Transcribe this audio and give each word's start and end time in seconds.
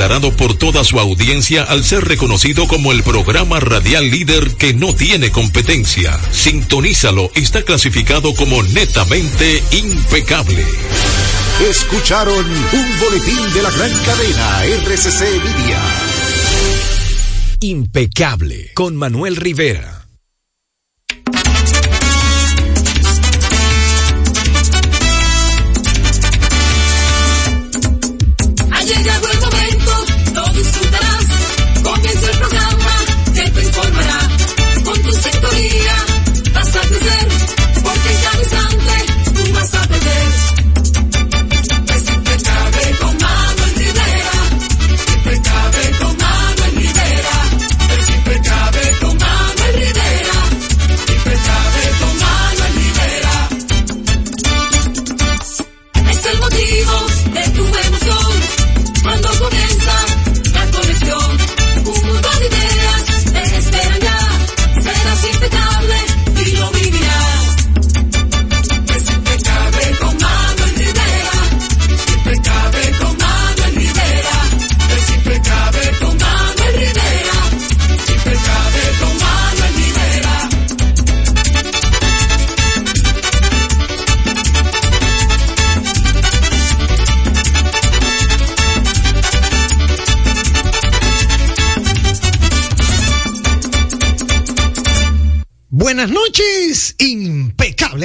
aclarado 0.00 0.34
por 0.34 0.56
toda 0.56 0.82
su 0.82 0.98
audiencia 0.98 1.62
al 1.62 1.84
ser 1.84 2.02
reconocido 2.06 2.66
como 2.66 2.90
el 2.90 3.02
programa 3.02 3.60
radial 3.60 4.10
líder 4.10 4.56
que 4.56 4.72
no 4.72 4.94
tiene 4.94 5.30
competencia. 5.30 6.18
Sintonízalo, 6.32 7.30
está 7.34 7.62
clasificado 7.64 8.34
como 8.34 8.62
netamente 8.62 9.62
impecable. 9.72 10.64
Escucharon 11.68 12.46
un 12.46 12.98
boletín 12.98 13.52
de 13.52 13.62
la 13.62 13.70
gran 13.70 13.90
cadena 14.06 14.64
RCC 14.86 15.20
Media. 15.44 15.82
Impecable 17.60 18.70
con 18.72 18.96
Manuel 18.96 19.36
Rivera. 19.36 19.99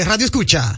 Radio 0.06 0.26
escucha. 0.26 0.78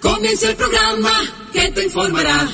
Comienza 0.00 0.50
el 0.50 0.56
programa 0.56 1.12
que 1.52 1.70
te 1.72 1.84
informará. 1.84 2.48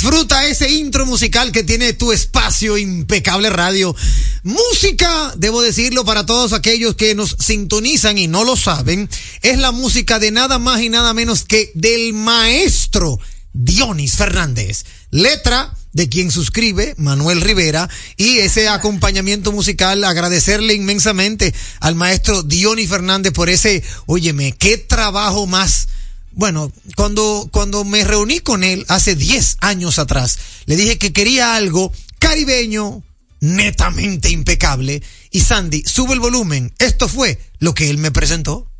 Disfruta 0.00 0.46
ese 0.46 0.70
intro 0.70 1.06
musical 1.06 1.50
que 1.50 1.64
tiene 1.64 1.92
tu 1.92 2.12
espacio 2.12 2.78
impecable 2.78 3.50
radio. 3.50 3.96
Música, 4.44 5.34
debo 5.36 5.60
decirlo 5.60 6.04
para 6.04 6.24
todos 6.24 6.52
aquellos 6.52 6.94
que 6.94 7.16
nos 7.16 7.34
sintonizan 7.40 8.16
y 8.16 8.28
no 8.28 8.44
lo 8.44 8.54
saben, 8.54 9.10
es 9.42 9.58
la 9.58 9.72
música 9.72 10.20
de 10.20 10.30
nada 10.30 10.60
más 10.60 10.80
y 10.82 10.88
nada 10.88 11.14
menos 11.14 11.42
que 11.42 11.72
del 11.74 12.12
maestro 12.12 13.18
Dionis 13.52 14.14
Fernández. 14.14 14.84
Letra 15.10 15.74
de 15.92 16.08
quien 16.08 16.30
suscribe, 16.30 16.94
Manuel 16.96 17.40
Rivera, 17.40 17.90
y 18.16 18.38
ese 18.38 18.68
acompañamiento 18.68 19.50
musical, 19.50 20.04
agradecerle 20.04 20.74
inmensamente 20.74 21.52
al 21.80 21.96
maestro 21.96 22.44
Dionis 22.44 22.88
Fernández 22.88 23.32
por 23.32 23.50
ese, 23.50 23.82
óyeme, 24.06 24.52
qué 24.52 24.78
trabajo 24.78 25.48
más 25.48 25.88
bueno, 26.38 26.72
cuando, 26.94 27.48
cuando 27.50 27.84
me 27.84 28.04
reuní 28.04 28.38
con 28.38 28.62
él 28.62 28.84
hace 28.86 29.16
10 29.16 29.56
años 29.60 29.98
atrás, 29.98 30.38
le 30.66 30.76
dije 30.76 30.96
que 30.96 31.12
quería 31.12 31.56
algo 31.56 31.92
caribeño, 32.20 33.02
netamente 33.40 34.30
impecable. 34.30 35.02
Y 35.32 35.40
Sandy, 35.40 35.82
sube 35.84 36.14
el 36.14 36.20
volumen. 36.20 36.72
Esto 36.78 37.08
fue 37.08 37.40
lo 37.58 37.74
que 37.74 37.90
él 37.90 37.98
me 37.98 38.12
presentó. 38.12 38.70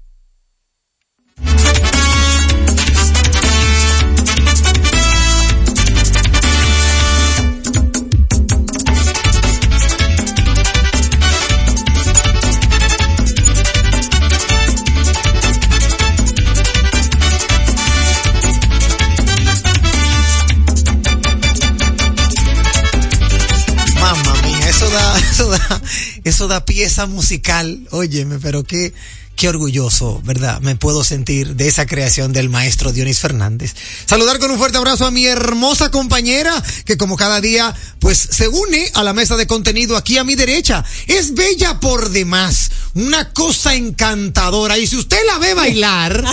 Eso 25.48 25.68
da, 25.68 25.82
eso 26.24 26.48
da 26.48 26.64
pieza 26.64 27.06
musical. 27.06 27.86
Óyeme, 27.90 28.38
pero 28.38 28.64
qué, 28.64 28.92
qué 29.36 29.48
orgulloso, 29.48 30.20
¿verdad? 30.24 30.60
Me 30.60 30.76
puedo 30.76 31.04
sentir 31.04 31.54
de 31.54 31.68
esa 31.68 31.86
creación 31.86 32.32
del 32.32 32.48
maestro 32.48 32.92
Dionis 32.92 33.20
Fernández. 33.20 33.74
Saludar 34.06 34.38
con 34.38 34.50
un 34.50 34.58
fuerte 34.58 34.78
abrazo 34.78 35.06
a 35.06 35.10
mi 35.10 35.26
hermosa 35.26 35.90
compañera, 35.90 36.62
que 36.84 36.96
como 36.96 37.16
cada 37.16 37.40
día, 37.40 37.74
pues 38.00 38.18
se 38.18 38.48
une 38.48 38.90
a 38.94 39.02
la 39.02 39.12
mesa 39.12 39.36
de 39.36 39.46
contenido 39.46 39.96
aquí 39.96 40.18
a 40.18 40.24
mi 40.24 40.34
derecha. 40.34 40.84
Es 41.06 41.34
bella 41.34 41.80
por 41.80 42.10
demás 42.10 42.70
una 42.94 43.32
cosa 43.32 43.74
encantadora. 43.74 44.76
Y 44.78 44.86
si 44.86 44.96
usted 44.96 45.18
la 45.26 45.38
ve 45.38 45.54
bailar, 45.54 46.24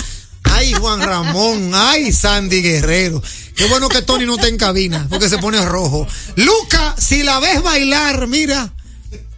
ay 0.43 0.73
Juan 0.73 1.01
Ramón, 1.01 1.71
ay 1.73 2.11
Sandy 2.11 2.61
Guerrero. 2.61 3.21
Qué 3.55 3.65
bueno 3.67 3.87
que 3.87 4.01
Tony 4.01 4.25
no 4.25 4.35
está 4.35 4.49
en 4.49 4.57
cabina, 4.57 5.07
porque 5.09 5.29
se 5.29 5.37
pone 5.37 5.63
rojo. 5.63 6.05
Luca, 6.35 6.95
si 6.97 7.23
la 7.23 7.39
ves 7.39 7.63
bailar, 7.63 8.27
mira, 8.27 8.73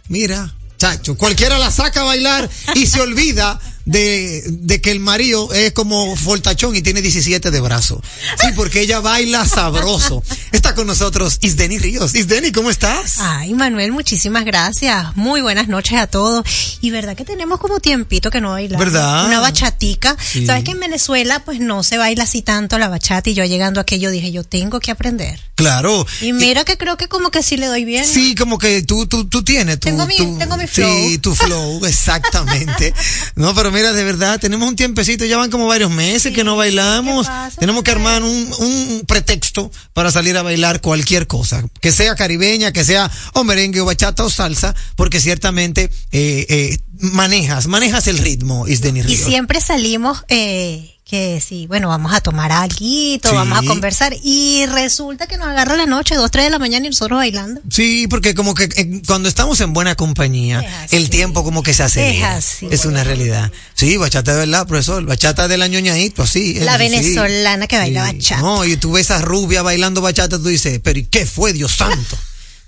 mira, 0.08 0.52
chacho, 0.76 1.16
cualquiera 1.16 1.58
la 1.58 1.70
saca 1.70 2.00
a 2.00 2.04
bailar 2.04 2.48
y 2.74 2.86
se 2.86 3.00
olvida 3.00 3.60
de, 3.88 4.42
de 4.46 4.80
que 4.80 4.90
el 4.90 5.00
marido 5.00 5.52
es 5.52 5.72
como 5.72 6.14
fortachón 6.16 6.76
y 6.76 6.82
tiene 6.82 7.00
17 7.02 7.50
de 7.50 7.60
brazo. 7.60 8.02
Sí, 8.40 8.48
porque 8.54 8.80
ella 8.82 9.00
baila 9.00 9.46
sabroso. 9.46 10.22
Está 10.52 10.74
con 10.74 10.86
nosotros 10.86 11.38
Isdeni 11.40 11.78
Ríos. 11.78 12.14
Isdeni, 12.14 12.52
¿cómo 12.52 12.70
estás? 12.70 13.14
Ay, 13.18 13.54
Manuel, 13.54 13.92
muchísimas 13.92 14.44
gracias. 14.44 15.16
Muy 15.16 15.40
buenas 15.40 15.68
noches 15.68 15.98
a 15.98 16.06
todos. 16.06 16.44
Y 16.80 16.90
verdad 16.90 17.16
que 17.16 17.24
tenemos 17.24 17.58
como 17.58 17.80
tiempito 17.80 18.30
que 18.30 18.40
no 18.40 18.50
bailamos. 18.50 18.84
¿Verdad? 18.84 19.26
Una 19.26 19.40
bachatica. 19.40 20.16
Sí. 20.20 20.46
Sabes 20.46 20.64
que 20.64 20.72
en 20.72 20.80
Venezuela 20.80 21.42
pues 21.44 21.58
no 21.60 21.82
se 21.82 21.96
baila 21.98 22.24
así 22.24 22.42
tanto 22.42 22.78
la 22.78 22.88
bachata 22.88 23.30
y 23.30 23.34
yo 23.34 23.44
llegando 23.44 23.80
aquí 23.80 23.98
yo 23.98 24.10
dije, 24.10 24.30
yo 24.32 24.44
tengo 24.44 24.80
que 24.80 24.90
aprender. 24.90 25.40
Claro. 25.54 26.06
Y 26.20 26.32
mira 26.32 26.64
que 26.64 26.76
creo 26.76 26.96
que 26.96 27.08
como 27.08 27.30
que 27.30 27.42
sí 27.42 27.56
le 27.56 27.66
doy 27.66 27.84
bien. 27.84 28.04
Sí, 28.04 28.34
como 28.34 28.58
que 28.58 28.82
tú, 28.82 29.06
tú, 29.06 29.24
tú 29.26 29.42
tienes 29.42 29.80
tu, 29.80 29.88
Tengo 29.88 30.06
mi- 30.06 30.16
tu- 30.16 30.38
tengo 30.38 30.56
mi 30.56 30.64
Sí, 30.66 30.72
flow. 30.74 31.18
tu 31.20 31.34
flow, 31.34 31.84
exactamente. 32.18 32.92
no, 33.34 33.54
pero 33.54 33.70
mira, 33.72 33.77
de 33.82 34.04
verdad, 34.04 34.40
tenemos 34.40 34.68
un 34.68 34.76
tiempecito, 34.76 35.24
ya 35.24 35.36
van 35.36 35.50
como 35.50 35.66
varios 35.66 35.90
meses 35.90 36.32
que 36.32 36.44
no 36.44 36.56
bailamos. 36.56 37.26
Tenemos 37.58 37.82
que 37.82 37.90
armar 37.90 38.22
un, 38.22 38.52
un 38.58 39.04
pretexto 39.06 39.70
para 39.92 40.10
salir 40.10 40.36
a 40.36 40.42
bailar 40.42 40.80
cualquier 40.80 41.26
cosa, 41.26 41.64
que 41.80 41.92
sea 41.92 42.14
caribeña, 42.14 42.72
que 42.72 42.84
sea 42.84 43.10
o 43.34 43.44
merengue 43.44 43.80
o 43.80 43.84
bachata 43.84 44.24
o 44.24 44.30
salsa, 44.30 44.74
porque 44.96 45.20
ciertamente 45.20 45.90
eh, 46.12 46.46
eh, 46.48 46.78
manejas, 46.98 47.66
manejas 47.66 48.06
el 48.08 48.18
ritmo, 48.18 48.66
Isdeni 48.66 49.00
Y 49.00 49.16
siempre 49.16 49.60
salimos 49.60 50.24
eh, 50.28 50.97
que 51.08 51.40
sí, 51.40 51.66
bueno, 51.66 51.88
vamos 51.88 52.12
a 52.12 52.20
tomar 52.20 52.52
algo, 52.52 52.76
Sí. 52.78 53.18
vamos 53.32 53.58
a 53.58 53.62
conversar. 53.62 54.14
Y 54.22 54.66
resulta 54.66 55.26
que 55.26 55.38
nos 55.38 55.46
agarra 55.48 55.74
la 55.74 55.86
noche, 55.86 56.14
dos, 56.14 56.30
tres 56.30 56.44
de 56.44 56.50
la 56.50 56.58
mañana 56.58 56.84
y 56.86 56.90
nosotros 56.90 57.16
bailando. 57.18 57.62
Sí, 57.70 58.06
porque 58.08 58.34
como 58.34 58.52
que 58.54 58.64
eh, 58.64 59.02
cuando 59.06 59.26
estamos 59.30 59.58
en 59.62 59.72
buena 59.72 59.94
compañía, 59.94 60.62
el 60.90 61.08
tiempo 61.08 61.42
como 61.44 61.62
que 61.62 61.72
se 61.72 61.82
acelera. 61.82 62.36
Es 62.36 62.44
así. 62.44 62.68
Es 62.70 62.84
una 62.84 63.04
realidad. 63.04 63.50
Sí, 63.74 63.96
bachata 63.96 64.32
de 64.32 64.40
verdad, 64.40 64.66
profesor. 64.66 65.02
Bachata 65.06 65.48
de 65.48 65.56
la 65.56 65.66
ñoñadito, 65.66 66.24
así. 66.24 66.54
La 66.54 66.76
es, 66.76 66.82
sí. 66.82 66.98
venezolana 66.98 67.66
que 67.66 67.78
baila 67.78 68.02
bachata. 68.02 68.42
No, 68.42 68.66
y 68.66 68.76
tú 68.76 68.92
ves 68.92 69.10
a 69.10 69.22
rubia 69.22 69.62
bailando 69.62 70.02
bachata, 70.02 70.36
tú 70.36 70.44
dices, 70.48 70.78
pero 70.84 70.98
¿y 70.98 71.04
qué 71.06 71.24
fue, 71.24 71.54
Dios 71.54 71.72
santo? 71.72 72.18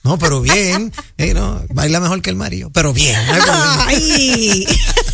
No, 0.02 0.18
pero 0.18 0.40
bien, 0.40 0.92
eh, 1.18 1.34
no, 1.34 1.62
baila 1.74 2.00
mejor 2.00 2.22
que 2.22 2.30
el 2.30 2.36
marido, 2.36 2.70
pero 2.70 2.94
bien. 2.94 3.20
Ay. 3.86 4.66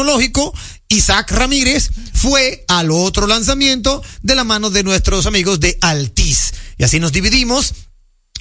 Isaac 0.89 1.31
Ramírez, 1.33 1.91
fue 2.15 2.65
al 2.69 2.91
otro 2.91 3.27
lanzamiento 3.27 4.03
de 4.23 4.35
la 4.35 4.45
mano 4.45 4.71
de 4.71 4.83
nuestros 4.83 5.27
amigos 5.27 5.61
de 5.61 5.77
Altis. 5.81 6.53
Y 6.79 6.85
así 6.85 6.99
nos 6.99 7.13
dividimos. 7.13 7.75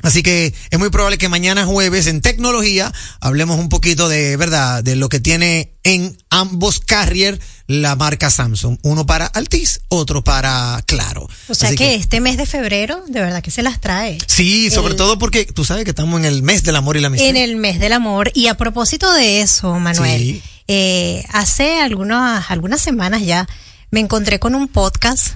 Así 0.04 0.22
que 0.22 0.54
es 0.70 0.80
muy 0.80 0.92
probable 0.92 1.18
que 1.18 1.28
mañana 1.28 1.66
jueves 1.66 2.06
en 2.06 2.22
tecnología 2.22 2.94
hablemos 3.20 3.60
un 3.60 3.68
poquito 3.68 4.08
de 4.08 4.38
verdad 4.38 4.84
de 4.84 4.96
lo 4.96 5.10
que 5.10 5.20
tiene 5.20 5.74
en 5.84 6.16
ambos 6.30 6.80
carrier 6.80 7.40
la 7.66 7.96
marca 7.96 8.30
Samsung, 8.30 8.78
uno 8.84 9.08
para 9.08 9.26
Altis, 9.26 9.82
otro 9.90 10.24
para 10.24 10.84
Claro. 10.86 11.28
O 11.50 11.56
sea 11.56 11.76
que, 11.76 11.96
este 11.96 12.22
mes 12.22 12.38
de 12.38 12.46
febrero, 12.46 13.04
de 13.08 13.20
verdad 13.22 13.42
que 13.42 13.50
se 13.52 13.64
las 13.64 13.82
trae. 13.82 14.20
Sí, 14.28 14.70
sobre 14.70 14.92
El- 14.92 14.98
todo 14.98 15.18
porque 15.18 15.46
tú 15.46 15.66
sabes 15.66 15.84
que 15.84 15.90
estamos 15.92 16.20
en 16.20 16.26
el 16.26 16.44
mes 16.44 16.64
del 16.64 16.76
amor 16.76 16.96
y 16.96 17.02
la 17.02 17.08
amistad. 17.08 17.28
En 17.30 17.36
el 17.38 17.56
mes 17.56 17.80
del 17.80 17.92
amor. 17.94 18.32
Y 18.36 18.48
a 18.48 18.56
propósito 18.56 19.12
de 19.14 19.42
eso, 19.42 19.80
Manuel, 19.80 20.22
Sí. 20.22 20.44
Eh, 20.68 21.24
hace 21.32 21.82
algunas, 21.82 22.50
algunas 22.52 22.82
semanas 22.82 23.22
ya 23.24 23.48
me 23.92 24.00
encontré 24.00 24.40
con 24.40 24.54
un 24.56 24.68
podcast 24.68 25.36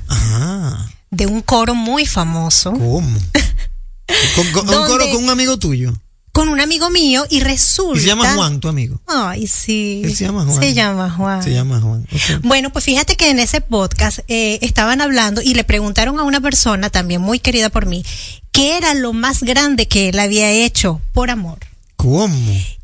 de 1.09 1.25
un 1.25 1.41
coro 1.41 1.73
muy 1.75 2.05
famoso 2.05 2.71
¿Cómo? 2.73 3.19
Con, 4.35 4.51
con- 4.51 4.67
un 4.69 4.87
coro 4.87 5.05
con 5.09 5.23
un 5.23 5.29
amigo 5.29 5.57
tuyo. 5.57 5.93
con 6.33 6.49
un 6.49 6.59
amigo 6.59 6.89
mío 6.89 7.25
y 7.29 7.39
resulta. 7.39 7.97
Y 7.97 8.01
se 8.01 8.07
llama 8.07 8.33
Juan, 8.33 8.59
tu 8.59 8.67
amigo. 8.67 8.99
Ay, 9.07 9.47
sí. 9.47 10.01
Él 10.03 10.13
se 10.15 10.25
llama 10.25 10.43
Juan. 10.43 10.59
Se 10.59 10.73
llama 10.73 11.09
Juan. 11.11 11.43
Se 11.43 11.53
llama 11.53 11.79
Juan. 11.79 12.05
Bueno, 12.43 12.71
pues 12.73 12.83
fíjate 12.85 13.15
que 13.15 13.29
en 13.29 13.39
ese 13.39 13.61
podcast 13.61 14.19
eh, 14.27 14.59
estaban 14.61 14.99
hablando 14.99 15.41
y 15.41 15.53
le 15.53 15.63
preguntaron 15.63 16.19
a 16.19 16.23
una 16.23 16.41
persona 16.41 16.89
también 16.89 17.21
muy 17.21 17.39
querida 17.39 17.69
por 17.69 17.85
mí, 17.85 18.03
qué 18.51 18.75
era 18.77 18.93
lo 18.95 19.13
más 19.13 19.43
grande 19.43 19.87
que 19.87 20.09
él 20.09 20.19
había 20.19 20.51
hecho 20.51 20.99
por 21.13 21.29
amor. 21.29 21.59
¿Cómo? 21.95 22.35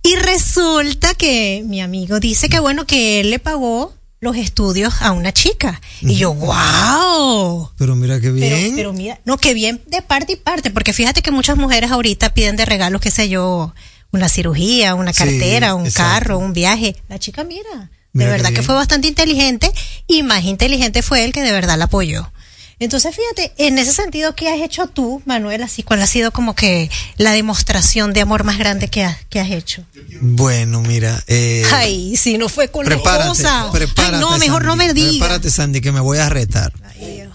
Y 0.07 0.15
resulta 0.15 1.13
que 1.15 1.63
mi 1.65 1.81
amigo 1.81 2.19
dice 2.19 2.47
que 2.49 2.59
bueno, 2.59 2.85
que 2.85 3.19
él 3.19 3.29
le 3.29 3.39
pagó 3.39 3.93
los 4.19 4.35
estudios 4.37 5.01
a 5.01 5.11
una 5.11 5.31
chica. 5.33 5.81
Y 6.01 6.15
yo, 6.15 6.33
wow. 6.33 7.69
Pero 7.77 7.95
mira 7.95 8.19
qué 8.19 8.31
bien. 8.31 8.73
pero 8.75 8.93
mira, 8.93 9.19
no, 9.25 9.37
que 9.37 9.53
bien 9.53 9.81
de 9.87 10.01
parte 10.01 10.33
y 10.33 10.35
parte, 10.37 10.71
porque 10.71 10.93
fíjate 10.93 11.21
que 11.21 11.31
muchas 11.31 11.57
mujeres 11.57 11.91
ahorita 11.91 12.33
piden 12.33 12.55
de 12.55 12.65
regalos, 12.65 13.01
qué 13.01 13.11
sé 13.11 13.29
yo, 13.29 13.73
una 14.11 14.29
cirugía, 14.29 14.95
una 14.95 15.13
Sí, 15.13 15.19
cartera, 15.19 15.75
un 15.75 15.85
exacto. 15.85 16.09
carro, 16.25 16.39
un 16.39 16.53
viaje. 16.53 16.95
La 17.09 17.19
chica, 17.19 17.43
mira, 17.43 17.69
de 17.69 17.89
Mira 18.13 18.27
qué 18.27 18.31
verdad 18.31 18.49
que 18.49 18.53
bien. 18.55 18.63
fue 18.65 18.75
bastante 18.75 19.07
inteligente 19.07 19.71
y 20.07 20.23
más 20.23 20.43
inteligente 20.45 21.01
fue 21.03 21.25
él 21.25 21.31
que 21.33 21.41
de 21.41 21.51
verdad 21.51 21.77
la 21.77 21.85
apoyó. 21.85 22.31
Entonces, 22.79 23.15
fíjate, 23.15 23.53
en 23.57 23.79
ese 23.79 23.91
sentido, 23.91 24.35
¿qué 24.35 24.49
has 24.49 24.59
hecho 24.61 24.85
tú, 24.85 25.21
Manuel? 25.25 25.63
Así, 25.63 25.81
¿cuál 25.81 25.99
ha 26.03 26.07
sido 26.07 26.31
como 26.31 26.53
que 26.53 26.91
la 27.17 27.31
demostración 27.31 28.13
de 28.13 28.21
amor 28.21 28.43
más 28.43 28.59
grande 28.59 28.87
que 28.87 29.03
has, 29.03 29.17
que 29.29 29.39
has 29.39 29.49
hecho? 29.49 29.83
Bueno, 30.21 30.81
mira. 30.81 31.23
Eh, 31.25 31.63
Ay, 31.73 32.15
si 32.17 32.37
no 32.37 32.49
fue 32.49 32.69
con 32.69 32.85
la 32.85 32.89
prepárate, 32.91 33.31
esposa. 33.31 33.69
prepárate. 33.71 34.15
Ay, 34.17 34.21
no, 34.21 34.37
mejor 34.37 34.63
no 34.65 34.75
me 34.75 34.93
digas. 34.93 35.11
Prepárate, 35.13 35.49
Sandy, 35.49 35.81
que 35.81 35.91
me 35.91 36.01
voy 36.01 36.19
a 36.19 36.29
retar. 36.29 36.71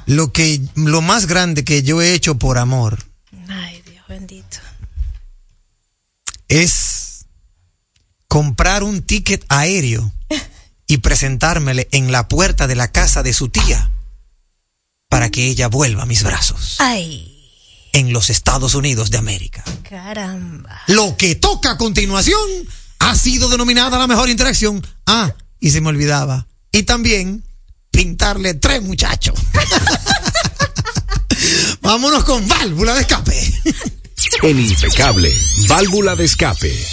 Lo 0.06 0.32
que, 0.32 0.60
lo 0.76 1.00
más 1.00 1.26
grande 1.26 1.64
que 1.64 1.82
yo 1.82 2.02
he 2.02 2.12
hecho 2.14 2.36
por 2.36 2.58
amor 2.58 2.98
Ay, 3.48 3.80
Dios 3.88 4.04
bendito. 4.08 4.58
es 6.48 7.26
comprar 8.28 8.82
un 8.82 9.02
ticket 9.02 9.44
aéreo 9.48 10.12
y 10.88 10.98
presentármele 10.98 11.88
en 11.92 12.10
la 12.10 12.26
puerta 12.28 12.66
de 12.66 12.74
la 12.74 12.90
casa 12.90 13.22
de 13.22 13.32
su 13.32 13.48
tía 13.48 13.90
para 15.12 15.30
que 15.30 15.46
ella 15.46 15.68
vuelva 15.68 16.04
a 16.04 16.06
mis 16.06 16.22
brazos 16.22 16.76
Ay, 16.78 17.38
en 17.92 18.14
los 18.14 18.30
Estados 18.30 18.74
Unidos 18.74 19.10
de 19.10 19.18
América. 19.18 19.62
caramba. 19.86 20.80
Lo 20.86 21.18
que 21.18 21.34
toca 21.34 21.72
a 21.72 21.76
continuación 21.76 22.40
ha 22.98 23.14
sido 23.14 23.50
denominada 23.50 23.98
la 23.98 24.06
mejor 24.06 24.30
interacción. 24.30 24.82
Ah, 25.04 25.30
y 25.60 25.70
se 25.70 25.82
me 25.82 25.90
olvidaba. 25.90 26.46
Y 26.72 26.84
también 26.84 27.44
pintarle 27.90 28.54
tres 28.54 28.80
muchachos. 28.80 29.34
Vámonos 31.82 32.24
con 32.24 32.48
válvula 32.48 32.94
de 32.94 33.02
escape. 33.02 33.52
En 34.44 34.58
impecable, 34.58 35.30
válvula 35.68 36.16
de 36.16 36.24
escape. 36.24 36.86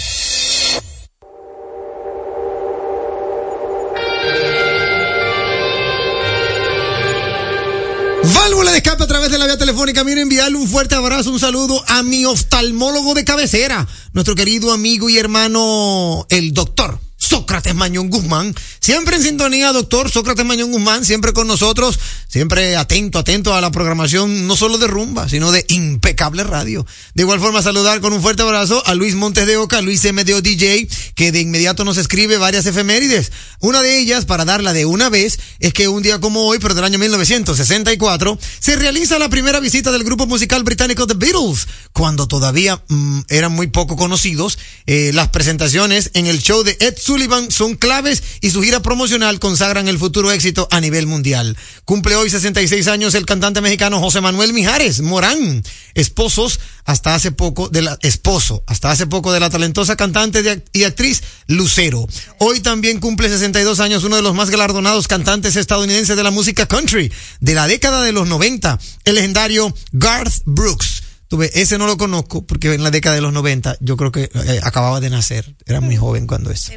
Válvula 8.22 8.70
de 8.72 8.78
escape 8.78 9.02
a 9.02 9.06
través 9.06 9.30
de 9.30 9.38
la 9.38 9.46
vía 9.46 9.56
telefónica. 9.56 10.04
Mira, 10.04 10.20
enviarle 10.20 10.58
un 10.58 10.68
fuerte 10.68 10.94
abrazo, 10.94 11.30
un 11.30 11.40
saludo 11.40 11.82
a 11.88 12.02
mi 12.02 12.24
oftalmólogo 12.26 13.14
de 13.14 13.24
cabecera, 13.24 13.86
nuestro 14.12 14.34
querido 14.34 14.72
amigo 14.72 15.08
y 15.08 15.18
hermano, 15.18 16.26
el 16.28 16.52
doctor. 16.52 16.98
Sócrates 17.30 17.76
Mañón 17.76 18.10
Guzmán, 18.10 18.56
siempre 18.80 19.14
en 19.14 19.22
sintonía, 19.22 19.72
doctor 19.72 20.10
Sócrates 20.10 20.44
Mañón 20.44 20.72
Guzmán, 20.72 21.04
siempre 21.04 21.32
con 21.32 21.46
nosotros, 21.46 21.96
siempre 22.26 22.74
atento, 22.74 23.20
atento 23.20 23.54
a 23.54 23.60
la 23.60 23.70
programación, 23.70 24.48
no 24.48 24.56
solo 24.56 24.78
de 24.78 24.88
rumba, 24.88 25.28
sino 25.28 25.52
de 25.52 25.64
impecable 25.68 26.42
radio. 26.42 26.84
De 27.14 27.22
igual 27.22 27.38
forma, 27.38 27.62
saludar 27.62 28.00
con 28.00 28.12
un 28.12 28.20
fuerte 28.20 28.42
abrazo 28.42 28.82
a 28.84 28.96
Luis 28.96 29.14
Montes 29.14 29.46
de 29.46 29.58
Oca, 29.58 29.80
Luis 29.80 30.02
MDO 30.12 30.42
DJ, 30.42 30.88
que 31.14 31.30
de 31.30 31.40
inmediato 31.40 31.84
nos 31.84 31.98
escribe 31.98 32.36
varias 32.36 32.66
efemérides. 32.66 33.30
Una 33.60 33.80
de 33.80 34.00
ellas, 34.00 34.24
para 34.24 34.44
darla 34.44 34.72
de 34.72 34.84
una 34.84 35.08
vez, 35.08 35.38
es 35.60 35.72
que 35.72 35.86
un 35.86 36.02
día 36.02 36.18
como 36.18 36.46
hoy, 36.46 36.58
pero 36.58 36.74
del 36.74 36.82
año 36.82 36.98
1964, 36.98 38.40
se 38.58 38.74
realiza 38.74 39.20
la 39.20 39.28
primera 39.28 39.60
visita 39.60 39.92
del 39.92 40.02
grupo 40.02 40.26
musical 40.26 40.64
británico 40.64 41.06
The 41.06 41.14
Beatles, 41.14 41.68
cuando 41.92 42.26
todavía 42.26 42.82
mm, 42.88 43.20
eran 43.28 43.52
muy 43.52 43.68
poco 43.68 43.94
conocidos. 43.94 44.58
Eh, 44.86 45.12
las 45.14 45.28
presentaciones 45.28 46.10
en 46.14 46.26
el 46.26 46.42
show 46.42 46.64
de 46.64 46.76
Ed 46.80 46.96
Sullivan 46.98 47.19
son 47.50 47.74
claves 47.76 48.22
y 48.40 48.50
su 48.50 48.62
gira 48.62 48.80
promocional 48.80 49.38
consagran 49.38 49.88
el 49.88 49.98
futuro 49.98 50.30
éxito 50.32 50.68
a 50.70 50.80
nivel 50.80 51.06
mundial. 51.06 51.56
Cumple 51.84 52.16
hoy 52.16 52.30
66 52.30 52.88
años 52.88 53.14
el 53.14 53.26
cantante 53.26 53.60
mexicano 53.60 54.00
José 54.00 54.20
Manuel 54.20 54.52
Mijares 54.52 55.00
Morán, 55.00 55.62
esposos 55.94 56.60
hasta 56.84 57.14
hace 57.14 57.32
poco 57.32 57.68
de 57.68 57.88
esposo 58.02 58.64
hasta 58.66 58.90
hace 58.90 59.06
poco 59.06 59.32
de 59.32 59.40
la 59.40 59.50
talentosa 59.50 59.96
cantante 59.96 60.62
y 60.72 60.84
actriz 60.84 61.22
Lucero. 61.46 62.06
Hoy 62.38 62.60
también 62.60 63.00
cumple 63.00 63.28
62 63.28 63.80
años 63.80 64.04
uno 64.04 64.16
de 64.16 64.22
los 64.22 64.34
más 64.34 64.50
galardonados 64.50 65.08
cantantes 65.08 65.56
estadounidenses 65.56 66.16
de 66.16 66.22
la 66.22 66.30
música 66.30 66.66
country 66.66 67.12
de 67.40 67.54
la 67.54 67.66
década 67.66 68.02
de 68.02 68.12
los 68.12 68.28
90, 68.28 68.78
el 69.04 69.14
legendario 69.14 69.74
Garth 69.92 70.42
Brooks. 70.44 70.99
Tuve, 71.30 71.50
ese 71.54 71.78
no 71.78 71.86
lo 71.86 71.96
conozco 71.96 72.44
porque 72.44 72.74
en 72.74 72.82
la 72.82 72.90
década 72.90 73.14
de 73.14 73.20
los 73.20 73.32
90 73.32 73.76
yo 73.78 73.96
creo 73.96 74.10
que 74.10 74.28
eh, 74.34 74.60
acababa 74.64 74.98
de 74.98 75.10
nacer. 75.10 75.54
Era 75.64 75.80
muy 75.80 75.96
joven 75.96 76.26
cuando 76.26 76.50
eso. 76.50 76.72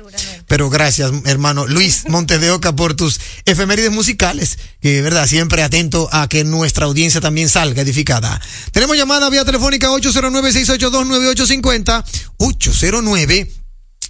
Pero 0.47 0.69
gracias, 0.69 1.11
hermano 1.25 1.65
Luis 1.65 2.03
Montes 2.07 2.39
de 2.39 2.51
Oca, 2.51 2.75
por 2.75 2.93
tus 2.93 3.19
efemérides 3.45 3.91
musicales. 3.91 4.59
Que, 4.79 5.01
verdad, 5.01 5.25
siempre 5.25 5.63
atento 5.63 6.07
a 6.11 6.29
que 6.29 6.43
nuestra 6.43 6.85
audiencia 6.85 7.19
también 7.19 7.49
salga 7.49 7.81
edificada. 7.81 8.39
Tenemos 8.71 8.95
llamada 8.95 9.27
vía 9.31 9.43
telefónica 9.43 9.89
809-682-9850. 9.89 12.03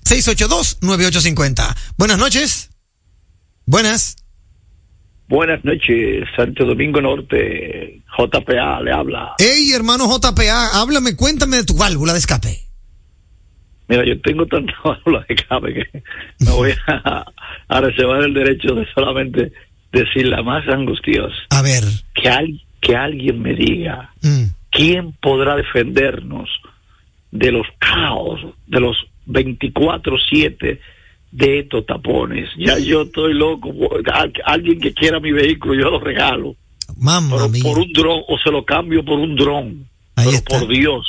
809-682-9850. 0.03 1.75
Buenas 1.95 2.17
noches. 2.17 2.69
Buenas. 3.65 4.22
Buenas 5.27 5.63
noches, 5.65 6.25
Santo 6.35 6.65
Domingo 6.65 7.01
Norte, 7.01 8.01
JPA 8.17 8.81
le 8.81 8.91
habla. 8.91 9.33
Hey, 9.39 9.71
hermano 9.73 10.05
JPA, 10.07 10.79
háblame, 10.81 11.15
cuéntame 11.15 11.57
de 11.57 11.63
tu 11.65 11.75
válvula 11.75 12.13
de 12.13 12.19
escape. 12.19 12.59
Mira, 13.87 14.05
yo 14.05 14.19
tengo 14.21 14.45
tanta 14.45 14.73
válvula 14.83 15.25
de 15.27 15.35
cabe 15.35 15.73
que 15.73 16.03
me 16.39 16.51
voy 16.51 16.71
a, 16.87 17.25
a 17.67 17.81
reservar 17.81 18.23
el 18.23 18.33
derecho 18.33 18.75
de 18.75 18.85
solamente 18.93 19.51
decir 19.91 20.27
la 20.27 20.41
más 20.43 20.67
angustiosa. 20.67 21.35
A 21.51 21.61
ver. 21.61 21.83
Que, 22.13 22.29
al- 22.29 22.61
que 22.81 22.95
alguien 22.95 23.41
me 23.41 23.53
diga 23.53 24.11
mm, 24.21 24.43
¿quién 24.71 25.13
podrá 25.21 25.55
defendernos 25.55 26.49
de 27.31 27.51
los 27.51 27.65
caos, 27.79 28.39
de 28.67 28.79
los 28.81 28.97
24-7 29.27 30.79
de 31.33 31.59
estos 31.59 31.85
tapones? 31.85 32.47
Ya 32.57 32.77
yo 32.79 33.01
estoy 33.03 33.33
loco. 33.33 33.71
Al- 34.13 34.33
Alguien 34.45 34.79
que 34.79 34.93
quiera 34.93 35.19
mi 35.19 35.31
vehículo, 35.31 35.73
yo 35.75 35.89
lo 35.89 35.99
regalo. 35.99 36.55
Mamma 36.97 37.47
mía. 37.47 37.63
por 37.63 37.79
un 37.79 37.91
dron 37.91 38.21
o 38.27 38.37
se 38.37 38.51
lo 38.51 38.63
cambio 38.63 39.03
por 39.03 39.17
un 39.19 39.35
dron. 39.35 39.85
Ahí 40.15 40.25
Pero 40.25 40.37
está. 40.37 40.59
por 40.59 40.67
Dios. 40.67 41.05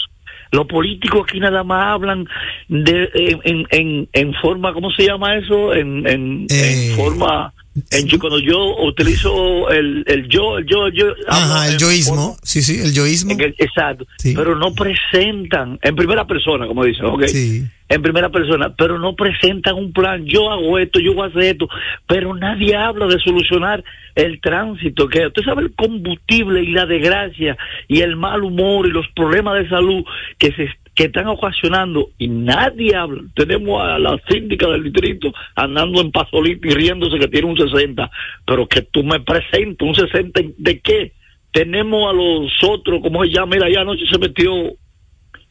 Los 0.50 0.66
políticos 0.66 1.24
aquí 1.28 1.40
nada 1.40 1.62
más 1.64 1.84
hablan 1.94 2.26
de 2.68 3.10
en, 3.14 3.40
en, 3.44 3.66
en, 3.70 4.08
en 4.12 4.34
forma, 4.34 4.72
¿cómo 4.72 4.90
se 4.92 5.04
llama 5.06 5.36
eso? 5.36 5.74
En, 5.74 6.06
en, 6.06 6.46
Eh, 6.48 6.90
en 6.90 6.96
forma, 6.96 7.52
en, 7.90 8.18
cuando 8.18 8.38
yo 8.38 8.76
utilizo 8.84 9.68
el, 9.70 10.04
el 10.06 10.28
yo, 10.28 10.58
el 10.58 10.66
yo, 10.66 10.86
el 10.86 10.92
yo. 10.92 11.06
Ajá, 11.28 11.68
el 11.68 11.76
yoísmo. 11.78 12.36
Sí, 12.42 12.62
sí, 12.62 12.80
el 12.80 12.92
yoísmo. 12.94 13.32
el- 13.32 13.54
exacto. 13.58 14.06
Sí. 14.18 14.34
Pero 14.36 14.56
no 14.56 14.72
presentan, 14.74 15.78
en 15.82 15.96
primera 15.96 16.26
persona, 16.26 16.66
como 16.66 16.84
dicen, 16.84 17.06
¿ok? 17.06 17.24
Sí. 17.26 17.64
En 17.88 18.00
primera 18.00 18.30
persona, 18.30 18.74
pero 18.76 18.98
no 18.98 19.14
presentan 19.14 19.74
un 19.74 19.92
plan. 19.92 20.24
Yo 20.24 20.50
hago 20.50 20.78
esto, 20.78 21.00
yo 21.00 21.14
voy 21.14 21.24
a 21.26 21.30
hacer 21.30 21.42
esto, 21.42 21.68
pero 22.06 22.34
nadie 22.34 22.74
habla 22.76 23.06
de 23.06 23.18
solucionar 23.18 23.84
el 24.14 24.40
tránsito. 24.40 25.08
Que 25.08 25.26
usted 25.26 25.42
sabe 25.42 25.62
el 25.62 25.74
combustible 25.74 26.62
y 26.62 26.68
la 26.68 26.86
desgracia 26.86 27.56
y 27.88 28.00
el 28.00 28.16
mal 28.16 28.42
humor 28.42 28.86
y 28.86 28.90
los 28.90 29.06
problemas 29.14 29.62
de 29.62 29.68
salud 29.68 30.04
que 30.38 30.52
se 30.52 30.68
que 30.94 31.04
están 31.04 31.26
ocasionando 31.26 32.10
y 32.18 32.28
nadie 32.28 32.94
habla. 32.94 33.22
Tenemos 33.34 33.82
a 33.82 33.98
la 33.98 34.16
síndica 34.28 34.68
del 34.68 34.84
distrito 34.84 35.32
andando 35.56 36.00
en 36.00 36.12
pasolito 36.12 36.68
y 36.68 36.70
riéndose 36.70 37.18
que 37.18 37.28
tiene 37.28 37.48
un 37.48 37.56
60, 37.58 38.10
pero 38.46 38.66
que 38.68 38.82
tú 38.82 39.02
me 39.02 39.20
presentas 39.20 39.86
un 39.88 39.94
60 39.94 40.40
de 40.56 40.80
qué? 40.80 41.12
Tenemos 41.52 42.10
a 42.10 42.12
los 42.12 42.52
otros, 42.68 43.00
como 43.02 43.24
se 43.24 43.30
llama? 43.30 43.54
Mira, 43.56 43.68
ya 43.70 43.80
anoche 43.80 44.04
se 44.10 44.18
metió 44.18 44.52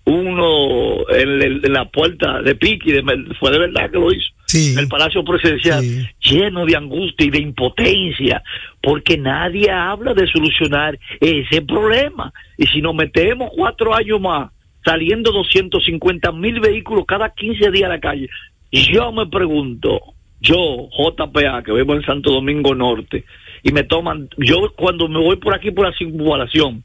uno 0.05 1.07
en, 1.09 1.41
el- 1.41 1.62
en 1.65 1.73
la 1.73 1.85
puerta 1.85 2.41
de 2.41 2.55
Piqui, 2.55 2.91
de, 2.91 3.03
fue 3.39 3.51
de 3.51 3.59
verdad 3.59 3.89
que 3.89 3.97
lo 4.00 4.12
hizo, 4.12 4.27
Sí. 4.47 4.73
en 4.73 4.79
el 4.79 4.88
Palacio 4.89 5.23
Presidencial, 5.23 5.81
Sí. 5.81 6.05
lleno 6.29 6.65
de 6.65 6.75
angustia 6.75 7.25
y 7.25 7.29
de 7.29 7.39
impotencia, 7.39 8.43
porque 8.81 9.17
nadie 9.17 9.71
habla 9.71 10.13
de 10.13 10.27
solucionar 10.27 11.00
ese 11.21 11.62
problema. 11.62 12.33
Y 12.57 12.67
si 12.67 12.81
nos 12.81 12.93
metemos 12.93 13.50
cuatro 13.55 13.95
años 13.95 14.19
más, 14.19 14.51
saliendo 14.85 15.31
250 15.31 16.31
mil 16.31 16.59
vehículos 16.59 17.05
cada 17.07 17.29
15 17.29 17.71
días 17.71 17.85
a 17.89 17.93
la 17.93 17.99
calle, 17.99 18.29
yo 18.71 19.11
me 19.11 19.27
pregunto, 19.27 19.99
yo, 20.41 20.89
JPA, 20.97 21.63
que 21.63 21.71
vivo 21.71 21.95
en 21.95 22.03
Santo 22.03 22.31
Domingo 22.31 22.73
Norte, 22.75 23.23
y 23.63 23.71
me 23.71 23.83
toman, 23.83 24.29
yo 24.37 24.73
cuando 24.75 25.07
me 25.07 25.19
voy 25.19 25.37
por 25.37 25.53
aquí 25.55 25.71
por 25.71 25.87
la 25.89 25.97
circunvalación, 25.97 26.83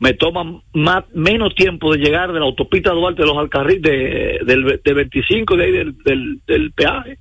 me 0.00 0.14
toman 0.14 0.60
más, 0.74 1.04
menos 1.12 1.54
tiempo 1.56 1.92
de 1.92 1.98
llegar 1.98 2.32
de 2.32 2.38
la 2.38 2.46
autopista 2.46 2.90
Duarte 2.92 3.22
de 3.22 3.28
los 3.28 3.36
Alcarriles 3.36 3.82
de, 3.82 4.40
del, 4.44 4.80
del 4.82 4.94
25 4.94 5.56
de 5.56 5.64
ahí 5.64 5.72
del, 5.72 5.98
del, 6.04 6.40
del 6.46 6.72
peaje 6.72 7.18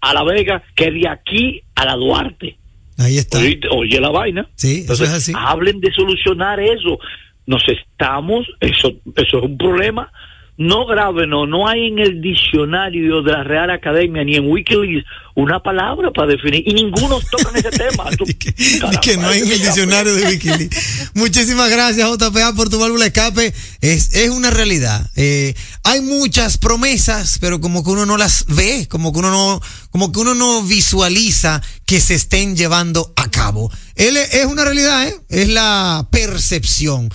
a 0.00 0.14
La 0.14 0.24
Vega 0.24 0.62
que 0.74 0.90
de 0.90 1.06
aquí 1.06 1.60
a 1.74 1.84
la 1.84 1.96
Duarte. 1.96 2.56
Ahí 2.96 3.18
está. 3.18 3.38
Oye, 3.38 3.60
oye 3.70 4.00
la 4.00 4.10
vaina. 4.10 4.48
Sí, 4.54 4.72
eso 4.72 4.92
Entonces, 4.92 5.08
es 5.08 5.14
así. 5.14 5.32
hablen 5.36 5.80
de 5.80 5.92
solucionar 5.92 6.60
eso. 6.60 6.98
Nos 7.46 7.62
estamos, 7.68 8.46
eso, 8.60 8.92
eso 9.16 9.38
es 9.38 9.44
un 9.44 9.58
problema 9.58 10.10
no 10.56 10.86
grave, 10.86 11.26
no, 11.26 11.46
no 11.48 11.66
hay 11.66 11.88
en 11.88 11.98
el 11.98 12.20
diccionario 12.20 13.22
de 13.22 13.32
la 13.32 13.42
Real 13.42 13.70
Academia 13.70 14.22
ni 14.22 14.36
en 14.36 14.48
Wikileaks 14.48 15.04
una 15.34 15.60
palabra 15.60 16.12
para 16.12 16.28
definir 16.28 16.62
y 16.64 16.72
ninguno 16.74 17.18
toca 17.28 17.58
ese 17.58 17.70
tema. 17.76 18.08
Tú- 18.16 18.24
Di 18.24 18.34
que, 19.02 19.16
no 19.16 19.30
hay 19.30 19.40
en 19.40 19.50
el 19.50 19.58
diccionario 19.60 20.14
de 20.14 20.26
Wikileaks. 20.26 21.10
Muchísimas 21.14 21.68
gracias, 21.70 22.08
JPA, 22.08 22.52
por 22.54 22.68
tu 22.70 22.78
válvula 22.78 23.06
escape. 23.06 23.52
Es, 23.80 24.14
es 24.14 24.30
una 24.30 24.50
realidad. 24.50 25.04
Eh, 25.16 25.54
hay 25.82 26.00
muchas 26.02 26.56
promesas, 26.56 27.38
pero 27.40 27.60
como 27.60 27.82
que 27.82 27.90
uno 27.90 28.06
no 28.06 28.16
las 28.16 28.46
ve, 28.46 28.86
como 28.88 29.12
que 29.12 29.18
uno 29.18 29.32
no, 29.32 29.60
como 29.90 30.12
que 30.12 30.20
uno 30.20 30.36
no 30.36 30.62
visualiza 30.62 31.62
que 31.84 31.98
se 31.98 32.14
estén 32.14 32.54
llevando 32.54 33.12
a 33.16 33.28
cabo. 33.28 33.72
Él 33.96 34.16
es 34.16 34.32
es 34.34 34.46
una 34.46 34.64
realidad, 34.64 35.08
¿eh? 35.08 35.16
Es 35.30 35.48
la 35.48 36.06
percepción. 36.12 37.10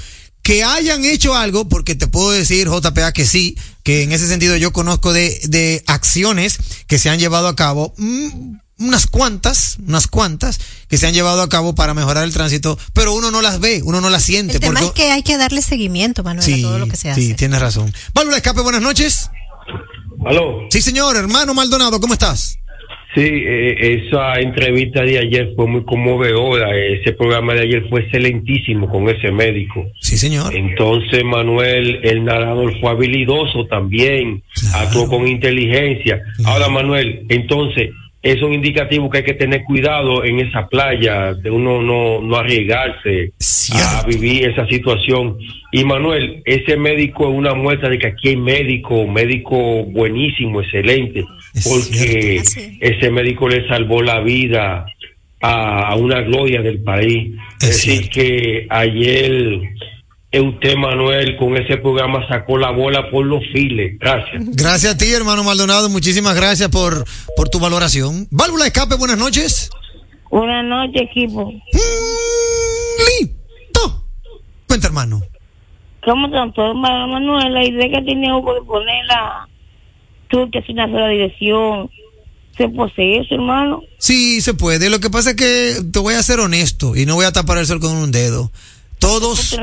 Que 0.49 0.63
hayan 0.63 1.05
hecho 1.05 1.35
algo, 1.35 1.69
porque 1.69 1.93
te 1.93 2.07
puedo 2.07 2.31
decir, 2.31 2.67
JPA, 2.69 3.11
que 3.11 3.27
sí, 3.27 3.55
que 3.83 4.01
en 4.01 4.11
ese 4.11 4.27
sentido 4.27 4.57
yo 4.57 4.73
conozco 4.73 5.13
de, 5.13 5.39
de 5.47 5.83
acciones 5.85 6.57
que 6.87 6.97
se 6.97 7.11
han 7.11 7.19
llevado 7.19 7.47
a 7.47 7.55
cabo, 7.55 7.93
mm, 7.97 8.57
unas 8.79 9.05
cuantas, 9.05 9.77
unas 9.85 10.07
cuantas, 10.07 10.59
que 10.87 10.97
se 10.97 11.05
han 11.05 11.13
llevado 11.13 11.43
a 11.43 11.49
cabo 11.49 11.75
para 11.75 11.93
mejorar 11.93 12.23
el 12.23 12.33
tránsito, 12.33 12.79
pero 12.93 13.13
uno 13.13 13.29
no 13.29 13.43
las 13.43 13.59
ve, 13.59 13.83
uno 13.83 14.01
no 14.01 14.09
las 14.09 14.23
siente. 14.23 14.55
El 14.55 14.59
tema 14.59 14.79
porque- 14.79 14.85
es 15.03 15.07
que 15.07 15.11
hay 15.11 15.21
que 15.21 15.37
darle 15.37 15.61
seguimiento, 15.61 16.23
Manuel, 16.23 16.43
sí, 16.43 16.63
a 16.63 16.67
todo 16.67 16.79
lo 16.79 16.87
que 16.87 16.97
se 16.97 17.13
sí, 17.13 17.27
hace. 17.27 17.33
tienes 17.35 17.59
razón. 17.61 17.93
Válvula 18.15 18.37
escape, 18.37 18.61
buenas 18.61 18.81
noches. 18.81 19.29
Aló. 20.25 20.61
Sí, 20.71 20.81
señor, 20.81 21.15
hermano 21.15 21.53
Maldonado, 21.53 21.99
¿cómo 22.01 22.13
estás? 22.13 22.57
Sí, 23.15 23.21
eh, 23.23 24.03
esa 24.07 24.39
entrevista 24.39 25.01
de 25.01 25.17
ayer 25.17 25.51
fue 25.55 25.65
muy 25.67 25.83
conmovedora. 25.83 26.75
Ese 26.77 27.13
programa 27.13 27.53
de 27.55 27.61
ayer 27.61 27.89
fue 27.89 28.01
excelentísimo 28.01 28.87
con 28.87 29.09
ese 29.09 29.31
médico. 29.31 29.87
Sí, 29.99 30.15
señor. 30.15 30.53
Entonces, 30.55 31.23
Manuel, 31.23 31.99
el 32.03 32.23
narrador 32.23 32.79
fue 32.79 32.91
habilidoso 32.91 33.65
también, 33.65 34.43
Claro. 34.53 34.87
actuó 34.87 35.07
con 35.07 35.27
inteligencia. 35.27 36.21
Ahora, 36.45 36.69
Manuel, 36.69 37.25
entonces, 37.29 37.89
es 38.21 38.41
un 38.43 38.53
indicativo 38.53 39.09
que 39.09 39.19
hay 39.19 39.23
que 39.23 39.33
tener 39.33 39.63
cuidado 39.63 40.23
en 40.25 40.39
esa 40.39 40.67
playa, 40.67 41.33
de 41.33 41.49
uno 41.49 41.81
no, 41.81 42.21
no 42.21 42.35
arriesgarse 42.35 43.31
Cierto. 43.39 43.85
a 43.97 44.03
vivir 44.05 44.49
esa 44.49 44.67
situación. 44.67 45.37
Y 45.71 45.83
Manuel, 45.85 46.41
ese 46.45 46.75
médico 46.75 47.29
es 47.29 47.35
una 47.35 47.53
muestra 47.53 47.87
de 47.89 47.97
que 47.97 48.07
aquí 48.07 48.29
hay 48.29 48.35
médico, 48.37 49.07
médico 49.07 49.85
buenísimo, 49.85 50.61
excelente, 50.61 51.23
Es 51.53 51.67
porque 51.67 52.41
cierto. 52.45 52.77
Ese 52.81 53.09
médico 53.11 53.47
le 53.49 53.67
salvó 53.67 54.01
la 54.01 54.19
vida 54.21 54.85
a, 55.41 55.89
a 55.89 55.95
una 55.95 56.21
gloria 56.21 56.61
del 56.61 56.81
país. 56.83 57.33
Es 57.61 57.69
Es 57.69 57.75
decir, 57.85 58.09
que 58.09 58.67
ayer 58.69 59.59
usted, 60.31 60.75
Manuel, 60.75 61.35
con 61.37 61.57
ese 61.57 61.77
programa 61.77 62.27
sacó 62.27 62.57
la 62.57 62.69
bola 62.71 63.09
por 63.09 63.25
los 63.25 63.41
files. 63.51 63.97
Gracias. 63.99 64.43
Gracias 64.55 64.93
a 64.93 64.97
ti, 64.97 65.11
hermano 65.11 65.43
Maldonado, 65.43 65.89
muchísimas 65.89 66.35
gracias 66.35 66.69
por, 66.69 67.03
por 67.35 67.49
tu 67.49 67.59
valoración. 67.59 68.27
Válvula 68.29 68.65
de 68.65 68.67
escape, 68.69 68.95
buenas 68.95 69.17
noches. 69.17 69.69
Buenas 70.29 70.63
noches, 70.65 71.01
equipo. 71.09 71.51
Mm, 71.51 73.21
Listo. 73.21 74.03
Cuenta, 74.67 74.87
hermano. 74.87 75.21
¿Cómo 76.05 76.27
están 76.27 76.53
todos, 76.53 76.75
Ma- 76.75 77.07
Manuel? 77.07 77.53
La 77.53 77.63
idea 77.65 77.89
que 77.89 78.05
tiene 78.05 78.31
Turca 80.29 80.61
sin 80.65 80.79
hacer 80.79 80.95
la 80.95 81.09
dirección. 81.09 81.89
¿Se 82.57 82.67
posee 82.69 83.21
eso, 83.21 83.35
hermano? 83.35 83.81
Sí, 83.99 84.41
se 84.41 84.53
puede. 84.53 84.89
Lo 84.89 84.99
que 84.99 85.09
pasa 85.09 85.31
es 85.31 85.35
que 85.35 85.81
te 85.91 85.99
voy 85.99 86.15
a 86.15 86.23
ser 86.23 86.39
honesto 86.39 86.95
y 86.95 87.05
no 87.05 87.15
voy 87.15 87.25
a 87.25 87.31
tapar 87.31 87.57
el 87.57 87.65
sol 87.65 87.79
con 87.79 87.95
un 87.95 88.11
dedo. 88.11 88.51
Todos, 88.99 89.57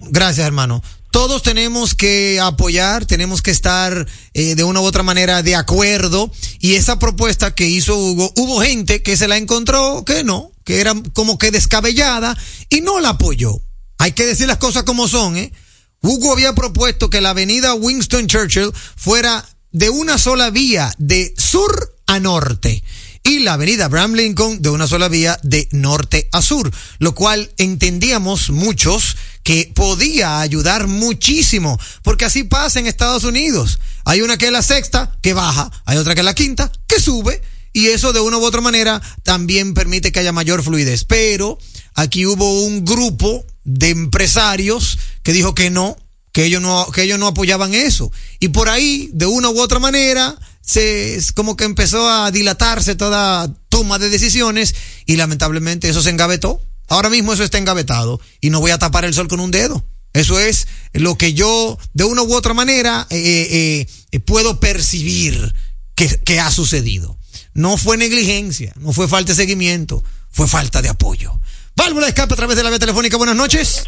gracias 0.00 0.46
hermano, 0.46 0.82
todos 1.10 1.42
tenemos 1.42 1.94
que 1.94 2.40
apoyar, 2.40 3.04
tenemos 3.04 3.42
que 3.42 3.50
estar 3.50 4.06
eh, 4.32 4.54
de 4.54 4.64
una 4.64 4.80
u 4.80 4.84
otra 4.84 5.02
manera 5.02 5.42
de 5.42 5.54
acuerdo 5.54 6.32
y 6.58 6.74
esa 6.74 6.98
propuesta 6.98 7.54
que 7.54 7.66
hizo 7.66 7.98
Hugo, 7.98 8.32
hubo 8.36 8.62
gente 8.62 9.02
que 9.02 9.18
se 9.18 9.28
la 9.28 9.36
encontró 9.36 10.04
que 10.06 10.24
no, 10.24 10.50
que 10.64 10.80
era 10.80 10.94
como 11.12 11.36
que 11.36 11.50
descabellada 11.50 12.34
y 12.70 12.80
no 12.80 12.98
la 12.98 13.10
apoyó. 13.10 13.60
Hay 13.98 14.12
que 14.12 14.24
decir 14.24 14.46
las 14.46 14.56
cosas 14.56 14.84
como 14.84 15.06
son, 15.06 15.36
¿eh? 15.36 15.52
Hugo 16.00 16.32
había 16.32 16.54
propuesto 16.54 17.10
que 17.10 17.20
la 17.20 17.30
avenida 17.30 17.74
Winston 17.74 18.26
Churchill 18.26 18.72
fuera 18.96 19.44
de 19.72 19.90
una 19.90 20.18
sola 20.18 20.50
vía, 20.50 20.94
de 20.98 21.34
sur 21.36 21.96
a 22.06 22.20
norte, 22.20 22.82
y 23.24 23.38
la 23.38 23.54
avenida 23.54 23.86
Abraham 23.86 24.14
Lincoln 24.14 24.62
de 24.62 24.68
una 24.68 24.86
sola 24.86 25.08
vía, 25.08 25.38
de 25.42 25.68
norte 25.70 26.28
a 26.32 26.42
sur, 26.42 26.70
lo 26.98 27.14
cual 27.14 27.52
entendíamos 27.56 28.50
muchos 28.50 29.16
que 29.42 29.72
podía 29.74 30.40
ayudar 30.40 30.86
muchísimo, 30.86 31.78
porque 32.02 32.24
así 32.24 32.44
pasa 32.44 32.80
en 32.80 32.86
Estados 32.86 33.24
Unidos. 33.24 33.78
Hay 34.04 34.22
una 34.22 34.36
que 34.36 34.46
es 34.46 34.52
la 34.52 34.62
sexta, 34.62 35.16
que 35.20 35.32
baja, 35.34 35.70
hay 35.84 35.98
otra 35.98 36.14
que 36.14 36.20
es 36.20 36.24
la 36.24 36.34
quinta, 36.34 36.70
que 36.86 37.00
sube, 37.00 37.40
y 37.72 37.86
eso 37.86 38.12
de 38.12 38.20
una 38.20 38.38
u 38.38 38.44
otra 38.44 38.60
manera 38.60 39.00
también 39.22 39.74
permite 39.74 40.12
que 40.12 40.20
haya 40.20 40.32
mayor 40.32 40.62
fluidez. 40.62 41.04
Pero 41.04 41.58
aquí 41.94 42.26
hubo 42.26 42.64
un 42.64 42.84
grupo 42.84 43.46
de 43.64 43.90
empresarios 43.90 44.98
que 45.22 45.32
dijo 45.32 45.54
que 45.54 45.70
no, 45.70 45.96
que 46.32 46.44
ellos 46.44 46.62
no, 46.62 46.90
que 46.90 47.02
ellos 47.02 47.18
no 47.18 47.26
apoyaban 47.28 47.74
eso. 47.74 48.10
Y 48.40 48.48
por 48.48 48.68
ahí, 48.68 49.10
de 49.12 49.26
una 49.26 49.50
u 49.50 49.60
otra 49.60 49.78
manera, 49.78 50.36
se, 50.62 51.18
como 51.34 51.56
que 51.56 51.64
empezó 51.64 52.08
a 52.08 52.30
dilatarse 52.30 52.94
toda 52.94 53.52
toma 53.68 53.98
de 53.98 54.08
decisiones 54.08 54.74
y 55.06 55.16
lamentablemente 55.16 55.88
eso 55.88 56.02
se 56.02 56.10
engavetó. 56.10 56.60
Ahora 56.88 57.10
mismo 57.10 57.32
eso 57.32 57.44
está 57.44 57.58
engavetado 57.58 58.20
y 58.40 58.50
no 58.50 58.60
voy 58.60 58.70
a 58.70 58.78
tapar 58.78 59.04
el 59.04 59.14
sol 59.14 59.28
con 59.28 59.40
un 59.40 59.50
dedo. 59.50 59.84
Eso 60.14 60.38
es 60.38 60.66
lo 60.92 61.16
que 61.16 61.32
yo, 61.32 61.78
de 61.94 62.04
una 62.04 62.22
u 62.22 62.34
otra 62.34 62.52
manera, 62.52 63.06
eh, 63.08 63.16
eh, 63.18 63.86
eh, 64.10 64.20
puedo 64.20 64.60
percibir 64.60 65.54
que, 65.94 66.20
que 66.20 66.38
ha 66.38 66.50
sucedido. 66.50 67.18
No 67.54 67.76
fue 67.76 67.96
negligencia, 67.96 68.72
no 68.78 68.92
fue 68.92 69.08
falta 69.08 69.32
de 69.32 69.36
seguimiento, 69.36 70.02
fue 70.30 70.48
falta 70.48 70.82
de 70.82 70.90
apoyo. 70.90 71.38
Válvula 71.76 72.08
escape 72.08 72.34
a 72.34 72.36
través 72.36 72.56
de 72.56 72.62
la 72.62 72.70
vía 72.70 72.78
telefónica. 72.78 73.16
Buenas 73.16 73.36
noches. 73.36 73.84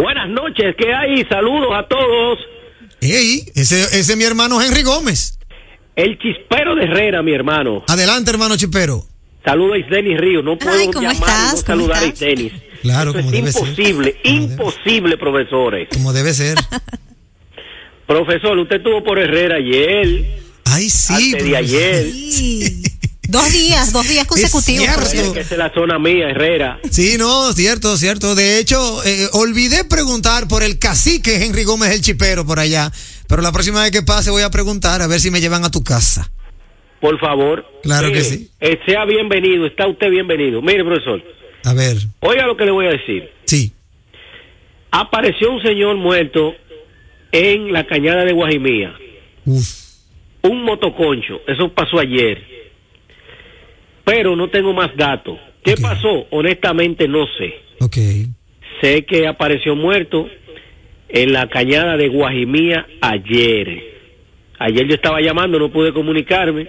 Buenas 0.00 0.28
noches, 0.28 0.76
¿qué 0.78 0.92
hay? 0.94 1.24
Saludos 1.28 1.70
a 1.74 1.86
todos. 1.88 2.38
Ey, 3.00 3.42
ese, 3.54 3.82
ese 3.82 3.98
es 4.12 4.16
mi 4.16 4.24
hermano 4.24 4.60
Henry 4.62 4.82
Gómez. 4.82 5.38
El 5.96 6.16
chispero 6.18 6.76
de 6.76 6.84
Herrera, 6.84 7.22
mi 7.22 7.32
hermano. 7.32 7.84
Adelante, 7.88 8.30
hermano 8.30 8.56
Chipero. 8.56 9.04
Saludos 9.44 9.74
a 9.74 9.78
Isdenis 9.78 10.18
Río. 10.20 10.42
No 10.42 10.56
puedo 10.56 10.76
Ay, 10.78 10.86
¿cómo 10.86 11.00
llamar 11.00 11.14
y 11.14 11.18
estás? 11.18 11.44
no 11.44 11.50
¿Cómo 11.50 11.66
saludar 11.88 12.04
estás? 12.04 12.22
a 12.22 12.30
Isdenis. 12.30 12.52
Claro, 12.82 13.10
Eso 13.10 13.18
como 13.18 13.30
es 13.30 13.32
debe 13.32 13.52
ser. 13.52 13.62
imposible, 13.68 14.16
imposible, 14.22 15.16
profesores. 15.16 15.88
Como 15.92 16.12
debe 16.12 16.32
ser. 16.34 16.56
Profesor, 18.06 18.56
usted 18.58 18.76
estuvo 18.76 19.02
por 19.02 19.18
Herrera 19.18 19.56
ayer, 19.56 20.24
Ay, 20.64 20.88
sí. 20.88 21.12
antes 21.12 21.32
de 21.32 21.38
profesor. 21.38 21.56
ayer. 21.56 22.04
Sí. 22.04 22.82
Dos 23.30 23.52
días, 23.52 23.92
dos 23.92 24.08
días 24.08 24.26
consecutivos. 24.26 24.80
cierto. 24.84 25.00
profesor. 25.00 25.34
Que 25.34 25.40
es 25.40 25.50
la 25.58 25.70
zona 25.74 25.98
mía, 25.98 26.30
Herrera. 26.30 26.80
Sí, 26.90 27.16
no, 27.18 27.52
cierto, 27.52 27.96
cierto. 27.98 28.34
De 28.34 28.58
hecho, 28.58 29.04
eh, 29.04 29.28
olvidé 29.34 29.84
preguntar 29.84 30.48
por 30.48 30.62
el 30.62 30.78
cacique 30.78 31.44
Henry 31.44 31.64
Gómez 31.64 31.90
el 31.92 32.00
Chipero 32.00 32.46
por 32.46 32.58
allá. 32.58 32.90
Pero 33.28 33.42
la 33.42 33.52
próxima 33.52 33.82
vez 33.82 33.90
que 33.90 34.00
pase 34.02 34.30
voy 34.30 34.42
a 34.42 34.50
preguntar 34.50 35.02
a 35.02 35.06
ver 35.06 35.20
si 35.20 35.30
me 35.30 35.42
llevan 35.42 35.62
a 35.64 35.70
tu 35.70 35.84
casa. 35.84 36.30
Por 37.02 37.20
favor. 37.20 37.64
Claro 37.82 38.10
que 38.10 38.24
sí. 38.24 38.50
eh, 38.60 38.78
sea 38.86 39.04
bienvenido, 39.04 39.66
está 39.66 39.86
usted 39.86 40.08
bienvenido. 40.10 40.62
Mire, 40.62 40.82
profesor, 40.82 41.22
A 41.64 41.74
ver, 41.74 41.98
oiga 42.20 42.46
lo 42.46 42.56
que 42.56 42.64
le 42.64 42.70
voy 42.72 42.86
a 42.86 42.90
decir. 42.90 43.30
sí. 43.44 43.72
Apareció 44.90 45.52
un 45.52 45.60
señor 45.62 45.96
muerto 45.96 46.54
en 47.30 47.74
la 47.74 47.86
cañada 47.86 48.24
de 48.24 48.32
Guajimía. 48.32 48.94
Uf. 49.44 49.68
un 50.42 50.64
motoconcho. 50.64 51.40
Eso 51.46 51.68
pasó 51.74 51.98
ayer. 52.00 52.42
Pero 54.08 54.34
no 54.34 54.48
tengo 54.48 54.72
más 54.72 54.96
datos. 54.96 55.38
¿Qué 55.62 55.74
pasó? 55.76 56.26
Honestamente 56.30 57.06
no 57.06 57.26
sé. 57.38 57.54
Ok. 57.80 57.96
Sé 58.80 59.04
que 59.04 59.26
apareció 59.26 59.76
muerto 59.76 60.28
en 61.08 61.32
la 61.32 61.48
cañada 61.48 61.96
de 61.96 62.08
Guajimía 62.08 62.86
ayer. 63.02 63.82
Ayer 64.58 64.86
yo 64.86 64.94
estaba 64.94 65.20
llamando, 65.20 65.58
no 65.58 65.70
pude 65.70 65.92
comunicarme, 65.92 66.68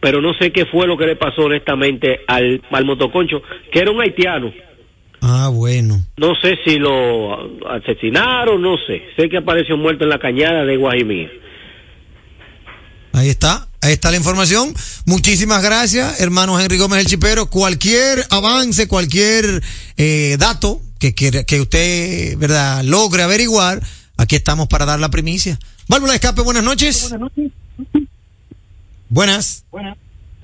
pero 0.00 0.22
no 0.22 0.32
sé 0.34 0.50
qué 0.50 0.64
fue 0.66 0.86
lo 0.86 0.96
que 0.96 1.06
le 1.06 1.16
pasó 1.16 1.42
honestamente 1.42 2.20
al, 2.26 2.62
al 2.70 2.84
motoconcho, 2.86 3.42
que 3.70 3.80
era 3.80 3.90
un 3.90 4.00
haitiano. 4.00 4.52
Ah, 5.20 5.50
bueno. 5.52 5.96
No 6.16 6.34
sé 6.36 6.58
si 6.64 6.78
lo 6.78 7.68
asesinaron, 7.68 8.62
no 8.62 8.76
sé. 8.78 9.02
Sé 9.16 9.28
que 9.28 9.36
apareció 9.36 9.76
muerto 9.76 10.04
en 10.04 10.10
la 10.10 10.18
cañada 10.18 10.64
de 10.64 10.76
Guajimía. 10.76 11.30
Ahí 13.12 13.28
está. 13.28 13.65
Ahí 13.86 13.92
está 13.92 14.10
la 14.10 14.16
información. 14.16 14.74
Muchísimas 15.04 15.62
gracias, 15.62 16.20
hermano 16.20 16.58
Henry 16.58 16.76
Gómez 16.76 16.98
el 16.98 17.06
Chipero. 17.06 17.46
Cualquier 17.48 18.26
avance, 18.30 18.88
cualquier 18.88 19.62
eh, 19.96 20.34
dato 20.40 20.82
que, 20.98 21.14
quiera- 21.14 21.44
que 21.44 21.60
usted, 21.60 22.36
¿verdad?, 22.36 22.82
logre 22.82 23.22
averiguar, 23.22 23.80
aquí 24.16 24.34
estamos 24.34 24.66
para 24.66 24.86
dar 24.86 24.98
la 24.98 25.08
primicia. 25.08 25.56
Válvula 25.86 26.14
de 26.14 26.16
escape, 26.16 26.42
buenas 26.42 26.64
noches. 26.64 27.14
Buenas. 29.08 29.64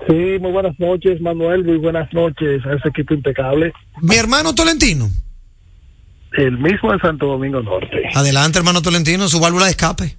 Sí, 0.07 0.37
muy 0.39 0.51
buenas 0.53 0.79
noches, 0.79 1.19
Manuel. 1.19 1.65
Muy 1.65 1.77
buenas 1.79 2.13
noches 2.13 2.65
a 2.65 2.75
ese 2.75 2.87
equipo 2.87 3.13
impecable. 3.13 3.73
Mi 4.01 4.15
hermano 4.15 4.55
Tolentino. 4.55 5.09
El 6.37 6.57
mismo 6.59 6.93
de 6.93 6.99
Santo 6.99 7.25
Domingo 7.25 7.61
Norte. 7.61 8.03
Adelante, 8.13 8.57
hermano 8.57 8.81
Tolentino, 8.81 9.27
su 9.27 9.41
válvula 9.41 9.65
de 9.65 9.71
escape. 9.71 10.17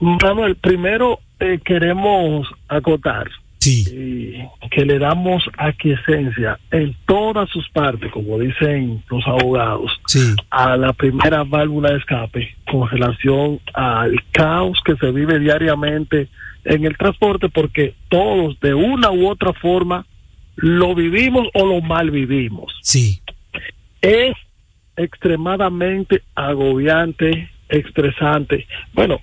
Manuel, 0.00 0.56
primero 0.56 1.20
eh, 1.38 1.58
queremos 1.64 2.46
acotar 2.68 3.28
Sí. 3.58 3.84
eh, 3.92 4.48
que 4.70 4.86
le 4.86 4.98
damos 4.98 5.42
aquiescencia 5.58 6.58
en 6.70 6.96
todas 7.06 7.48
sus 7.50 7.68
partes, 7.68 8.10
como 8.10 8.38
dicen 8.38 9.02
los 9.10 9.26
abogados, 9.26 9.90
Sí. 10.06 10.34
a 10.50 10.78
la 10.78 10.94
primera 10.94 11.44
válvula 11.44 11.90
de 11.90 11.98
escape 11.98 12.56
con 12.70 12.88
relación 12.88 13.60
al 13.74 14.14
caos 14.32 14.78
que 14.84 14.96
se 14.96 15.10
vive 15.12 15.38
diariamente 15.38 16.28
en 16.64 16.84
el 16.86 16.96
transporte, 16.96 17.50
porque 17.50 17.94
todos 18.08 18.58
de 18.60 18.72
una 18.72 19.10
u 19.10 19.28
otra 19.28 19.52
forma 19.52 20.06
lo 20.56 20.94
vivimos 20.94 21.48
o 21.54 21.66
lo 21.66 21.80
mal 21.82 22.10
vivimos. 22.10 22.72
Sí. 22.82 23.20
es 24.02 24.34
extremadamente 24.96 26.22
agobiante, 26.34 27.50
estresante. 27.68 28.66
Bueno, 28.94 29.20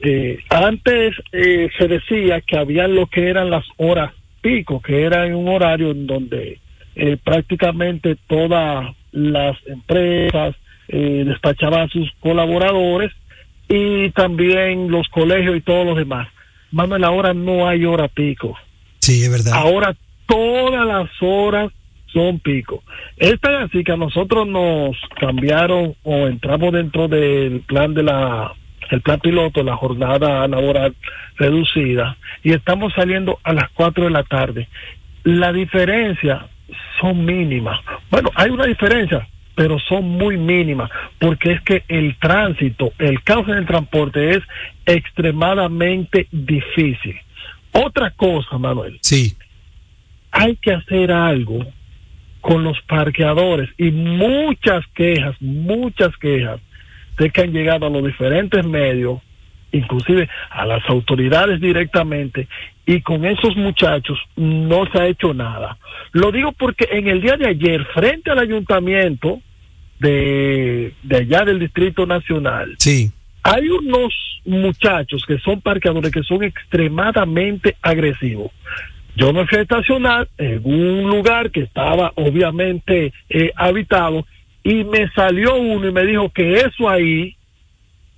eh, 0.00 0.38
antes 0.48 1.14
eh, 1.32 1.68
se 1.76 1.88
decía 1.88 2.40
que 2.40 2.56
había 2.56 2.86
lo 2.86 3.06
que 3.06 3.28
eran 3.28 3.50
las 3.50 3.64
horas 3.76 4.12
pico, 4.40 4.80
que 4.80 5.02
era 5.02 5.26
en 5.26 5.34
un 5.34 5.48
horario 5.48 5.90
en 5.90 6.06
donde 6.06 6.60
eh, 6.94 7.16
prácticamente 7.22 8.16
todas 8.26 8.94
las 9.12 9.56
empresas 9.66 10.54
eh, 10.88 11.24
despachaban 11.26 11.82
a 11.82 11.88
sus 11.88 12.10
colaboradores 12.20 13.12
y 13.68 14.10
también 14.10 14.90
los 14.90 15.08
colegios 15.08 15.56
y 15.56 15.60
todos 15.60 15.86
los 15.86 15.96
demás. 15.96 16.28
Manuel, 16.70 17.04
ahora 17.04 17.34
no 17.34 17.68
hay 17.68 17.84
hora 17.84 18.08
pico. 18.08 18.56
Sí, 19.00 19.22
es 19.22 19.30
verdad. 19.30 19.54
Ahora 19.54 19.94
todas 20.26 20.86
las 20.86 21.10
horas 21.20 21.72
son 22.12 22.40
pico. 22.40 22.82
Esta 23.16 23.50
es 23.52 23.70
así 23.70 23.84
que 23.84 23.92
a 23.92 23.96
nosotros 23.96 24.46
nos 24.46 24.96
cambiaron 25.20 25.94
o 26.02 26.26
entramos 26.26 26.72
dentro 26.72 27.08
del 27.08 27.60
plan 27.60 27.94
de 27.94 28.02
la 28.02 28.54
el 28.90 29.00
plan 29.00 29.20
piloto, 29.20 29.62
la 29.62 29.76
jornada 29.76 30.46
laboral 30.48 30.94
reducida 31.36 32.16
y 32.42 32.52
estamos 32.52 32.92
saliendo 32.94 33.38
a 33.42 33.52
las 33.52 33.68
4 33.70 34.04
de 34.04 34.10
la 34.10 34.22
tarde. 34.24 34.68
La 35.24 35.52
diferencia 35.52 36.46
son 37.00 37.24
mínimas. 37.24 37.80
Bueno, 38.10 38.30
hay 38.34 38.50
una 38.50 38.66
diferencia, 38.66 39.26
pero 39.54 39.78
son 39.78 40.04
muy 40.08 40.36
mínimas, 40.36 40.90
porque 41.18 41.52
es 41.52 41.60
que 41.62 41.84
el 41.88 42.16
tránsito, 42.18 42.92
el 42.98 43.22
caos 43.22 43.48
en 43.48 43.54
el 43.56 43.66
transporte 43.66 44.30
es 44.30 44.40
extremadamente 44.86 46.28
difícil. 46.30 47.16
Otra 47.72 48.10
cosa, 48.12 48.58
Manuel, 48.58 48.98
Sí. 49.02 49.34
hay 50.30 50.56
que 50.56 50.72
hacer 50.72 51.12
algo 51.12 51.64
con 52.40 52.64
los 52.64 52.80
parqueadores 52.82 53.68
y 53.76 53.90
muchas 53.90 54.86
quejas, 54.94 55.34
muchas 55.40 56.16
quejas 56.18 56.60
de 57.18 57.30
que 57.30 57.40
han 57.42 57.52
llegado 57.52 57.86
a 57.86 57.90
los 57.90 58.04
diferentes 58.04 58.64
medios, 58.64 59.20
inclusive 59.72 60.28
a 60.50 60.64
las 60.64 60.82
autoridades 60.88 61.60
directamente, 61.60 62.48
y 62.86 63.00
con 63.02 63.24
esos 63.26 63.54
muchachos 63.56 64.18
no 64.36 64.86
se 64.90 64.98
ha 64.98 65.06
hecho 65.06 65.34
nada. 65.34 65.76
Lo 66.12 66.32
digo 66.32 66.52
porque 66.52 66.88
en 66.90 67.06
el 67.08 67.20
día 67.20 67.36
de 67.36 67.48
ayer, 67.48 67.84
frente 67.92 68.30
al 68.30 68.38
ayuntamiento 68.38 69.40
de, 69.98 70.94
de 71.02 71.16
allá 71.16 71.44
del 71.44 71.58
Distrito 71.58 72.06
Nacional, 72.06 72.76
Sí. 72.78 73.10
hay 73.42 73.68
unos 73.68 74.14
muchachos 74.46 75.24
que 75.26 75.38
son 75.38 75.60
parqueadores 75.60 76.10
que 76.12 76.22
son 76.22 76.42
extremadamente 76.44 77.76
agresivos. 77.82 78.50
Yo 79.16 79.32
me 79.32 79.46
fui 79.46 79.58
a 79.58 79.62
estacionar 79.62 80.28
en 80.38 80.60
un 80.64 81.10
lugar 81.10 81.50
que 81.50 81.60
estaba 81.60 82.12
obviamente 82.14 83.12
eh, 83.28 83.50
habitado 83.56 84.24
y 84.68 84.84
me 84.84 85.08
salió 85.12 85.56
uno 85.56 85.88
y 85.88 85.92
me 85.92 86.04
dijo 86.04 86.30
que 86.30 86.60
eso 86.60 86.90
ahí 86.90 87.34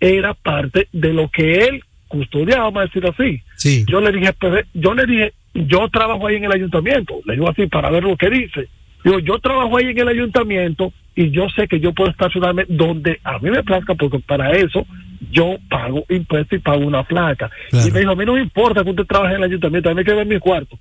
era 0.01 0.35
parte 0.35 0.89
de 0.93 1.13
lo 1.13 1.29
que 1.31 1.65
él 1.65 1.85
custodiaba, 2.09 2.65
vamos 2.65 2.83
a 2.83 2.87
decir 2.87 3.07
así. 3.07 3.41
Sí. 3.55 3.85
Yo 3.89 4.01
le 4.01 4.11
dije, 4.11 4.33
pero, 4.33 4.61
yo 4.75 4.93
le 4.95 5.07
dije, 5.07 5.33
yo 5.55 5.89
trabajo 5.91 6.27
ahí 6.27 6.37
en 6.37 6.45
el 6.45 6.53
ayuntamiento, 6.53 7.21
le 7.25 7.35
digo 7.35 7.49
así 7.49 7.69
para 7.69 7.89
ver 7.91 8.03
lo 8.03 8.17
que 8.17 8.31
dice. 8.31 8.69
Digo, 9.05 9.21
yo 9.21 9.39
trabajo 9.39 9.77
ahí 9.77 9.87
en 9.91 9.99
el 9.99 10.09
ayuntamiento 10.09 10.93
y 11.15 11.31
yo 11.31 11.49
sé 11.51 11.69
que 11.69 11.79
yo 11.79 11.93
puedo 11.93 12.11
estacionarme 12.11 12.65
donde 12.69 13.21
a 13.23 13.39
mí 13.39 13.49
me 13.51 13.63
plazca 13.63 13.95
porque 13.95 14.19
para 14.19 14.51
eso 14.51 14.85
yo 15.31 15.57
pago 15.69 16.05
impuestos 16.09 16.59
y 16.59 16.63
pago 16.63 16.85
una 16.85 17.05
placa. 17.05 17.49
Claro. 17.71 17.87
Y 17.87 17.93
me 17.93 18.01
dijo, 18.01 18.11
a 18.11 18.17
mí 18.17 18.25
no 18.25 18.35
me 18.35 18.43
importa 18.43 18.83
que 18.83 18.91
usted 18.91 19.05
trabaje 19.05 19.35
en 19.35 19.39
el 19.39 19.51
ayuntamiento, 19.51 19.89
a 19.89 19.93
mí 19.93 19.99
me 19.99 20.05
que 20.05 20.15
ver 20.15 20.27
mi 20.27 20.41
cuarto. 20.41 20.77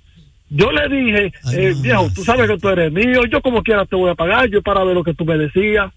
Yo 0.50 0.72
le 0.72 0.88
dije, 0.88 1.32
eh, 1.52 1.74
viejo, 1.80 2.08
tú 2.14 2.24
sabes 2.24 2.48
que 2.50 2.58
tú 2.58 2.68
eres 2.68 2.90
mío, 2.92 3.24
yo 3.30 3.40
como 3.40 3.62
quiera 3.62 3.84
te 3.86 3.94
voy 3.96 4.10
a 4.10 4.14
pagar, 4.16 4.48
yo 4.48 4.60
para 4.62 4.82
ver 4.84 4.94
lo 4.94 5.04
que 5.04 5.14
tú 5.14 5.24
me 5.24 5.38
decías. 5.38 5.92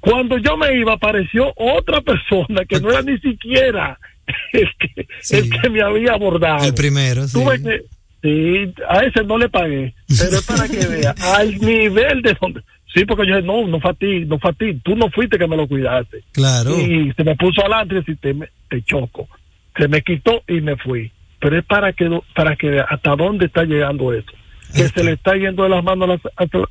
Cuando 0.00 0.38
yo 0.38 0.56
me 0.56 0.74
iba, 0.78 0.94
apareció 0.94 1.52
otra 1.56 2.00
persona 2.10 2.64
que 2.64 2.80
no 2.80 2.90
era 2.90 3.02
ni 3.02 3.18
siquiera 3.18 3.98
el 4.52 4.68
que, 4.78 5.06
Sí. 5.20 5.36
el 5.36 5.50
que 5.50 5.68
me 5.68 5.82
había 5.82 6.12
abordado. 6.14 6.64
El 6.64 6.74
primero, 6.74 7.28
sí. 7.28 7.34
Tuve 7.34 7.62
que, 7.62 7.82
sí, 8.22 8.72
a 8.88 9.00
ese 9.04 9.22
no 9.24 9.36
le 9.36 9.48
pagué, 9.50 9.94
pero 10.18 10.38
es 10.38 10.46
para 10.46 10.66
que 10.68 10.86
vea, 10.86 11.14
al 11.36 11.58
nivel 11.58 12.22
de 12.22 12.34
donde, 12.40 12.62
sí, 12.94 13.04
porque 13.04 13.26
yo 13.28 13.36
dije, 13.36 13.46
no, 13.46 13.66
no 13.66 13.80
fue 13.80 13.90
a 13.90 13.94
ti, 13.94 14.24
no 14.24 14.38
fue 14.38 14.50
a 14.50 14.54
ti, 14.54 14.74
tú 14.82 14.96
no 14.96 15.10
fuiste 15.10 15.36
que 15.38 15.46
me 15.46 15.56
lo 15.58 15.68
cuidaste. 15.68 16.22
Claro. 16.32 16.70
Y 16.80 17.12
se 17.14 17.22
me 17.24 17.36
puso 17.36 17.60
adelante 17.60 17.96
y 17.96 17.98
decía, 17.98 18.16
te, 18.20 18.32
me- 18.32 18.48
te 18.70 18.80
choco. 18.82 19.28
Se 19.76 19.86
me 19.88 20.00
quitó 20.02 20.42
y 20.48 20.60
me 20.62 20.76
fui. 20.76 21.12
Pero 21.40 21.58
es 21.58 21.64
para 21.64 21.92
que, 21.92 22.20
para 22.34 22.54
que 22.56 22.68
vea 22.68 22.86
hasta 22.88 23.16
dónde 23.16 23.46
está 23.46 23.64
llegando 23.64 24.12
esto. 24.12 24.32
Que 24.74 24.88
se 24.88 25.02
le 25.02 25.12
está 25.12 25.34
yendo 25.34 25.62
de 25.64 25.68
las 25.70 25.82
manos 25.82 26.08
a 26.08 26.12
las, 26.12 26.20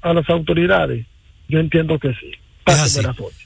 a, 0.02 0.10
a 0.10 0.14
las 0.14 0.30
autoridades. 0.30 1.06
Yo 1.48 1.60
entiendo 1.60 1.98
que 2.00 2.10
sí. 2.10 2.32
Así. 2.66 3.00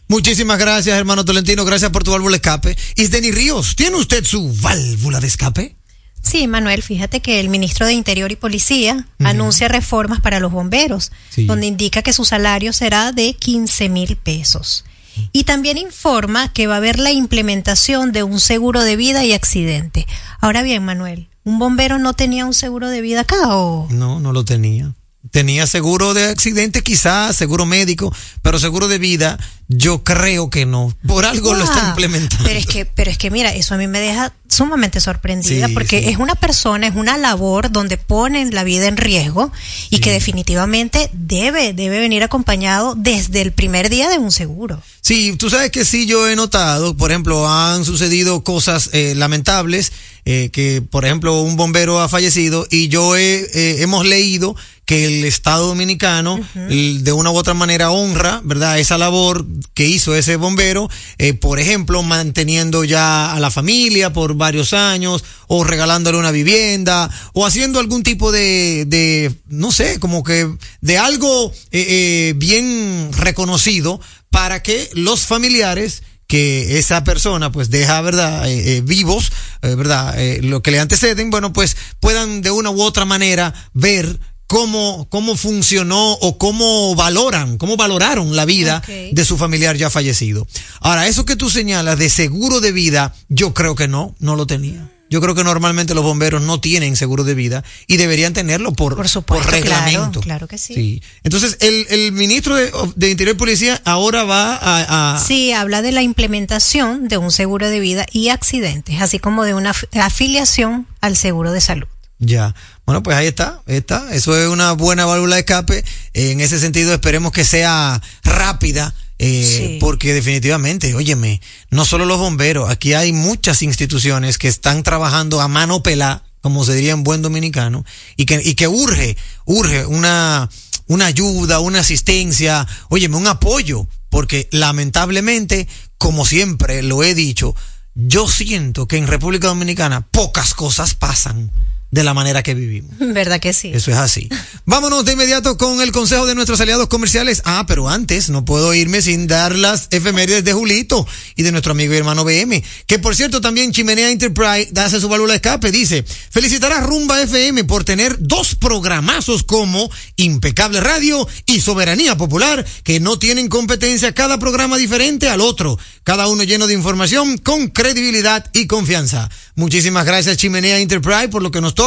Muchísimas 0.09 0.59
gracias, 0.59 0.97
hermano 0.97 1.23
Tolentino. 1.23 1.63
Gracias 1.63 1.91
por 1.91 2.03
tu 2.03 2.11
válvula 2.11 2.31
de 2.33 2.35
escape. 2.37 2.75
Isdeni 2.97 3.31
Ríos, 3.31 3.75
¿tiene 3.75 3.95
usted 3.95 4.23
su 4.25 4.53
válvula 4.61 5.21
de 5.21 5.27
escape? 5.27 5.75
Sí, 6.21 6.47
Manuel, 6.47 6.83
fíjate 6.83 7.21
que 7.21 7.39
el 7.39 7.49
ministro 7.49 7.85
de 7.85 7.93
Interior 7.93 8.31
y 8.31 8.35
Policía 8.37 9.05
anuncia 9.19 9.67
reformas 9.69 10.19
para 10.21 10.39
los 10.39 10.51
bomberos, 10.51 11.11
Sí. 11.29 11.45
donde 11.45 11.67
indica 11.67 12.01
que 12.01 12.13
su 12.13 12.23
salario 12.25 12.71
será 12.73 13.11
de 13.11 13.33
15 13.33 13.89
mil 13.89 14.15
pesos. 14.17 14.85
Y 15.31 15.43
también 15.43 15.77
informa 15.77 16.51
que 16.51 16.67
va 16.67 16.75
a 16.75 16.77
haber 16.77 16.99
la 16.99 17.11
implementación 17.11 18.11
de 18.11 18.23
un 18.23 18.39
seguro 18.39 18.83
de 18.83 18.95
vida 18.95 19.23
y 19.23 19.33
accidente. 19.33 20.07
Ahora 20.39 20.61
bien, 20.63 20.83
Manuel, 20.83 21.27
¿un 21.43 21.59
bombero 21.59 21.99
no 21.99 22.13
tenía 22.13 22.45
un 22.45 22.53
seguro 22.53 22.89
de 22.89 23.01
vida 23.01 23.21
acá 23.21 23.55
o...? 23.55 23.87
No, 23.89 24.19
no 24.19 24.33
lo 24.33 24.45
tenía. 24.45 24.93
Tenía 25.31 25.65
seguro 25.67 26.13
de 26.13 26.25
accidente 26.25 26.81
quizás, 26.83 27.35
seguro 27.35 27.65
médico, 27.65 28.13
pero 28.41 28.59
seguro 28.59 28.87
de 28.87 28.97
vida 28.97 29.39
yo 29.69 30.03
creo 30.03 30.49
que 30.49 30.65
no. 30.65 30.95
Por 31.07 31.25
algo 31.25 31.53
lo 31.55 31.63
está 31.63 31.79
Wow. 31.79 31.89
implementando. 31.89 32.43
Pero 32.45 32.59
es 32.59 32.65
que, 32.67 32.85
pero 32.85 33.09
es 33.09 33.17
que 33.17 33.31
mira, 33.31 33.53
eso 33.55 33.73
a 33.73 33.77
mí 33.77 33.87
me 33.87 33.99
deja 33.99 34.33
sumamente 34.49 34.99
sorprendida 34.99 35.67
Sí, 35.67 35.73
porque 35.73 35.99
sí. 36.01 36.09
es 36.09 36.17
una 36.17 36.35
persona, 36.35 36.85
es 36.87 36.95
una 36.95 37.17
labor 37.17 37.71
donde 37.71 37.97
ponen 37.97 38.53
la 38.53 38.63
vida 38.63 38.87
en 38.87 38.97
riesgo 38.97 39.51
y 39.89 39.99
que 39.99 40.11
definitivamente 40.11 41.09
debe, 41.13 41.73
debe 41.73 41.99
venir 41.99 42.21
acompañado 42.21 42.93
desde 42.95 43.41
el 43.41 43.51
primer 43.53 43.89
día 43.89 44.09
de 44.09 44.19
un 44.19 44.31
seguro. 44.31 44.81
Sí, 45.01 45.35
tú 45.37 45.49
sabes 45.49 45.71
que 45.71 45.85
sí, 45.85 46.05
yo 46.05 46.29
he 46.29 46.35
notado, 46.35 46.95
por 46.95 47.09
ejemplo, 47.11 47.49
han 47.49 47.83
sucedido 47.85 48.43
cosas 48.43 48.89
eh, 48.93 49.13
lamentables, 49.15 49.91
eh, 50.25 50.49
que 50.53 50.81
por 50.81 51.03
ejemplo 51.05 51.41
un 51.41 51.57
bombero 51.57 51.99
ha 51.99 52.07
fallecido 52.09 52.65
y 52.69 52.87
yo 52.89 53.15
he, 53.17 53.47
eh, 53.53 53.81
hemos 53.81 54.05
leído 54.05 54.55
que 54.85 55.05
el 55.05 55.23
Estado 55.25 55.67
Dominicano 55.67 56.39
de 56.55 57.11
una 57.13 57.31
u 57.31 57.35
otra 57.35 57.53
manera 57.53 57.91
honra, 57.91 58.41
¿verdad? 58.43 58.79
Esa 58.79 58.97
labor 58.97 59.45
que 59.73 59.87
hizo 59.87 60.15
ese 60.15 60.35
bombero, 60.35 60.89
eh, 61.17 61.33
por 61.33 61.59
ejemplo, 61.59 62.03
manteniendo 62.03 62.83
ya 62.83 63.33
a 63.33 63.39
la 63.39 63.51
familia 63.51 64.11
por 64.11 64.35
varios 64.35 64.73
años 64.73 65.23
o 65.47 65.63
regalándole 65.63 66.17
una 66.17 66.31
vivienda 66.31 67.09
o 67.33 67.45
haciendo 67.45 67.79
algún 67.79 68.03
tipo 68.03 68.31
de, 68.31 68.85
de 68.87 69.33
no 69.47 69.71
sé, 69.71 69.99
como 69.99 70.23
que 70.23 70.49
de 70.81 70.97
algo 70.97 71.51
eh, 71.71 71.85
eh, 71.87 72.33
bien 72.35 73.11
reconocido 73.13 74.01
para 74.29 74.63
que 74.63 74.89
los 74.93 75.21
familiares 75.21 76.03
que 76.27 76.79
esa 76.79 77.03
persona 77.03 77.51
pues 77.51 77.69
deja, 77.69 78.01
¿verdad? 78.01 78.49
Eh, 78.49 78.77
eh, 78.77 78.81
vivos, 78.81 79.31
eh, 79.61 79.75
¿verdad? 79.75 80.19
Eh, 80.19 80.41
lo 80.41 80.63
que 80.63 80.71
le 80.71 80.79
anteceden, 80.79 81.29
bueno, 81.29 81.53
pues 81.53 81.77
puedan 81.99 82.41
de 82.41 82.49
una 82.49 82.71
u 82.71 82.81
otra 82.81 83.05
manera 83.05 83.53
ver 83.73 84.19
cómo, 84.53 85.07
cómo 85.09 85.35
funcionó 85.35 86.13
o 86.13 86.37
cómo 86.37 86.93
valoran, 86.93 87.57
cómo 87.57 87.75
valoraron 87.75 88.35
la 88.35 88.45
vida 88.45 88.83
de 88.87 89.25
su 89.25 89.35
familiar 89.35 89.75
ya 89.77 89.89
fallecido. 89.89 90.45
Ahora, 90.79 91.07
eso 91.07 91.25
que 91.25 91.35
tú 91.35 91.49
señalas 91.49 91.97
de 91.97 92.07
seguro 92.09 92.59
de 92.61 92.71
vida, 92.71 93.15
yo 93.29 93.55
creo 93.55 93.73
que 93.75 93.87
no, 93.87 94.15
no 94.19 94.35
lo 94.35 94.45
tenía. 94.45 94.89
Yo 95.09 95.21
creo 95.21 95.33
que 95.35 95.43
normalmente 95.43 95.93
los 95.95 96.03
bomberos 96.03 96.41
no 96.43 96.59
tienen 96.59 96.95
seguro 96.95 97.23
de 97.23 97.33
vida 97.35 97.63
y 97.87 97.97
deberían 97.97 98.33
tenerlo 98.33 98.73
por, 98.73 98.95
Por 98.95 99.09
supuesto, 99.09 99.49
reglamento. 99.49 100.21
claro, 100.21 100.21
claro 100.21 100.47
que 100.47 100.57
sí. 100.59 100.73
Sí. 100.75 101.01
Entonces, 101.23 101.57
el, 101.59 101.85
el 101.89 102.11
ministro 102.11 102.55
de, 102.55 102.71
de 102.95 103.09
Interior 103.11 103.35
y 103.35 103.39
Policía 103.39 103.81
ahora 103.85 104.23
va 104.23 104.55
a, 104.55 105.15
a- 105.15 105.19
Sí, 105.19 105.51
habla 105.51 105.81
de 105.81 105.91
la 105.91 106.01
implementación 106.03 107.07
de 107.07 107.17
un 107.17 107.31
seguro 107.31 107.69
de 107.69 107.79
vida 107.79 108.05
y 108.11 108.29
accidentes, 108.29 109.01
así 109.01 109.17
como 109.19 109.43
de 109.45 109.53
una 109.55 109.73
af- 109.73 109.87
afiliación 109.99 110.87
al 111.01 111.15
seguro 111.17 111.51
de 111.51 111.61
salud. 111.61 111.87
Ya. 112.19 112.55
Bueno, 112.85 113.01
pues 113.01 113.15
ahí 113.15 113.27
está, 113.27 113.61
ahí 113.65 113.77
está. 113.77 114.13
Eso 114.13 114.37
es 114.37 114.47
una 114.49 114.73
buena 114.73 115.05
válvula 115.05 115.35
de 115.35 115.41
escape. 115.41 115.83
En 116.13 116.41
ese 116.41 116.59
sentido, 116.59 116.93
esperemos 116.93 117.31
que 117.31 117.45
sea 117.45 118.01
rápida. 118.23 118.93
eh, 119.19 119.43
Sí. 119.45 119.77
Porque 119.79 120.13
definitivamente, 120.13 120.93
óyeme, 120.95 121.39
no 121.69 121.85
solo 121.85 122.05
los 122.05 122.19
bomberos, 122.19 122.69
aquí 122.69 122.93
hay 122.93 123.13
muchas 123.13 123.61
instituciones 123.61 124.37
que 124.37 124.49
están 124.49 124.83
trabajando 124.83 125.39
a 125.39 125.47
mano 125.47 125.81
pelá, 125.81 126.23
como 126.41 126.65
se 126.65 126.73
diría 126.73 126.91
en 126.91 127.03
buen 127.05 127.21
dominicano, 127.21 127.85
y 128.17 128.25
que, 128.25 128.41
y 128.43 128.55
que 128.55 128.67
urge, 128.67 129.15
urge 129.45 129.85
una, 129.85 130.49
una 130.87 131.05
ayuda, 131.05 131.59
una 131.61 131.79
asistencia, 131.79 132.67
óyeme, 132.89 133.15
un 133.15 133.27
apoyo, 133.27 133.87
porque 134.09 134.49
lamentablemente, 134.51 135.67
como 135.97 136.25
siempre 136.25 136.83
lo 136.83 137.01
he 137.03 137.15
dicho, 137.15 137.55
yo 137.95 138.27
siento 138.27 138.87
que 138.89 138.97
en 138.97 139.07
República 139.07 139.47
Dominicana 139.47 140.01
pocas 140.11 140.53
cosas 140.53 140.95
pasan 140.95 141.49
de 141.93 142.03
la 142.03 142.15
manera 142.15 142.41
que 142.41 142.55
vivimos. 142.55 142.91
¿Verdad 142.99 143.39
que 143.39 143.53
sí? 143.53 143.71
Eso 143.71 143.91
es 143.91 143.97
así. 143.97 144.27
Vámonos 144.65 145.05
de 145.05 145.13
inmediato 145.13 145.57
con 145.57 145.79
el 145.79 145.91
consejo 145.91 146.25
de 146.25 146.33
nuestros 146.33 146.59
aliados 146.59 146.87
comerciales. 146.87 147.43
Ah, 147.45 147.65
pero 147.67 147.87
antes 147.87 148.31
no 148.31 148.45
puedo 148.45 148.73
irme 148.73 149.03
sin 149.03 149.27
dar 149.27 149.55
las 149.55 149.89
efemérides 149.91 150.43
de 150.43 150.53
Julito 150.53 151.05
y 151.35 151.43
de 151.43 151.51
nuestro 151.51 151.73
amigo 151.73 151.93
y 151.93 151.97
hermano 151.97 152.23
BM. 152.23 152.63
Que 152.87 152.97
por 152.97 153.15
cierto 153.15 153.41
también 153.41 153.71
Chimenea 153.71 154.09
Enterprise 154.09 154.71
hace 154.75 154.99
su 154.99 155.07
válvula 155.07 155.33
de 155.33 155.37
escape. 155.37 155.71
Dice, 155.71 156.03
felicitar 156.31 156.71
a 156.71 156.81
Rumba 156.81 157.21
FM 157.21 157.63
por 157.65 157.83
tener 157.83 158.17
dos 158.19 158.55
programazos 158.55 159.43
como 159.43 159.91
Impecable 160.15 160.81
Radio 160.81 161.27
y 161.45 161.61
Soberanía 161.61 162.17
Popular 162.17 162.65
que 162.83 162.99
no 162.99 163.19
tienen 163.19 163.49
competencia 163.49 164.15
cada 164.15 164.39
programa 164.39 164.77
diferente 164.77 165.29
al 165.29 165.41
otro. 165.41 165.77
Cada 166.03 166.27
uno 166.27 166.41
lleno 166.41 166.65
de 166.65 166.73
información 166.73 167.37
con 167.37 167.67
credibilidad 167.67 168.49
y 168.51 168.65
confianza. 168.65 169.29
Muchísimas 169.55 170.07
gracias 170.07 170.37
Chimenea 170.37 170.79
Enterprise 170.79 171.29
por 171.29 171.43
lo 171.43 171.51
que 171.51 171.61
nos 171.61 171.75
toca. 171.75 171.82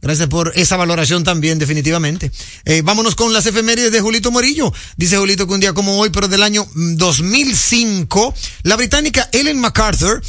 Gracias 0.00 0.28
por 0.28 0.52
esa 0.56 0.76
valoración 0.76 1.24
también, 1.24 1.58
definitivamente. 1.58 2.30
Eh, 2.64 2.82
vámonos 2.82 3.14
con 3.14 3.32
las 3.32 3.46
efemérides 3.46 3.90
de 3.90 4.00
Julito 4.00 4.30
Morillo. 4.30 4.72
Dice 4.96 5.16
Julito 5.16 5.46
que 5.46 5.54
un 5.54 5.60
día 5.60 5.72
como 5.72 5.98
hoy, 5.98 6.10
pero 6.10 6.28
del 6.28 6.42
año 6.42 6.66
mm, 6.74 6.96
2005, 6.96 8.34
la 8.64 8.76
británica 8.76 9.28
Ellen 9.32 9.58
MacArthur 9.58 10.22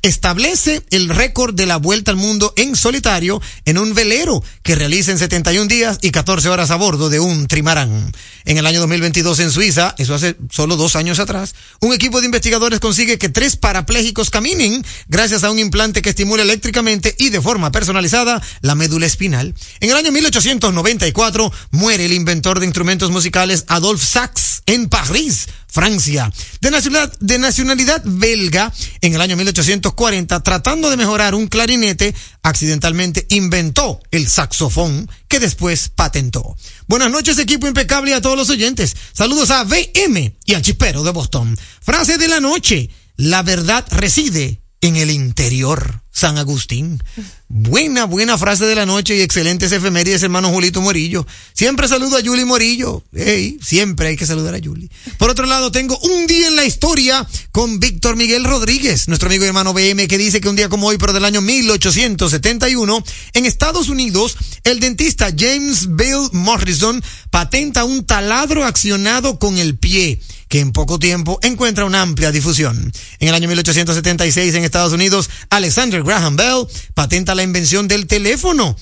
establece 0.00 0.82
el 0.90 1.08
récord 1.10 1.54
de 1.54 1.66
la 1.66 1.76
vuelta 1.76 2.10
al 2.10 2.16
mundo 2.16 2.54
en 2.56 2.74
solitario 2.74 3.42
en 3.64 3.78
un 3.78 3.94
velero 3.94 4.42
que 4.62 4.74
realiza 4.74 5.12
en 5.12 5.18
71 5.18 5.66
días 5.66 5.98
y 6.00 6.10
14 6.10 6.48
horas 6.48 6.70
a 6.70 6.76
bordo 6.76 7.10
de 7.10 7.20
un 7.20 7.46
trimarán. 7.48 8.12
En 8.44 8.58
el 8.58 8.66
año 8.66 8.80
2022 8.80 9.38
en 9.40 9.50
Suiza, 9.50 9.94
eso 9.98 10.14
hace 10.14 10.36
solo 10.50 10.76
dos 10.76 10.96
años 10.96 11.20
atrás, 11.20 11.54
un 11.80 11.92
equipo 11.92 12.20
de 12.20 12.26
investigadores 12.26 12.80
consigue 12.80 13.18
que 13.18 13.28
tres 13.28 13.56
parapléjicos 13.56 14.30
caminen 14.30 14.84
gracias 15.08 15.44
a 15.44 15.50
un 15.50 15.58
implante 15.58 16.02
que 16.02 16.10
estimula 16.10 16.42
eléctricamente 16.42 17.14
y 17.18 17.28
de 17.28 17.40
forma 17.40 17.70
personalizada 17.70 18.42
la 18.62 18.74
médula 18.74 19.06
espinal. 19.06 19.54
En 19.80 19.90
el 19.90 19.96
año 19.96 20.10
1894 20.12 21.52
muere 21.72 22.06
el 22.06 22.12
inventor 22.12 22.60
de 22.60 22.66
instrumentos 22.66 23.10
musicales 23.10 23.64
Adolphe 23.68 24.04
Sax 24.04 24.62
en 24.66 24.88
París, 24.88 25.48
Francia. 25.66 26.32
De 26.60 26.70
nacionalidad, 26.70 27.18
de 27.18 27.38
nacionalidad 27.38 28.02
belga, 28.04 28.72
en 29.00 29.14
el 29.14 29.20
año 29.20 29.36
1840, 29.36 30.42
tratando 30.42 30.88
de 30.88 30.96
mejorar 30.96 31.34
un 31.34 31.48
clarinete, 31.48 32.14
accidentalmente 32.42 33.26
inventó 33.30 34.00
el 34.10 34.28
saxofón 34.28 35.10
que 35.28 35.40
después 35.40 35.88
patentó. 35.88 36.56
Buenas 36.86 37.10
noches, 37.10 37.38
equipo 37.38 37.66
impecable 37.66 38.14
a 38.14 38.20
todos 38.20 38.36
los 38.36 38.50
oyentes. 38.50 38.96
Saludos 39.12 39.50
a 39.50 39.64
BM 39.64 40.36
y 40.44 40.54
al 40.54 40.62
chipero 40.62 41.02
de 41.02 41.10
Boston. 41.10 41.56
Frase 41.80 42.18
de 42.18 42.28
la 42.28 42.40
noche. 42.40 42.90
La 43.16 43.42
verdad 43.42 43.84
reside 43.90 44.62
en 44.80 44.96
el 44.96 45.10
interior. 45.10 46.01
San 46.12 46.36
Agustín. 46.36 47.02
Buena, 47.48 48.04
buena 48.04 48.36
frase 48.38 48.66
de 48.66 48.74
la 48.74 48.86
noche 48.86 49.16
y 49.16 49.22
excelentes 49.22 49.72
efemérides, 49.72 50.22
hermano 50.22 50.50
Julito 50.50 50.80
Morillo. 50.80 51.26
Siempre 51.54 51.88
saludo 51.88 52.16
a 52.16 52.20
Yuli 52.20 52.44
Morillo. 52.44 53.02
Ey, 53.14 53.58
siempre 53.62 54.08
hay 54.08 54.16
que 54.16 54.26
saludar 54.26 54.54
a 54.54 54.58
Yuli. 54.58 54.90
Por 55.18 55.30
otro 55.30 55.46
lado, 55.46 55.72
tengo 55.72 55.98
un 55.98 56.26
día 56.26 56.48
en 56.48 56.56
la 56.56 56.64
historia 56.64 57.26
con 57.50 57.80
Víctor 57.80 58.16
Miguel 58.16 58.44
Rodríguez, 58.44 59.08
nuestro 59.08 59.28
amigo 59.28 59.44
y 59.44 59.48
hermano 59.48 59.72
BM, 59.72 60.06
que 60.06 60.18
dice 60.18 60.40
que 60.40 60.48
un 60.48 60.56
día 60.56 60.68
como 60.68 60.86
hoy, 60.86 60.98
pero 60.98 61.12
del 61.12 61.24
año 61.24 61.40
1871, 61.40 63.04
en 63.32 63.46
Estados 63.46 63.88
Unidos, 63.88 64.36
el 64.64 64.80
dentista 64.80 65.30
James 65.36 65.96
Bill 65.96 66.28
Morrison 66.32 67.02
patenta 67.30 67.84
un 67.84 68.04
taladro 68.04 68.64
accionado 68.64 69.38
con 69.38 69.58
el 69.58 69.78
pie 69.78 70.20
que 70.52 70.60
en 70.60 70.72
poco 70.72 70.98
tiempo 70.98 71.38
encuentra 71.40 71.86
una 71.86 72.02
amplia 72.02 72.30
difusión. 72.30 72.92
En 73.20 73.28
el 73.28 73.34
año 73.34 73.48
1876 73.48 74.54
en 74.54 74.64
Estados 74.64 74.92
Unidos, 74.92 75.30
Alexander 75.48 76.02
Graham 76.02 76.36
Bell 76.36 76.66
patenta 76.92 77.34
la 77.34 77.42
invención 77.42 77.88
del 77.88 78.06
teléfono 78.06 78.76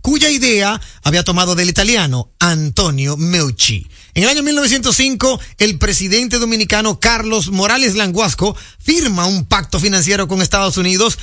cuya 0.00 0.30
idea 0.30 0.80
había 1.02 1.22
tomado 1.22 1.54
del 1.54 1.68
italiano 1.68 2.32
Antonio 2.38 3.18
Meucci. 3.18 3.86
En 4.14 4.22
el 4.22 4.30
año 4.30 4.42
1905, 4.42 5.40
el 5.58 5.78
presidente 5.78 6.38
dominicano 6.38 6.98
Carlos 7.00 7.50
Morales 7.50 7.96
Languasco 7.96 8.56
firma 8.78 9.26
un 9.26 9.44
pacto 9.44 9.78
financiero 9.78 10.26
con 10.26 10.40
Estados 10.40 10.78
Unidos 10.78 11.18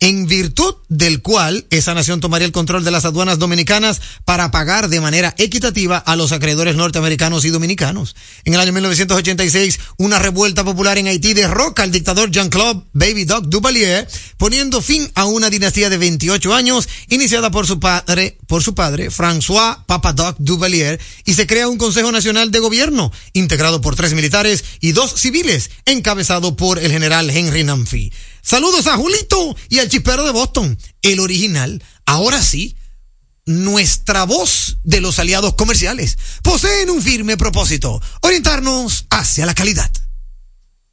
en 0.00 0.26
virtud 0.26 0.76
del 0.88 1.22
cual 1.22 1.66
esa 1.70 1.92
nación 1.92 2.20
tomaría 2.20 2.46
el 2.46 2.52
control 2.52 2.84
de 2.84 2.92
las 2.92 3.04
aduanas 3.04 3.38
dominicanas 3.38 4.00
para 4.24 4.50
pagar 4.52 4.88
de 4.88 5.00
manera 5.00 5.34
equitativa 5.38 5.98
a 5.98 6.14
los 6.14 6.30
acreedores 6.30 6.76
norteamericanos 6.76 7.44
y 7.44 7.50
dominicanos. 7.50 8.14
En 8.44 8.54
el 8.54 8.60
año 8.60 8.72
1986, 8.72 9.80
una 9.96 10.20
revuelta 10.20 10.64
popular 10.64 10.98
en 10.98 11.08
Haití 11.08 11.34
derroca 11.34 11.82
al 11.82 11.90
dictador 11.90 12.30
Jean-Claude 12.30 12.84
Baby 12.92 13.24
Doc 13.24 13.46
Duvalier, 13.46 14.06
poniendo 14.36 14.80
fin 14.80 15.10
a 15.14 15.24
una 15.24 15.50
dinastía 15.50 15.90
de 15.90 15.98
28 15.98 16.54
años 16.54 16.88
iniciada 17.08 17.50
por 17.50 17.66
su 17.66 17.80
padre, 17.80 18.38
por 18.46 18.62
su 18.62 18.74
padre, 18.74 19.10
François 19.10 19.84
Papadoc 19.84 20.36
Duvalier, 20.38 21.00
y 21.24 21.34
se 21.34 21.46
crea 21.46 21.68
un 21.68 21.76
Consejo 21.76 22.12
Nacional 22.12 22.52
de 22.52 22.60
Gobierno, 22.60 23.12
integrado 23.32 23.80
por 23.80 23.96
tres 23.96 24.14
militares 24.14 24.64
y 24.80 24.92
dos 24.92 25.14
civiles, 25.14 25.70
encabezado 25.86 26.56
por 26.56 26.78
el 26.78 26.92
general 26.92 27.30
Henry 27.30 27.64
Namfi. 27.64 28.12
Saludos 28.48 28.86
a 28.86 28.96
Julito 28.96 29.54
y 29.68 29.78
al 29.78 29.90
chispero 29.90 30.24
de 30.24 30.30
Boston, 30.30 30.78
el 31.02 31.20
original. 31.20 31.84
Ahora 32.06 32.42
sí, 32.42 32.78
nuestra 33.44 34.24
voz 34.24 34.78
de 34.84 35.02
los 35.02 35.18
aliados 35.18 35.52
comerciales 35.52 36.16
poseen 36.42 36.88
un 36.88 37.02
firme 37.02 37.36
propósito, 37.36 38.00
orientarnos 38.22 39.04
hacia 39.10 39.44
la 39.44 39.54
calidad. 39.54 39.92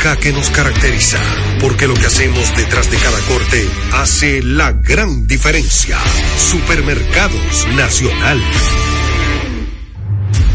que 0.00 0.32
nos 0.32 0.48
caracteriza, 0.48 1.18
porque 1.60 1.86
lo 1.86 1.92
que 1.92 2.06
hacemos 2.06 2.56
detrás 2.56 2.90
de 2.90 2.96
cada 2.96 3.18
corte 3.20 3.68
hace 3.92 4.42
la 4.42 4.72
gran 4.72 5.26
diferencia. 5.26 5.98
Supermercados 6.38 7.66
Nacional. 7.76 8.42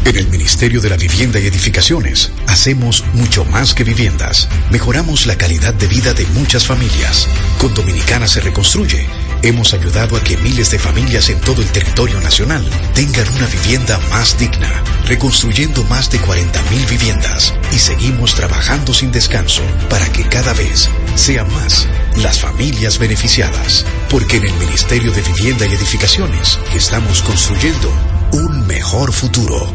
En 0.04 0.16
el 0.16 0.28
Ministerio 0.30 0.82
de 0.82 0.90
la 0.90 0.98
Vivienda 0.98 1.40
y 1.40 1.46
Edificaciones 1.46 2.32
hacemos 2.48 3.06
mucho 3.14 3.46
más 3.46 3.76
que 3.76 3.84
viviendas. 3.84 4.50
Mejoramos 4.72 5.28
la 5.28 5.38
calidad 5.38 5.76
de 5.76 5.88
vida 5.88 6.16
de 6.16 6.26
muchas 6.28 6.66
familias. 6.66 7.28
Con 7.60 7.74
Dominicana 7.76 8.28
se 8.28 8.42
reconstruye. 8.42 9.06
Hemos 9.46 9.76
ayudado 9.76 10.18
a 10.18 10.24
que 10.24 10.38
miles 10.38 10.72
de 10.72 10.80
familias 10.80 11.30
en 11.30 11.40
todo 11.40 11.62
el 11.62 11.70
territorio 11.70 12.20
nacional 12.20 12.68
tengan 12.96 13.30
una 13.36 13.46
vivienda 13.46 14.00
más 14.10 14.40
digna, 14.40 14.84
reconstruyendo 15.06 15.84
más 15.84 16.10
de 16.10 16.20
40.000 16.20 16.90
viviendas 16.90 17.54
y 17.72 17.78
seguimos 17.78 18.34
trabajando 18.34 18.92
sin 18.92 19.12
descanso 19.12 19.62
para 19.88 20.12
que 20.12 20.28
cada 20.28 20.52
vez 20.54 20.90
sean 21.14 21.48
más 21.54 21.88
las 22.16 22.40
familias 22.40 22.98
beneficiadas. 22.98 23.86
Porque 24.10 24.38
en 24.38 24.46
el 24.46 24.54
Ministerio 24.56 25.12
de 25.12 25.22
Vivienda 25.22 25.68
y 25.68 25.76
Edificaciones 25.76 26.58
estamos 26.74 27.22
construyendo 27.22 27.94
un 28.32 28.66
mejor 28.66 29.14
futuro. 29.14 29.72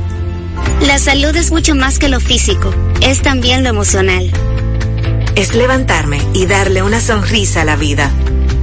La 0.80 0.98
salud 0.98 1.36
es 1.36 1.52
mucho 1.52 1.76
más 1.76 2.00
que 2.00 2.08
lo 2.08 2.18
físico, 2.18 2.74
es 3.02 3.22
también 3.22 3.62
lo 3.62 3.68
emocional. 3.68 4.32
Es 5.36 5.54
levantarme 5.54 6.20
y 6.34 6.46
darle 6.46 6.82
una 6.82 7.00
sonrisa 7.00 7.62
a 7.62 7.64
la 7.64 7.76
vida. 7.76 8.10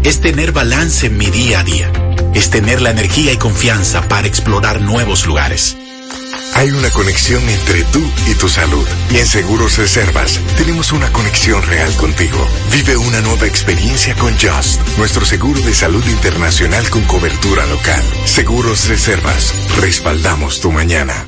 Es 0.07 0.21
tener 0.21 0.53
balance 0.53 1.07
en 1.07 1.17
mi 1.17 1.25
día 1.25 1.59
a 1.59 1.63
día. 1.65 1.91
Es 2.33 2.49
tener 2.49 2.81
la 2.81 2.91
energía 2.91 3.33
y 3.33 3.35
confianza 3.35 4.07
para 4.07 4.25
explorar 4.25 4.79
nuevos 4.79 5.25
lugares. 5.25 5.75
Hay 6.55 6.71
una 6.71 6.89
conexión 6.91 7.43
entre 7.49 7.83
tú 7.83 8.01
y 8.25 8.35
tu 8.35 8.47
salud. 8.47 8.87
Y 9.11 9.17
en 9.17 9.27
Seguros 9.27 9.77
Reservas 9.77 10.39
tenemos 10.55 10.93
una 10.93 11.11
conexión 11.11 11.61
real 11.63 11.93
contigo. 11.97 12.39
Vive 12.71 12.95
una 12.95 13.19
nueva 13.19 13.47
experiencia 13.47 14.15
con 14.15 14.33
Just, 14.39 14.79
nuestro 14.97 15.25
seguro 15.25 15.59
de 15.59 15.73
salud 15.73 16.05
internacional 16.07 16.89
con 16.89 17.03
cobertura 17.03 17.65
local. 17.65 18.01
Seguros 18.23 18.87
Reservas, 18.87 19.53
respaldamos 19.81 20.61
tu 20.61 20.71
mañana. 20.71 21.27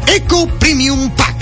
Eco 0.07 0.47
Premium 0.59 1.09
Pack. 1.15 1.35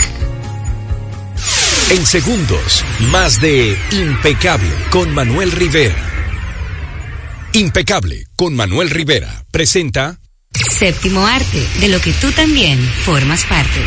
En 1.91 2.05
segundos, 2.05 2.83
más 3.11 3.41
de 3.41 3.77
Impecable 3.91 4.71
con 4.91 5.13
Manuel 5.13 5.51
Rivera. 5.51 5.95
Impecable 7.53 8.25
con 8.35 8.55
Manuel 8.55 8.89
Rivera 8.89 9.43
presenta 9.51 10.19
Séptimo 10.69 11.25
arte, 11.25 11.65
de 11.79 11.87
lo 11.89 11.99
que 11.99 12.13
tú 12.13 12.31
también 12.31 12.79
formas 13.05 13.43
parte. 13.45 13.81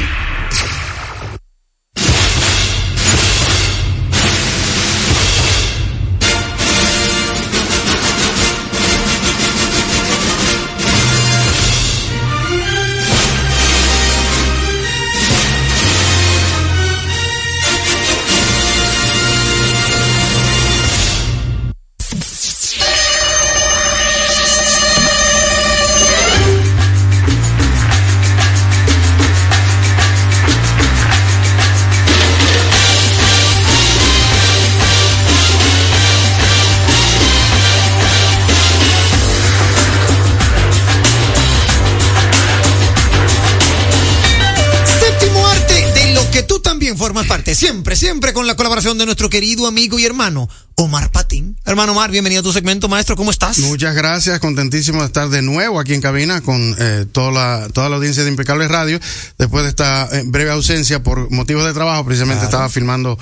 Siempre, 47.55 47.97
siempre 47.97 48.33
con 48.33 48.47
la 48.47 48.55
colaboración 48.57 48.99
de 48.99 49.05
nuestro 49.07 49.29
querido 49.31 49.67
amigo 49.67 49.99
y 49.99 50.05
hermano 50.05 50.49
Omar 50.77 51.11
Patín. 51.11 51.57
Hermano 51.65 51.93
Omar, 51.93 52.11
bienvenido 52.11 52.41
a 52.41 52.43
tu 52.43 52.53
segmento, 52.53 52.89
maestro, 52.89 53.17
¿cómo 53.17 53.31
estás? 53.31 53.59
Muchas 53.59 53.95
gracias, 53.95 54.41
contentísimo 54.41 55.01
de 55.01 55.07
estar 55.07 55.29
de 55.29 55.43
nuevo 55.43 55.79
aquí 55.81 55.95
en 55.95 56.01
cabina 56.01 56.41
con 56.41 56.75
eh, 56.79 57.07
toda, 57.13 57.31
la, 57.31 57.69
toda 57.73 57.89
la 57.89 57.97
audiencia 57.97 58.23
de 58.25 58.31
Impecable 58.31 58.69
Radio, 58.69 58.99
después 59.39 59.65
de 59.65 59.71
esta 59.71 60.09
eh, 60.13 60.23
breve 60.27 60.51
ausencia 60.51 61.03
por 61.03 61.31
motivos 61.31 61.65
de 61.65 61.73
trabajo, 61.73 62.05
precisamente 62.05 62.41
Claro. 62.41 62.49
estaba 62.51 62.69
filmando 62.69 63.19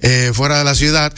eh, 0.00 0.32
fuera 0.34 0.58
de 0.58 0.64
la 0.64 0.74
ciudad 0.74 1.12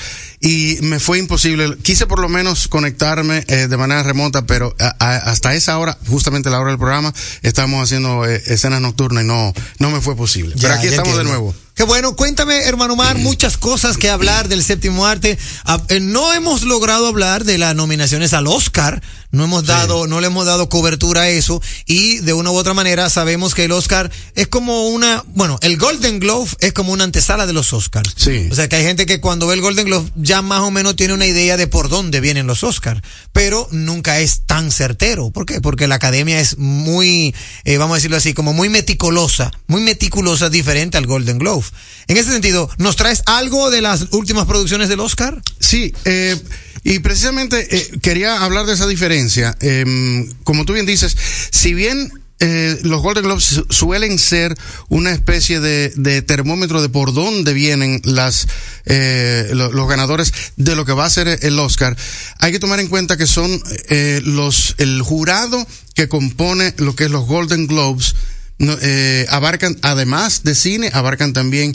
y 0.45 0.78
me 0.82 1.01
fue 1.01 1.18
imposible. 1.18 1.76
Quise 1.82 2.07
por 2.07 2.18
lo 2.20 2.28
menos 2.28 2.68
conectarme 2.68 3.45
eh, 3.49 3.66
de 3.66 3.76
manera 3.78 4.03
remota, 4.03 4.45
pero 4.47 4.76
a- 4.78 4.95
a- 4.99 5.16
hasta 5.30 5.55
esa 5.55 5.78
hora, 5.78 5.97
justamente 6.07 6.51
la 6.51 6.61
hora 6.61 6.70
del 6.70 6.78
programa, 6.78 7.12
estamos 7.42 7.82
haciendo 7.82 8.26
eh, 8.26 8.42
escenas 8.47 8.80
nocturnas 8.82 9.24
y 9.24 9.26
no, 9.26 9.53
no 9.78 9.90
me 9.90 10.01
fue 10.03 10.14
posible. 10.16 10.53
Ya, 10.57 10.68
pero 10.68 10.74
aquí 10.74 10.86
estamos 10.88 11.16
de 11.16 11.24
nuevo. 11.24 11.55
Qué 11.74 11.82
bueno, 11.82 12.14
cuéntame, 12.14 12.57
hermano 12.68 12.92
Omar, 12.92 13.18
muchas 13.18 13.57
cosas 13.57 13.97
que 13.97 14.09
hablar 14.09 14.47
del 14.47 14.62
séptimo 14.62 15.07
arte. 15.07 15.36
Ah, 15.64 15.82
eh, 15.88 15.99
no 15.99 16.32
hemos 16.32 16.62
logrado 16.62 17.09
hablar 17.09 17.42
de 17.42 17.59
las 17.59 17.74
nominaciones 17.74 18.32
al 18.32 18.47
Oscar, 18.47 19.03
no 19.32 19.42
hemos 19.42 19.66
dado, 19.66 20.07
no 20.07 20.20
le 20.20 20.28
hemos 20.28 20.47
dado 20.47 20.68
cobertura 20.68 21.22
a 21.22 21.28
eso, 21.30 21.61
y 21.84 22.18
de 22.18 22.32
una 22.32 22.53
u 22.53 22.55
otra 22.57 22.74
manera 22.74 23.11
sabemos 23.11 23.57
que 23.57 23.64
el 23.64 23.72
Oscar 23.72 24.12
es 24.36 24.47
como 24.47 24.86
una, 24.86 25.24
bueno, 25.34 25.59
el 25.62 25.76
Golden 25.76 26.20
Globe 26.20 26.49
es 26.61 26.72
como 26.72 26.92
una 26.92 27.03
antesala 27.03 27.45
de 27.45 27.53
los 27.53 27.72
Oscars. 27.72 28.14
Sí. 28.16 28.47
O 28.53 28.55
sea 28.55 28.68
que 28.68 28.76
hay 28.76 28.84
gente 28.84 29.05
que 29.05 29.20
cuando 29.20 29.49
ve 29.49 29.55
el 29.55 29.61
Golden 29.61 29.86
Globe 29.86 30.09
ya 30.14 30.34
más 30.43 30.61
o 30.61 30.70
menos 30.70 30.97
tiene 30.97 31.14
una 31.14 31.26
idea 31.26 31.57
de 31.57 31.66
por 31.66 31.89
dónde 31.89 32.20
vienen 32.20 32.47
los 32.47 32.62
Oscars, 32.62 33.03
pero 33.32 33.68
nunca 33.70 34.20
es 34.20 34.43
tan 34.47 34.70
certero. 34.70 35.30
¿Por 35.30 35.47
qué? 35.47 35.61
Porque 35.61 35.87
la 35.87 35.97
academia 35.97 36.41
es 36.41 36.59
muy, 36.59 37.35
eh, 37.64 37.76
vamos 37.78 37.95
a 37.95 37.97
decirlo 37.97 38.16
así, 38.16 38.35
como 38.35 38.53
muy 38.53 38.68
meticulosa, 38.68 39.51
muy 39.66 39.82
meticulosa, 39.82 40.51
diferente 40.51 40.99
al 40.99 41.07
Golden 41.07 41.39
Globe. 41.39 41.64
En 42.07 42.16
ese 42.16 42.30
sentido, 42.32 42.70
¿nos 42.78 42.97
traes 42.97 43.22
algo 43.26 43.70
de 43.70 43.80
las 43.80 44.09
últimas 44.12 44.47
producciones 44.47 44.89
del 44.89 45.01
Oscar? 45.01 45.43
Sí, 45.61 45.93
eh, 46.05 46.37
y 46.85 46.99
precisamente 46.99 47.66
eh, 47.74 47.91
quería 48.03 48.45
hablar 48.45 48.66
de 48.66 48.74
esa 48.74 48.87
diferencia. 48.87 49.57
Eh, 49.61 50.28
como 50.45 50.66
tú 50.66 50.74
bien 50.74 50.85
dices, 50.85 51.16
si 51.51 51.72
bien 51.72 52.12
eh, 52.47 52.78
los 52.82 53.01
Golden 53.01 53.24
Globes 53.24 53.45
su- 53.45 53.66
suelen 53.70 54.18
ser 54.18 54.55
una 54.88 55.12
especie 55.12 55.61
de, 55.61 55.90
de 55.97 56.20
termómetro 56.20 56.82
de 56.82 56.90
por 56.90 57.14
dónde 57.14 57.55
vienen 57.55 58.03
las 58.05 58.47
eh, 58.84 59.49
lo- 59.55 59.72
los 59.72 59.88
ganadores 59.88 60.32
de 60.57 60.76
lo 60.76 60.84
que 60.84 60.92
va 60.92 61.07
a 61.07 61.11
ser 61.11 61.38
el 61.42 61.59
Oscar, 61.59 61.97
hay 62.38 62.53
que 62.53 62.59
tomar 62.59 62.80
en 62.80 62.88
cuenta 62.88 63.16
que 63.16 63.26
son 63.26 63.62
eh, 63.88 64.20
los 64.24 64.74
el 64.78 65.01
jurado 65.01 65.66
que 65.95 66.09
compone 66.09 66.74
lo 66.76 66.95
que 66.95 67.05
es 67.05 67.11
los 67.11 67.24
Golden 67.26 67.66
Globes 67.66 68.14
no, 68.59 68.76
eh, 68.82 69.26
abarcan, 69.30 69.78
además 69.82 70.42
de 70.45 70.55
cine, 70.55 70.90
abarcan 70.92 71.32
también 71.32 71.74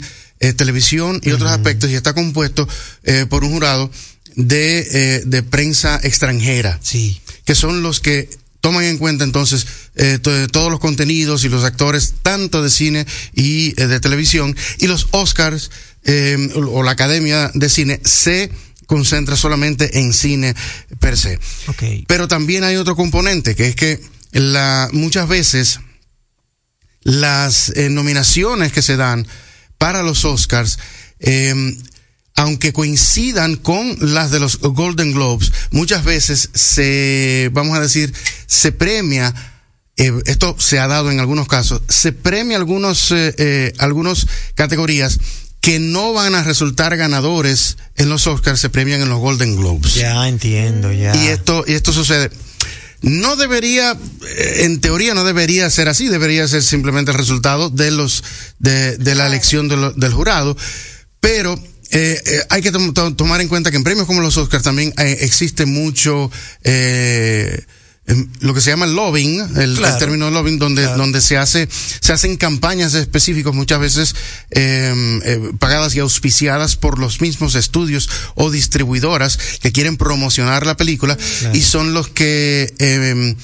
televisión 0.56 1.20
y 1.22 1.32
otros 1.32 1.50
aspectos 1.50 1.90
y 1.90 1.94
está 1.94 2.14
compuesto 2.14 2.66
por 3.28 3.44
un 3.44 3.52
jurado 3.52 3.90
de, 4.36 5.22
de 5.26 5.42
prensa 5.42 6.00
extranjera. 6.02 6.78
Sí. 6.82 7.20
Que 7.44 7.54
son 7.54 7.82
los 7.82 8.00
que 8.00 8.30
toman 8.60 8.84
en 8.84 8.98
cuenta 8.98 9.24
entonces 9.24 9.66
eh, 9.96 10.18
to- 10.20 10.48
todos 10.48 10.70
los 10.70 10.80
contenidos 10.80 11.44
y 11.44 11.48
los 11.48 11.64
actores 11.64 12.14
tanto 12.22 12.62
de 12.62 12.70
cine 12.70 13.06
y 13.34 13.74
eh, 13.80 13.86
de 13.86 14.00
televisión 14.00 14.54
y 14.78 14.86
los 14.86 15.08
Oscars 15.12 15.70
eh, 16.04 16.36
o, 16.54 16.82
la 16.82 16.90
Academia 16.92 17.50
de 17.54 17.68
Cine 17.68 18.00
se 18.04 18.50
concentra 18.86 19.36
solamente 19.36 19.98
en 20.00 20.12
cine 20.12 20.54
per 20.98 21.16
se. 21.16 21.38
Pero 22.08 22.26
también 22.28 22.64
hay 22.64 22.76
otro 22.76 22.96
componente 22.96 23.54
que 23.54 23.68
es 23.68 23.76
que 23.76 24.00
la, 24.32 24.88
muchas 24.92 25.28
veces 25.28 25.80
las 27.02 27.72
nominaciones 27.90 28.72
que 28.72 28.82
se 28.82 28.96
dan 28.96 29.26
para 29.78 30.02
los 30.02 30.24
Oscars, 30.24 30.78
aunque 32.40 32.72
coincidan 32.72 33.56
con 33.56 33.96
las 34.00 34.30
de 34.30 34.40
los 34.40 34.58
Golden 34.60 35.12
Globes, 35.12 35.52
muchas 35.70 36.04
veces 36.04 36.48
se, 36.54 37.50
vamos 37.52 37.76
a 37.76 37.80
decir, 37.82 38.12
se 38.46 38.72
premia 38.72 39.34
eh, 39.96 40.12
esto 40.24 40.56
se 40.58 40.78
ha 40.78 40.86
dado 40.86 41.10
en 41.10 41.20
algunos 41.20 41.46
casos, 41.48 41.82
se 41.88 42.12
premia 42.12 42.56
algunos, 42.56 43.10
eh, 43.12 43.34
eh, 43.36 43.72
algunos 43.78 44.26
categorías 44.54 45.18
que 45.60 45.78
no 45.78 46.14
van 46.14 46.34
a 46.34 46.42
resultar 46.42 46.96
ganadores 46.96 47.76
en 47.96 48.08
los 48.08 48.26
Oscars, 48.26 48.58
se 48.58 48.70
premian 48.70 49.02
en 49.02 49.10
los 49.10 49.18
Golden 49.18 49.56
Globes. 49.56 49.94
Ya 49.96 50.26
entiendo, 50.26 50.90
ya. 50.90 51.14
Y 51.14 51.26
esto, 51.28 51.64
y 51.66 51.74
esto 51.74 51.92
sucede. 51.92 52.30
No 53.02 53.36
debería, 53.36 53.92
eh, 53.92 54.60
en 54.64 54.80
teoría 54.80 55.12
no 55.12 55.24
debería 55.24 55.68
ser 55.68 55.88
así, 55.90 56.08
debería 56.08 56.48
ser 56.48 56.62
simplemente 56.62 57.10
el 57.10 57.18
resultado 57.18 57.68
de 57.68 57.90
los, 57.90 58.24
de, 58.58 58.96
de 58.96 59.14
la 59.14 59.26
elección 59.26 59.68
de 59.68 59.76
lo- 59.76 59.92
del 59.92 60.14
jurado, 60.14 60.56
pero 61.20 61.62
eh, 61.90 62.22
eh, 62.24 62.40
hay 62.50 62.62
que 62.62 62.70
tom- 62.72 62.92
to- 62.94 63.14
tomar 63.14 63.40
en 63.40 63.48
cuenta 63.48 63.70
que 63.70 63.76
en 63.76 63.84
premios 63.84 64.06
como 64.06 64.20
los 64.20 64.36
Oscars 64.36 64.62
también 64.64 64.92
eh, 64.98 65.18
existe 65.22 65.66
mucho, 65.66 66.30
eh, 66.64 67.64
em, 68.06 68.28
lo 68.40 68.54
que 68.54 68.60
se 68.60 68.70
llama 68.70 68.86
lobbying, 68.86 69.40
el, 69.56 69.60
el 69.60 69.76
Claro. 69.76 69.98
término 69.98 70.30
lobbying, 70.30 70.58
donde, 70.58 70.82
donde 70.84 71.20
se 71.20 71.36
hace, 71.36 71.68
se 72.00 72.12
hacen 72.12 72.36
campañas 72.36 72.94
específicas 72.94 73.54
muchas 73.54 73.78
veces 73.80 74.14
eh, 74.50 75.20
eh, 75.24 75.50
pagadas 75.58 75.94
y 75.94 75.98
auspiciadas 76.00 76.76
por 76.76 76.98
los 76.98 77.20
mismos 77.20 77.54
estudios 77.54 78.08
o 78.34 78.50
distribuidoras 78.50 79.38
que 79.60 79.72
quieren 79.72 79.96
promocionar 79.96 80.66
la 80.66 80.76
película 80.76 81.16
y 81.52 81.60
son 81.60 81.92
los 81.92 82.08
que 82.08 82.72
eh, 82.78 83.36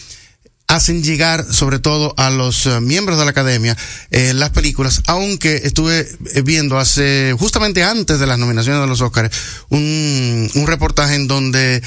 hacen 0.69 1.03
llegar 1.03 1.45
sobre 1.53 1.79
todo 1.79 2.15
a 2.17 2.31
los 2.31 2.67
eh, 2.67 2.81
miembros 2.81 3.19
de 3.19 3.25
la 3.25 3.31
academia 3.31 3.77
eh, 4.11 4.33
las 4.35 4.51
películas, 4.51 5.03
aunque 5.07 5.61
estuve 5.65 6.01
eh, 6.35 6.43
viendo 6.43 6.79
hace, 6.79 7.35
justamente 7.39 7.85
antes 7.85 8.19
de 8.19 8.27
las 8.27 8.39
nominaciones 8.39 8.81
de 8.81 8.89
los 8.89 9.01
Oscars, 9.01 9.31
un, 9.69 10.51
un 10.55 10.67
reportaje 10.67 11.15
en 11.15 11.29
donde 11.29 11.83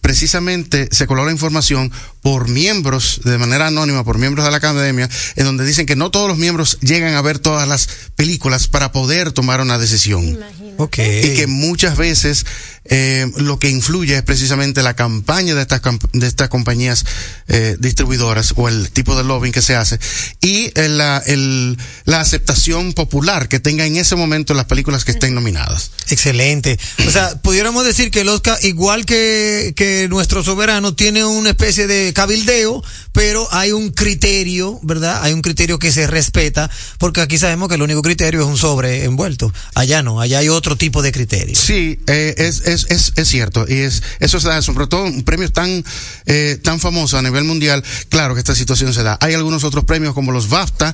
precisamente 0.00 0.88
se 0.90 1.06
coló 1.06 1.24
la 1.24 1.32
información 1.32 1.92
por 2.22 2.48
miembros, 2.48 3.20
de 3.24 3.38
manera 3.38 3.68
anónima, 3.68 4.04
por 4.04 4.18
miembros 4.18 4.44
de 4.44 4.50
la 4.50 4.56
academia, 4.58 5.08
en 5.36 5.44
donde 5.44 5.64
dicen 5.64 5.86
que 5.86 5.96
no 5.96 6.10
todos 6.10 6.28
los 6.28 6.36
miembros 6.38 6.78
llegan 6.80 7.14
a 7.14 7.22
ver 7.22 7.38
todas 7.38 7.66
las 7.68 7.88
películas 8.16 8.68
para 8.68 8.92
poder 8.92 9.32
tomar 9.32 9.60
una 9.60 9.78
decisión. 9.78 10.38
Ok. 10.76 10.98
Y 10.98 11.34
que 11.34 11.46
muchas 11.48 11.96
veces 11.96 12.44
eh, 12.84 13.30
lo 13.36 13.58
que 13.58 13.68
influye 13.68 14.16
es 14.16 14.22
precisamente 14.22 14.82
la 14.82 14.94
campaña 14.94 15.54
de 15.54 15.62
estas, 15.62 15.80
de 16.12 16.26
estas 16.26 16.48
compañías 16.48 17.04
eh, 17.48 17.76
distribuidoras 17.80 18.52
o 18.56 18.68
el 18.68 18.90
tipo 18.90 19.16
de 19.16 19.24
lobbying 19.24 19.52
que 19.52 19.60
se 19.62 19.74
hace 19.74 19.98
y 20.40 20.70
eh, 20.74 20.88
la, 20.88 21.22
el- 21.26 21.76
la 22.04 22.20
aceptación 22.20 22.92
popular 22.92 23.48
que 23.48 23.58
tenga 23.60 23.86
en 23.86 23.96
ese 23.96 24.14
momento 24.16 24.54
las 24.54 24.66
películas 24.66 25.04
que 25.04 25.10
estén 25.12 25.34
nominadas. 25.34 25.90
Excelente. 26.10 26.78
O 27.06 27.10
sea, 27.10 27.40
pudiéramos 27.42 27.84
decir 27.84 28.10
que 28.10 28.20
el 28.20 28.28
Oscar, 28.28 28.56
igual 28.62 29.04
que, 29.04 29.72
que 29.78 30.08
nuestro 30.08 30.42
soberano, 30.42 30.96
tiene 30.96 31.24
una 31.24 31.50
especie 31.50 31.86
de 31.86 32.12
cabildeo, 32.12 32.82
pero 33.12 33.46
hay 33.52 33.70
un 33.70 33.92
criterio, 33.92 34.80
¿verdad? 34.82 35.20
Hay 35.22 35.32
un 35.32 35.40
criterio 35.40 35.78
que 35.78 35.92
se 35.92 36.08
respeta, 36.08 36.68
porque 36.98 37.20
aquí 37.20 37.38
sabemos 37.38 37.68
que 37.68 37.76
el 37.76 37.82
único 37.82 38.02
criterio 38.02 38.40
es 38.40 38.46
un 38.48 38.56
sobre 38.56 39.04
envuelto. 39.04 39.54
Allá 39.76 40.02
no, 40.02 40.20
allá 40.20 40.40
hay 40.40 40.48
otro 40.48 40.76
tipo 40.76 41.00
de 41.00 41.12
criterio. 41.12 41.54
Sí, 41.54 42.00
eh, 42.08 42.34
es, 42.38 42.62
es, 42.62 42.86
es, 42.90 43.12
es 43.14 43.28
cierto. 43.28 43.66
Y 43.68 43.74
es, 43.74 44.02
eso 44.18 44.40
se 44.40 44.48
da, 44.48 44.60
sobre 44.62 44.88
todo 44.88 45.04
un 45.04 45.22
premio 45.22 45.48
tan, 45.52 45.84
eh, 46.26 46.58
tan 46.60 46.80
famoso 46.80 47.16
a 47.16 47.22
nivel 47.22 47.44
mundial. 47.44 47.84
Claro 48.08 48.34
que 48.34 48.40
esta 48.40 48.56
situación 48.56 48.92
se 48.92 49.04
da. 49.04 49.16
Hay 49.20 49.34
algunos 49.34 49.62
otros 49.62 49.84
premios 49.84 50.12
como 50.12 50.32
los 50.32 50.48
BAFTA, 50.48 50.92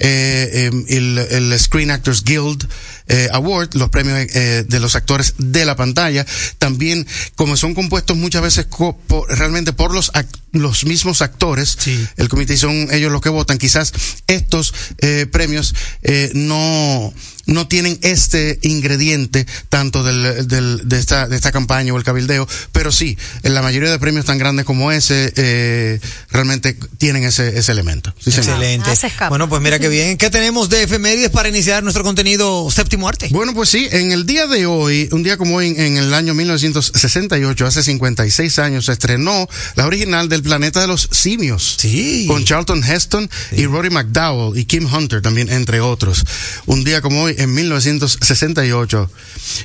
eh, 0.00 0.72
el, 0.88 1.18
el 1.18 1.60
Screen 1.60 1.92
Actors 1.92 2.24
Guild 2.24 2.66
eh, 3.08 3.28
Award, 3.32 3.74
los 3.74 3.90
premios 3.90 4.18
eh, 4.34 4.64
de 4.66 4.80
los 4.80 4.94
actores 4.96 5.34
de 5.38 5.64
la 5.64 5.76
pantalla. 5.76 6.24
También, 6.58 7.06
como 7.36 7.56
son 7.56 7.74
compuestos 7.74 8.16
muchas 8.16 8.42
veces 8.42 8.66
co- 8.66 8.96
por- 9.06 9.28
realmente 9.28 9.72
por 9.72 9.92
los, 9.92 10.10
los 10.52 10.84
mismos 10.84 11.20
actores, 11.22 11.76
el 12.16 12.28
comité 12.28 12.56
son 12.56 12.88
ellos 12.92 13.12
los 13.12 13.20
que 13.20 13.28
votan. 13.28 13.58
Quizás 13.58 13.92
estos 14.26 14.72
eh, 14.98 15.26
premios 15.30 15.74
eh, 16.02 16.30
no, 16.34 17.12
no 17.46 17.68
tienen 17.68 17.98
este 18.02 18.58
ingrediente 18.62 19.46
tanto 19.68 20.02
del, 20.02 20.46
del- 20.48 20.80
de, 20.88 20.98
esta, 20.98 21.28
de 21.28 21.36
esta 21.36 21.52
campaña 21.52 21.92
o 21.92 21.96
el 21.96 22.04
cabildeo, 22.04 22.46
pero 22.72 22.90
sí, 22.92 23.16
en 23.42 23.54
la 23.54 23.62
mayoría 23.62 23.90
de 23.90 23.98
premios 23.98 24.24
tan 24.24 24.38
grandes 24.38 24.64
como 24.64 24.92
ese, 24.92 25.32
eh, 25.36 26.00
realmente 26.30 26.76
tienen 26.98 27.24
ese, 27.24 27.58
ese 27.58 27.72
elemento. 27.72 28.14
Sí. 28.20 28.30
Excelente. 28.30 28.90
Bueno, 29.28 29.48
pues 29.48 29.60
mira 29.62 29.78
qué 29.78 29.88
bien. 29.88 30.16
¿Qué 30.16 30.30
tenemos 30.30 30.68
de 30.68 30.82
efemérides 30.84 31.30
para 31.30 31.48
iniciar 31.48 31.82
nuestro 31.82 32.02
contenido 32.04 32.70
séptimo 32.70 33.08
arte? 33.08 33.28
Bueno, 33.30 33.54
pues 33.54 33.68
sí, 33.68 33.88
en 33.90 34.12
el 34.12 34.26
día 34.26 34.46
de 34.46 34.66
hoy, 34.66 35.08
un 35.12 35.22
día 35.22 35.36
como 35.36 35.56
hoy, 35.56 35.68
en, 35.68 35.80
en 35.80 35.96
el 35.98 36.14
año 36.14 36.34
1968, 36.34 37.66
hace 37.66 37.82
56 37.82 38.58
años, 38.58 38.86
se 38.86 38.92
estrenó 38.92 39.48
la 39.76 39.86
original 39.86 40.28
del 40.28 40.42
Planeta 40.42 40.80
de 40.80 40.86
los 40.86 41.08
Simios. 41.10 41.76
Sí. 41.78 42.26
Con 42.28 42.44
Charlton 42.44 42.82
Heston 42.84 43.28
y 43.52 43.66
Rory 43.66 43.90
McDowell 43.90 44.58
y 44.58 44.64
Kim 44.64 44.92
Hunter 44.92 45.22
también, 45.22 45.50
entre 45.50 45.80
otros. 45.80 46.24
Un 46.66 46.84
día 46.84 47.00
como 47.00 47.22
hoy, 47.22 47.33
en 47.38 47.54
1968. 47.54 49.10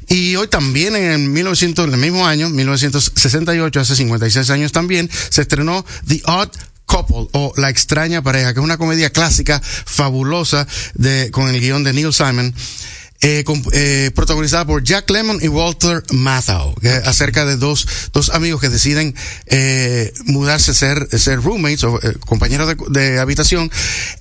Y 0.10 0.36
hoy 0.36 0.48
también, 0.48 0.96
en 0.96 1.12
el, 1.12 1.20
1900, 1.20 1.88
en 1.88 1.94
el 1.94 2.00
mismo 2.00 2.26
año, 2.26 2.50
1968, 2.50 3.80
hace 3.80 3.96
56 3.96 4.50
años 4.50 4.72
también, 4.72 5.10
se 5.30 5.42
estrenó 5.42 5.86
The 6.08 6.22
Odd 6.26 6.50
Couple 6.86 7.28
o 7.34 7.54
La 7.56 7.70
extraña 7.70 8.24
pareja, 8.24 8.54
que 8.54 8.60
es 8.60 8.64
una 8.64 8.78
comedia 8.78 9.12
clásica 9.12 9.62
fabulosa 9.62 10.68
de 10.96 11.30
con 11.32 11.48
el 11.48 11.62
guion 11.62 11.84
de 11.84 11.94
Neil 11.94 12.12
Simon. 12.12 12.54
Eh, 13.22 13.44
con- 13.46 13.62
eh, 13.74 14.12
protagonizada 14.16 14.66
por 14.66 14.84
Jack 14.84 15.10
Lemmon 15.10 15.40
y 15.42 15.48
Walter 15.50 16.04
Matthau, 16.12 16.74
que 16.76 16.90
acerca 16.90 17.46
de 17.46 17.58
dos, 17.58 17.86
dos 18.14 18.30
amigos 18.30 18.62
que 18.62 18.70
deciden 18.70 19.14
eh, 19.48 20.14
mudarse, 20.26 20.74
ser, 20.74 21.08
ser 21.20 21.42
roommates 21.42 21.84
o 21.84 22.00
eh, 22.02 22.16
compañeros 22.26 22.68
de, 22.68 22.78
de 23.02 23.20
habitación 23.20 23.70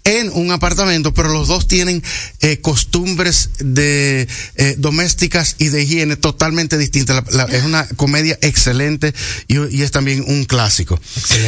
en 0.04 0.30
un 0.34 0.50
apartamento, 0.50 1.14
pero 1.14 1.28
los 1.28 1.46
dos 1.48 1.68
tienen 1.68 2.02
eh, 2.40 2.60
costumbres 2.60 3.50
de 3.60 4.26
eh, 4.56 4.74
domésticas 4.78 5.54
y 5.58 5.68
de 5.68 5.82
higiene 5.82 6.16
totalmente 6.16 6.76
distintas. 6.76 7.24
La- 7.32 7.46
la- 7.46 7.56
es 7.56 7.62
una 7.64 7.86
comedia 7.96 8.38
excelente 8.42 9.14
y, 9.46 9.58
y 9.76 9.82
es 9.82 9.90
también 9.92 10.24
un 10.26 10.44
clásico. 10.44 11.00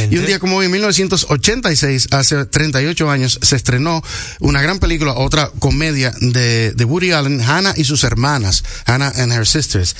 Y 0.09 0.17
un 0.17 0.25
día 0.25 0.39
como 0.39 0.57
hoy, 0.57 0.65
en 0.67 0.71
1986, 0.71 2.07
hace 2.11 2.45
38 2.45 3.09
años, 3.09 3.39
se 3.41 3.55
estrenó 3.55 4.01
una 4.39 4.61
gran 4.61 4.79
película, 4.79 5.13
otra 5.13 5.51
comedia 5.59 6.13
de, 6.21 6.71
de 6.73 6.85
Woody 6.85 7.11
Allen, 7.11 7.40
Hannah 7.43 7.73
y 7.75 7.83
sus 7.83 8.03
hermanas, 8.03 8.63
Hannah 8.85 9.11
and 9.15 9.31
Her 9.31 9.45
Sisters. 9.45 9.95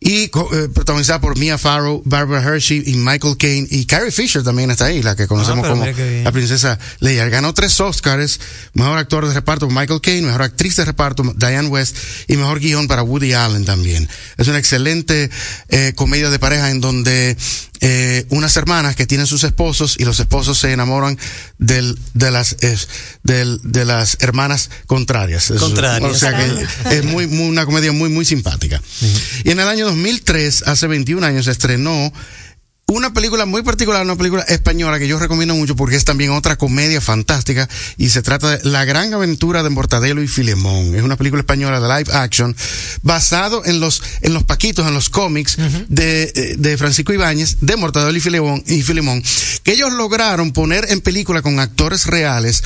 Y 0.00 0.24
eh, 0.26 0.30
protagonizada 0.72 1.20
por 1.20 1.36
Mia 1.36 1.58
Farrow, 1.58 2.02
Barbara 2.04 2.40
Hershey 2.40 2.84
y 2.86 2.94
Michael 2.94 3.36
Caine. 3.36 3.66
Y 3.68 3.84
Carrie 3.84 4.12
Fisher 4.12 4.44
también 4.44 4.70
está 4.70 4.84
ahí, 4.84 5.02
la 5.02 5.16
que 5.16 5.26
conocemos 5.26 5.62
pero 5.62 5.74
como 5.74 5.86
la 6.22 6.30
princesa 6.30 6.78
Leia. 7.00 7.28
Ganó 7.28 7.52
tres 7.52 7.80
Oscars, 7.80 8.38
mejor 8.74 8.96
actor 8.96 9.26
de 9.26 9.34
reparto 9.34 9.68
Michael 9.68 10.00
Caine, 10.00 10.26
mejor 10.28 10.42
actriz 10.42 10.76
de 10.76 10.84
reparto 10.84 11.24
Diane 11.36 11.66
West 11.68 11.96
y 12.28 12.36
mejor 12.36 12.60
guion 12.60 12.86
para 12.86 13.02
Woody 13.02 13.32
Allen 13.32 13.64
también. 13.64 14.08
Es 14.36 14.46
una 14.46 14.58
excelente 14.58 15.30
eh, 15.68 15.92
comedia 15.96 16.30
de 16.30 16.38
pareja 16.38 16.70
en 16.70 16.80
donde 16.80 17.36
eh, 17.80 18.26
unas 18.30 18.56
hermanas 18.56 18.96
que 18.96 19.06
tienen 19.06 19.26
sus 19.26 19.44
esposos 19.44 19.96
y 19.98 20.04
los 20.04 20.18
esposos 20.20 20.58
se 20.58 20.72
enamoran 20.72 21.18
del, 21.58 21.98
de 22.14 22.30
las 22.30 22.56
del, 23.22 23.60
de 23.62 23.84
las 23.84 24.18
hermanas 24.20 24.70
contrarias. 24.86 25.50
O 25.50 26.14
sea 26.14 26.36
que 26.36 26.96
es 26.96 27.04
muy, 27.04 27.26
muy 27.26 27.48
una 27.48 27.66
comedia 27.66 27.92
muy 27.92 28.08
muy 28.08 28.24
simpática. 28.24 28.82
Y 29.44 29.50
en 29.50 29.60
el 29.60 29.68
año 29.68 29.86
2003, 29.86 30.64
hace 30.66 30.86
21 30.86 31.24
años, 31.24 31.44
se 31.44 31.52
estrenó 31.52 32.12
una 32.90 33.12
película 33.12 33.44
muy 33.44 33.62
particular, 33.62 34.02
una 34.02 34.16
película 34.16 34.42
española 34.44 34.98
que 34.98 35.06
yo 35.06 35.18
recomiendo 35.18 35.54
mucho 35.54 35.76
porque 35.76 35.94
es 35.94 36.04
también 36.04 36.30
otra 36.30 36.56
comedia 36.56 37.02
fantástica 37.02 37.68
y 37.98 38.08
se 38.08 38.22
trata 38.22 38.56
de 38.56 38.70
La 38.70 38.86
gran 38.86 39.12
aventura 39.12 39.62
de 39.62 39.68
Mortadelo 39.68 40.22
y 40.22 40.28
Filemón. 40.28 40.94
Es 40.94 41.02
una 41.02 41.16
película 41.16 41.40
española 41.40 41.80
de 41.80 41.88
live 41.88 42.16
action 42.16 42.56
basado 43.02 43.62
en 43.66 43.80
los 43.80 44.02
en 44.22 44.32
los 44.32 44.44
paquitos, 44.44 44.86
en 44.86 44.94
los 44.94 45.10
cómics 45.10 45.58
de, 45.88 46.32
eh, 46.34 46.54
de 46.56 46.78
Francisco 46.78 47.12
Ibáñez 47.12 47.58
de 47.60 47.76
Mortadelo 47.76 48.16
y 48.16 48.20
Filemón, 48.20 48.64
y 48.66 48.80
Filemón, 48.80 49.22
que 49.62 49.72
ellos 49.72 49.92
lograron 49.92 50.52
poner 50.52 50.86
en 50.88 51.02
película 51.02 51.42
con 51.42 51.60
actores 51.60 52.06
reales 52.06 52.62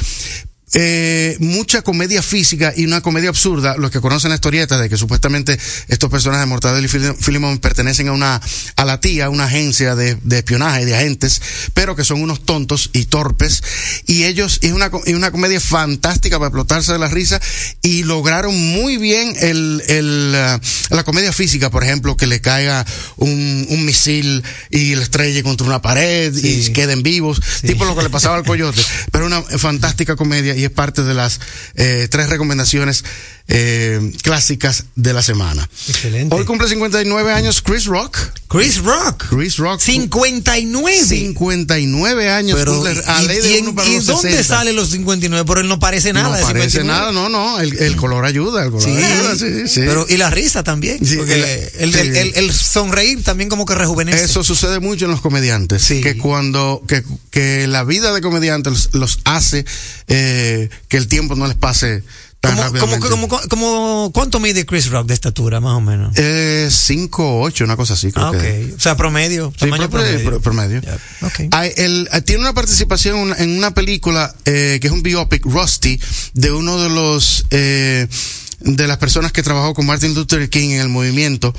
eh, 0.75 1.37
mucha 1.39 1.83
comedia 1.83 2.23
física 2.23 2.73
y 2.75 2.85
una 2.85 3.01
comedia 3.01 3.29
absurda. 3.29 3.77
Los 3.77 3.91
que 3.91 4.01
conocen 4.01 4.31
la 4.31 4.37
historieta 4.37 4.79
de 4.79 4.89
que 4.89 4.97
supuestamente 4.97 5.59
estos 5.89 6.11
personajes 6.11 6.47
de 6.47 6.47
Mortadelo 6.47 6.87
y 6.87 7.15
Filemón 7.23 7.59
pertenecen 7.59 8.09
a 8.09 8.13
una, 8.13 8.41
a 8.77 8.85
la 8.85 9.01
tía, 9.01 9.29
una 9.29 9.45
agencia 9.45 9.95
de, 9.95 10.17
de 10.23 10.39
espionaje, 10.39 10.87
de 10.87 10.97
agentes, 10.97 11.43
pero 11.75 11.95
que 11.95 12.05
son 12.05 12.23
unos 12.23 12.45
tontos 12.45 12.91
y 12.93 13.05
torpes. 13.07 13.63
Y 14.07 14.25
ellos, 14.25 14.59
es 14.63 14.73
una, 14.73 14.91
es 15.05 15.15
una 15.15 15.31
comedia 15.31 15.61
fantástica 15.61 16.39
para 16.39 16.49
explotarse 16.49 16.93
de 16.93 16.99
la 16.99 17.09
risa 17.09 17.41
y 17.83 18.05
lograron 18.05 18.55
muy 18.73 18.97
bien 18.97 19.35
el, 19.41 19.83
el, 19.89 20.35
ah, 20.37 20.61
la 20.91 21.05
comedia 21.05 21.33
física, 21.33 21.71
por 21.71 21.85
ejemplo, 21.85 22.17
que 22.17 22.27
le 22.27 22.41
caiga 22.41 22.87
un, 23.17 23.67
un 23.69 23.85
misil 23.85 24.43
y 24.71 24.95
le 24.95 25.03
estrelle 25.03 25.43
contra 25.43 25.67
una 25.67 25.83
pared 25.83 26.35
y 26.35 26.73
queden 26.73 27.03
vivos, 27.03 27.41
tipo 27.63 27.85
lo 27.85 27.95
que 27.95 28.03
le 28.03 28.11
pasaba 28.11 28.37
al 28.37 28.45
coyote. 28.45 28.81
Pero 29.13 29.27
una 29.27 29.43
fantástica 29.43 30.17
comedia 30.17 30.55
es 30.65 30.71
parte 30.71 31.03
de 31.03 31.15
las 31.15 31.41
eh, 31.75 32.09
tres 32.11 32.29
recomendaciones 32.29 33.05
eh, 33.49 34.13
clásicas 34.23 34.85
de 34.95 35.13
la 35.13 35.23
semana. 35.23 35.69
Excelente. 35.89 36.35
Hoy 36.35 36.45
cumple 36.45 36.69
59 36.69 37.33
años 37.33 37.61
Chris 37.63 37.87
Rock. 37.87 38.17
Chris 38.49 38.79
Rock. 38.79 39.25
Chris 39.31 39.57
Rock. 39.57 39.81
59. 39.81 41.05
59 41.05 42.31
años. 42.31 42.59
Pero, 42.59 42.75
cumple 42.75 43.03
a 43.07 43.23
¿y, 43.23 43.27
ley 43.27 43.39
de 43.41 43.51
y- 43.51 43.61
uno 43.61 43.75
para 43.75 43.89
y 43.89 43.95
los 43.97 44.07
dónde 44.07 44.31
60. 44.31 44.45
sale 44.57 44.73
los 44.73 44.91
59? 44.91 45.45
Pero 45.47 45.61
él 45.61 45.69
no 45.69 45.79
parece 45.79 46.13
nada. 46.13 46.29
No 46.31 46.37
de 46.37 46.43
parece 46.43 46.79
59. 46.81 46.87
nada, 46.87 47.13
no, 47.13 47.29
no, 47.29 47.61
el, 47.61 47.77
el 47.79 47.97
color 47.97 48.25
ayuda, 48.25 48.65
el 48.65 48.71
color 48.71 48.85
Sí, 48.85 48.91
ayuda, 48.97 49.37
sí, 49.37 49.69
sí. 49.69 49.81
Pero, 49.81 50.07
y 50.09 50.17
la 50.17 50.31
risa 50.31 50.63
también. 50.63 51.05
Sí, 51.05 51.17
porque 51.17 51.73
el- 51.79 52.53
sonreír 52.53 53.23
también 53.23 53.49
como 53.49 53.65
que 53.67 53.75
rejuvenece. 53.75 54.25
Eso 54.25 54.43
sucede 54.45 54.81
mucho 54.81 55.05
en 55.07 55.11
los 55.11 55.21
comediantes, 55.21 55.87
que 55.87 56.17
cuando 56.19 56.83
que, 56.87 57.03
que 57.31 57.67
la 57.67 57.85
vida 57.85 58.13
de 58.13 58.21
comediantes 58.21 58.73
los, 58.73 58.89
los 58.95 59.19
hace 59.25 59.65
eh, 60.09 60.69
que 60.89 60.97
el 60.97 61.09
tiempo 61.09 61.35
no 61.37 61.47
les 61.47 61.57
pase 61.57 62.03
rápidamente. 62.43 63.09
como, 63.09 63.29
como- 63.29 64.11
¿Cuánto 64.13 64.41
mide 64.41 64.67
Chris 64.67 64.91
Rock 64.91 65.07
de 65.07 65.15
estatura, 65.15 65.61
más 65.61 65.75
o 65.77 65.81
menos? 65.81 66.13
Eh, 66.17 66.69
5 66.71 67.41
8, 67.43 67.65
una 67.65 67.77
cosa 67.77 67.95
así, 67.95 68.11
creo 68.13 68.27
Ah, 68.27 68.31
ok. 68.31 68.39
que. 68.41 68.73
O 68.77 68.81
sea, 68.81 68.97
promedio. 68.97 69.53
Sí, 69.53 69.61
tamaño 69.61 69.89
pro- 69.89 70.01
promedio. 70.01 70.25
pro- 70.29 70.41
promedio. 70.41 70.81
Hay- 71.53 71.73
eh, 71.77 72.07
tiene 72.25 72.41
una 72.43 72.53
participación 72.53 73.17
en 73.17 73.23
una, 73.23 73.37
en 73.37 73.57
una 73.59 73.73
película 73.75 74.35
eh, 74.45 74.79
que 74.81 74.89
es 74.89 74.93
un 74.93 75.03
biopic, 75.03 75.45
Rusty, 75.47 76.01
de 76.35 76.53
uno 76.53 76.79
de 76.81 76.89
los 76.91 77.45
eh, 77.51 78.07
de 78.61 78.87
las 78.87 78.99
personas 78.99 79.33
que 79.33 79.43
trabajó 79.43 79.75
con 79.75 79.87
Martin 79.87 80.15
Luther 80.15 80.49
King 80.49 80.71
en 80.71 80.81
el 80.81 80.89
movimiento 80.89 81.53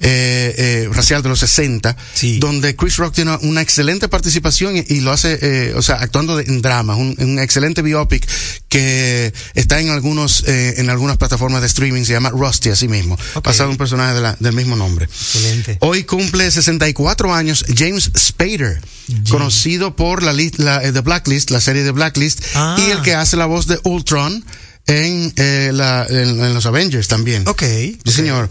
eh, 0.00 0.54
eh, 0.56 0.88
racial 0.92 1.22
de 1.22 1.28
los 1.28 1.38
60, 1.40 1.96
donde 2.38 2.74
Chris 2.76 2.96
Rock 2.96 3.14
tiene 3.14 3.36
una, 3.42 3.60
excelente 3.60 4.08
participación 4.08 4.76
y, 4.76 4.84
y 4.88 5.00
lo 5.00 5.12
hace, 5.12 5.38
eh, 5.42 5.74
o 5.76 5.82
sea, 5.82 5.96
actuando 5.96 6.36
de- 6.36 6.44
en 6.44 6.62
drama, 6.62 6.96
un, 6.96 7.14
un 7.18 7.38
excelente 7.38 7.82
biopic 7.82 8.26
que 8.68 9.32
está 9.54 9.80
en 9.80 9.90
algunos 9.90 10.44
eh, 10.46 10.74
en 10.78 10.88
algunas 10.90 11.16
plataformas 11.18 11.60
de 11.60 11.66
streaming, 11.66 12.04
se 12.04 12.12
llama 12.12 12.30
Rusty 12.30 12.70
así 12.70 12.88
mismo, 12.88 13.18
basado 13.42 13.64
en 13.64 13.70
un 13.72 13.76
personaje 13.78 14.14
de 14.14 14.20
la- 14.20 14.36
del 14.40 14.52
mismo 14.54 14.76
nombre. 14.76 15.04
Excelente. 15.06 15.76
Hoy 15.80 16.04
cumple 16.04 16.50
64 16.50 17.34
años 17.34 17.64
James 17.76 18.10
Spader, 18.16 18.80
conocido 19.28 19.96
por 19.96 20.22
la, 20.22 20.32
la 20.56 20.80
The 20.92 21.00
Blacklist, 21.00 21.50
la 21.50 21.60
serie 21.60 21.82
de 21.82 21.90
Blacklist, 21.90 22.42
Ah. 22.54 22.76
y 22.78 22.90
el 22.90 23.02
que 23.02 23.14
hace 23.14 23.36
la 23.36 23.46
voz 23.46 23.66
de 23.66 23.78
Ultron 23.84 24.44
en, 24.86 25.32
eh, 25.36 25.70
la, 25.72 26.06
en, 26.08 26.40
en 26.40 26.54
los 26.54 26.66
Avengers 26.66 27.08
también. 27.08 27.46
Ok. 27.46 27.62
Sí, 27.62 28.00
señor. 28.06 28.48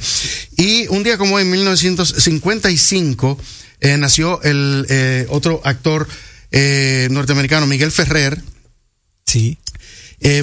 Y 0.57 0.87
un 0.87 1.03
día 1.03 1.17
como 1.17 1.35
hoy, 1.35 1.43
en 1.43 1.51
1955, 1.51 3.39
eh, 3.81 3.97
nació 3.97 4.41
el 4.43 4.85
eh, 4.89 5.25
otro 5.29 5.61
actor 5.63 6.07
norteamericano, 6.51 7.67
Miguel 7.67 7.91
Ferrer. 7.91 8.41
Sí. 9.25 9.57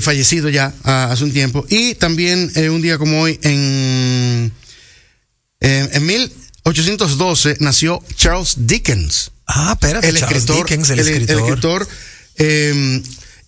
Fallecido 0.00 0.48
ya 0.48 0.72
ah, 0.84 1.08
hace 1.10 1.24
un 1.24 1.32
tiempo. 1.32 1.66
Y 1.68 1.96
también 1.96 2.52
un 2.70 2.80
día 2.80 2.96
como 2.96 3.22
hoy, 3.22 3.38
en, 3.42 4.52
en 5.60 6.06
1812, 6.06 7.56
nació 7.60 8.02
Charles 8.14 8.54
Dickens. 8.58 9.32
Ah, 9.46 9.72
espérate, 9.72 10.08
el 10.08 10.18
Charles 10.18 10.38
escritor, 10.38 10.66
Dickens, 10.68 10.90
el 10.90 10.98
el, 11.00 11.08
el 11.08 11.38
escritor. 11.38 11.88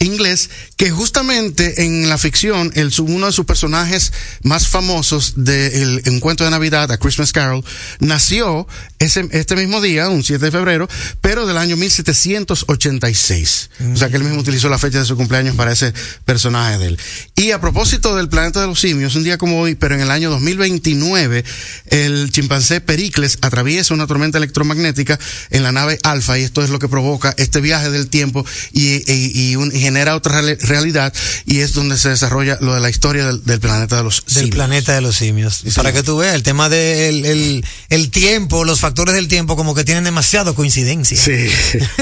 Inglés 0.00 0.50
que 0.76 0.90
justamente 0.90 1.84
en 1.84 2.08
la 2.08 2.18
ficción 2.18 2.70
el, 2.74 2.92
uno 3.00 3.26
de 3.26 3.32
sus 3.32 3.46
personajes 3.46 4.12
más 4.42 4.68
famosos 4.68 5.34
del 5.36 6.02
encuentro 6.04 6.44
de 6.46 6.50
Navidad, 6.52 6.90
A 6.92 6.98
Christmas 6.98 7.32
Carol, 7.32 7.64
nació 7.98 8.66
ese, 8.98 9.28
este 9.32 9.56
mismo 9.56 9.80
día, 9.80 10.08
un 10.08 10.22
7 10.22 10.44
de 10.44 10.50
febrero, 10.50 10.88
pero 11.20 11.46
del 11.46 11.58
año 11.58 11.76
1786. 11.76 13.70
O 13.92 13.96
sea 13.96 14.08
que 14.08 14.16
él 14.16 14.24
mismo 14.24 14.40
utilizó 14.40 14.68
la 14.68 14.78
fecha 14.78 14.98
de 15.00 15.04
su 15.04 15.16
cumpleaños 15.16 15.54
para 15.56 15.72
ese 15.72 15.92
personaje 16.24 16.78
de 16.78 16.86
él. 16.88 16.98
Y 17.36 17.50
a 17.52 17.60
propósito 17.60 18.14
del 18.16 18.28
planeta 18.28 18.60
de 18.60 18.66
los 18.66 18.80
simios, 18.80 19.14
un 19.16 19.24
día 19.24 19.38
como 19.38 19.60
hoy, 19.60 19.74
pero 19.74 19.94
en 19.94 20.00
el 20.00 20.10
año 20.10 20.30
2029, 20.30 21.44
el 21.86 22.30
chimpancé 22.30 22.80
Pericles 22.80 23.38
atraviesa 23.42 23.94
una 23.94 24.06
tormenta 24.06 24.38
electromagnética 24.38 25.18
en 25.50 25.62
la 25.62 25.72
nave 25.72 25.98
Alfa 26.02 26.38
y 26.38 26.42
esto 26.42 26.62
es 26.62 26.70
lo 26.70 26.78
que 26.78 26.88
provoca 26.88 27.34
este 27.38 27.60
viaje 27.60 27.90
del 27.90 28.08
tiempo 28.08 28.44
y, 28.72 29.56
un- 29.56 29.72
genera 29.88 30.14
otra 30.16 30.40
reali- 30.40 30.58
realidad 30.60 31.12
y 31.46 31.58
es 31.60 31.72
donde 31.72 31.96
se 31.98 32.10
desarrolla 32.10 32.58
lo 32.60 32.74
de 32.74 32.80
la 32.80 32.90
historia 32.90 33.24
del, 33.26 33.42
del 33.44 33.60
planeta 33.60 33.96
de 33.96 34.02
los 34.04 34.24
Del 34.26 34.34
simios. 34.34 34.54
planeta 34.54 34.94
de 34.94 35.00
los 35.00 35.16
simios. 35.16 35.62
Para 35.74 35.92
que 35.92 36.02
tú 36.02 36.18
veas, 36.18 36.34
el 36.34 36.42
tema 36.42 36.68
del 36.68 37.24
el, 37.24 37.64
el 37.88 38.10
tiempo, 38.10 38.64
los 38.64 38.80
factores 38.80 39.14
del 39.14 39.28
tiempo 39.28 39.56
como 39.56 39.74
que 39.74 39.84
tienen 39.84 40.04
demasiado 40.04 40.54
coincidencia. 40.54 41.16
Sí, 41.18 41.48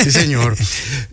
sí 0.03 0.11
señor. 0.11 0.57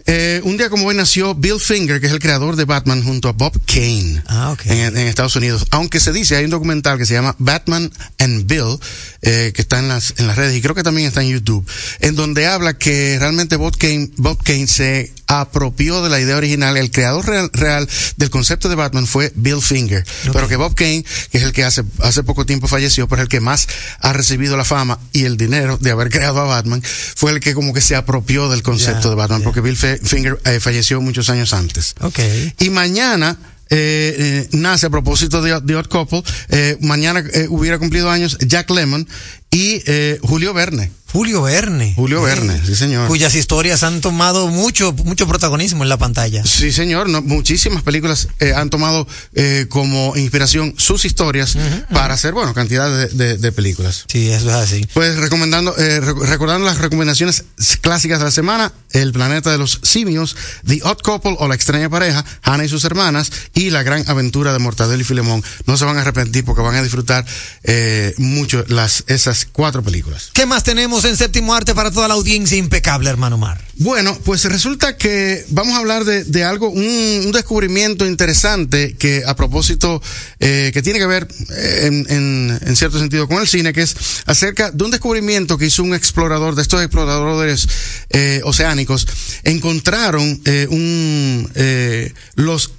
Eh, 0.06 0.42
un 0.44 0.58
día 0.58 0.70
como 0.70 0.86
hoy 0.88 0.96
nació 0.96 1.34
Bill 1.34 1.60
Finger, 1.62 2.02
que 2.02 2.08
es 2.08 2.12
el 2.12 2.20
creador 2.20 2.58
de 2.58 2.66
Batman 2.66 3.02
junto 3.04 3.30
a 3.30 3.32
Bob 3.32 3.58
Kane 3.66 4.22
en, 4.66 4.98
en 4.98 5.08
Estados 5.08 5.36
Unidos. 5.38 5.66
Aunque 5.72 6.02
se 6.02 6.12
dice, 6.12 6.36
hay 6.36 6.44
un 6.44 6.50
documental 6.52 6.98
que 6.98 7.06
se 7.06 7.14
llama 7.14 7.36
Batman 7.40 7.90
and 8.20 8.46
Bill, 8.46 8.78
eh, 9.22 9.52
que 9.56 9.62
está 9.62 9.80
en 9.80 9.88
las, 9.88 10.14
en 10.18 10.28
las 10.28 10.36
redes 10.36 10.58
y 10.58 10.62
creo 10.62 10.76
que 10.76 10.84
también 10.84 11.08
está 11.08 11.22
en 11.22 11.30
YouTube, 11.30 11.66
en 12.02 12.16
donde 12.16 12.48
habla 12.48 12.78
que 12.78 13.18
realmente 13.18 13.56
Bob 13.56 13.78
Kane, 13.78 14.10
Bob 14.18 14.44
Kane 14.44 14.68
se 14.68 15.14
apropió 15.28 16.04
de 16.04 16.10
la 16.10 16.20
idea 16.20 16.38
original. 16.38 16.78
El 16.78 16.92
creador 16.92 17.26
real, 17.26 17.50
real 17.54 17.88
del 18.18 18.30
concepto 18.30 18.70
de 18.70 18.76
Batman 18.76 19.08
fue 19.08 19.32
Bill 19.36 19.62
Finger, 19.62 20.06
pero 20.32 20.48
que 20.48 20.56
Bob 20.56 20.76
Kane, 20.76 21.04
que 21.32 21.38
es 21.38 21.44
el 21.44 21.52
que 21.54 21.64
hace, 21.64 21.84
hace 22.02 22.24
poco 22.24 22.46
tiempo 22.46 22.68
falleció, 22.68 23.08
pero 23.08 23.22
es 23.22 23.24
el 23.26 23.30
que 23.30 23.40
más 23.40 23.68
ha 24.00 24.14
recibido 24.14 24.58
la 24.58 24.66
fama 24.66 25.00
y 25.12 25.24
el 25.26 25.38
dinero 25.38 25.78
de 25.78 25.92
haber 25.92 26.10
creado 26.12 26.40
a 26.42 26.44
Batman, 26.46 26.82
fue 26.84 27.32
el 27.32 27.40
que 27.40 27.54
como 27.54 27.74
que 27.74 27.82
se 27.82 27.96
apropió 27.96 28.50
del 28.50 28.64
concepto 28.64 29.10
de 29.10 29.16
Batman, 29.16 29.42
porque 29.44 29.62
Bill 29.62 29.78
Fe- 29.78 30.00
Finger 30.04 30.40
eh, 30.46 30.60
falleció 30.60 31.02
muchos 31.02 31.30
años 31.30 31.54
antes. 31.54 31.96
Ok. 32.02 32.20
Y 32.60 32.70
mañana, 32.70 33.38
eh, 33.70 34.16
eh, 34.18 34.50
nace 34.52 34.86
a 34.86 34.90
propósito 34.90 35.42
de, 35.42 35.60
de 35.62 35.76
Odd 35.76 35.88
Couple. 35.88 36.24
Mañana 36.82 37.24
hubiera 37.50 37.80
cumplido 37.80 38.10
años 38.12 38.38
Jack 38.40 38.70
Lemmon 38.70 39.08
y 39.50 39.82
eh, 39.88 40.20
Julio 40.22 40.54
Verne. 40.54 40.92
Julio 41.14 41.44
Verne. 41.44 41.94
Julio 41.96 42.22
Verne, 42.24 42.60
sí 42.66 42.76
señor. 42.76 43.08
Cuyas 43.08 43.36
historias 43.36 43.84
han 43.84 44.02
tomado 44.02 44.48
mucho, 44.48 44.92
mucho 44.94 45.28
protagonismo 45.28 45.84
en 45.84 45.90
la 45.90 45.98
pantalla. 45.98 46.44
Sí, 46.46 46.72
señor. 46.72 47.08
No, 47.08 47.22
muchísimas 47.22 47.84
películas 47.84 48.28
eh, 48.40 48.54
han 48.56 48.70
tomado 48.72 49.08
eh, 49.36 49.68
como 49.70 50.18
inspiración 50.18 50.74
sus 50.78 51.06
historias 51.06 51.56
para 51.94 52.16
hacer, 52.16 52.34
bueno, 52.34 52.54
cantidad 52.54 52.90
de, 52.90 53.08
de- 53.10 53.38
de 53.38 53.52
películas. 53.52 54.06
Sí, 54.08 54.30
eso 54.32 54.50
es 54.50 54.56
así. 54.56 54.88
Pues 54.94 55.16
recomendando, 55.18 55.76
eh, 55.78 56.02
rec- 56.02 56.20
recordando 56.28 56.66
las 56.66 56.80
recomendaciones 56.80 57.44
clásicas 57.82 58.20
de 58.20 58.26
la 58.26 58.32
semana, 58.32 58.74
El 58.92 59.14
planeta 59.14 59.52
de 59.52 59.58
los 59.60 59.80
simios, 59.84 60.36
The 60.68 60.82
Odd 60.84 60.98
Couple 61.04 61.36
o 61.40 61.48
La 61.48 61.56
extraña 61.56 61.90
pareja, 61.90 62.26
Hannah 62.42 62.66
y 62.66 62.70
sus 62.70 62.84
hermanas 62.86 63.32
y 63.54 63.70
La 63.70 63.84
gran 63.84 64.04
aventura 64.10 64.52
de 64.52 64.60
Mortadelo 64.60 65.02
y 65.02 65.06
Filemón. 65.06 65.44
No 65.68 65.78
se 65.78 65.86
van 65.86 65.98
a 65.98 66.02
arrepentir 66.02 66.44
porque 66.44 66.62
van 66.64 66.76
a 66.76 66.82
disfrutar 66.82 67.24
eh, 67.64 68.14
mucho 68.18 68.64
las, 68.68 69.04
esas 69.08 69.48
cuatro 69.52 69.84
películas. 69.84 70.32
¿Qué 70.34 70.46
más 70.48 70.64
tenemos 70.64 71.03
en 71.06 71.18
séptimo 71.18 71.54
arte 71.54 71.74
para 71.76 71.92
toda 71.92 72.08
la 72.08 72.14
audiencia 72.14 72.58
impecable, 72.58 73.10
hermano 73.10 73.38
Mar? 73.38 73.60
Bueno, 73.78 74.18
pues 74.24 74.46
resulta 74.46 74.96
que 74.98 75.44
vamos 75.50 75.74
a 75.74 75.80
hablar 75.80 76.06
de, 76.06 76.44
algo, 76.44 76.70
un, 76.70 77.32
descubrimiento 77.32 78.06
interesante 78.06 78.96
que 78.96 79.24
a 79.26 79.36
propósito, 79.36 80.02
eh, 80.40 80.72
que 80.74 80.82
tiene 80.82 81.00
que 81.00 81.06
ver 81.06 81.28
eh, 81.50 81.88
en, 81.88 82.76
cierto 82.76 83.00
sentido 83.00 83.28
con 83.28 83.42
el 83.42 83.48
cine, 83.48 83.74
que 83.74 83.82
es 83.82 83.96
acerca 84.26 84.72
de 84.72 84.84
un 84.84 84.92
descubrimiento 84.92 85.58
que 85.58 85.66
hizo 85.66 85.84
un 85.84 85.96
explorador, 85.96 86.56
de 86.56 86.62
estos 86.62 86.82
exploradores 86.82 87.68
eh, 88.10 88.42
oceánicos, 88.44 89.08
encontraron 89.44 90.42
un, 90.70 91.50
los, 92.36 92.72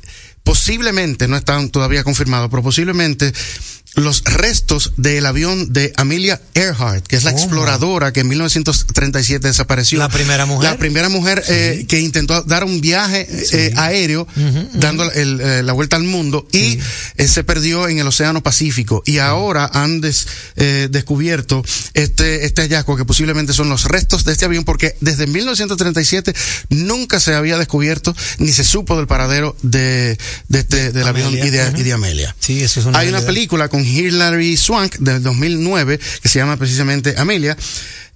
posiblemente, 0.44 1.26
no 1.26 1.36
están 1.36 1.70
todavía 1.70 2.04
confirmados, 2.04 2.48
pero 2.50 2.62
posiblemente 2.62 3.32
los 3.96 4.24
restos 4.24 4.92
del 4.96 5.24
avión 5.26 5.72
de 5.72 5.92
Amelia 5.96 6.40
Earhart, 6.54 7.06
que 7.06 7.16
es 7.16 7.24
la 7.24 7.30
exploradora 7.30 8.12
que 8.12 8.20
en 8.20 8.28
1937 8.28 9.46
desapareció. 9.46 9.98
La 9.98 10.08
primera 10.08 10.46
mujer. 10.46 10.70
La 10.70 10.76
primera 10.78 11.08
mujer 11.08 11.44
eh, 11.48 11.84
que 11.88 12.00
intentó 12.00 12.42
dar 12.42 12.64
un 12.64 12.80
viaje 12.80 13.26
eh, 13.52 13.72
aéreo, 13.76 14.26
dando 14.74 15.10
el, 15.12 15.40
eh, 15.40 15.62
la 15.62 15.72
vuelta 15.72 15.96
al 15.96 16.02
mundo, 16.04 16.46
y 16.52 16.78
se 17.24 17.44
perdió 17.44 17.88
en 17.88 17.98
el 17.98 18.06
Océano 18.08 18.42
Pacífico. 18.42 19.02
Y 19.06 19.18
ahora 19.18 19.70
han 19.72 20.00
des- 20.00 20.26
descubierto 20.90 21.62
este, 21.94 22.46
este 22.46 22.62
hallazgo, 22.62 22.96
que 22.96 23.04
posiblemente 23.04 23.52
son 23.52 23.68
los 23.68 23.84
restos 23.84 24.24
de 24.24 24.32
este 24.32 24.44
avión, 24.44 24.64
porque 24.64 24.96
desde 25.00 25.26
1937 25.26 26.34
nunca 26.70 27.20
se 27.20 27.34
había 27.34 27.58
descubierto 27.58 28.14
ni 28.38 28.52
se 28.52 28.64
supo 28.64 28.96
del 28.96 29.06
paradero 29.06 29.56
de, 29.62 30.18
de 30.48 30.58
este, 30.58 30.92
del 30.92 31.06
avión 31.06 31.32
y 31.34 31.50
de, 31.50 31.68
Ujú. 31.68 31.80
y 31.80 31.82
de 31.82 31.92
Amelia. 31.92 32.34
Sí, 32.40 32.62
eso 32.62 32.80
es 32.80 32.86
una 32.86 32.98
Hay 32.98 33.08
una 33.08 33.20
película 33.20 33.68
con 33.68 33.83
Hilary 33.84 34.56
Swank 34.56 34.96
del 34.96 35.22
2009 35.22 36.00
que 36.22 36.28
se 36.28 36.38
llama 36.38 36.56
precisamente 36.56 37.14
Amelia, 37.16 37.56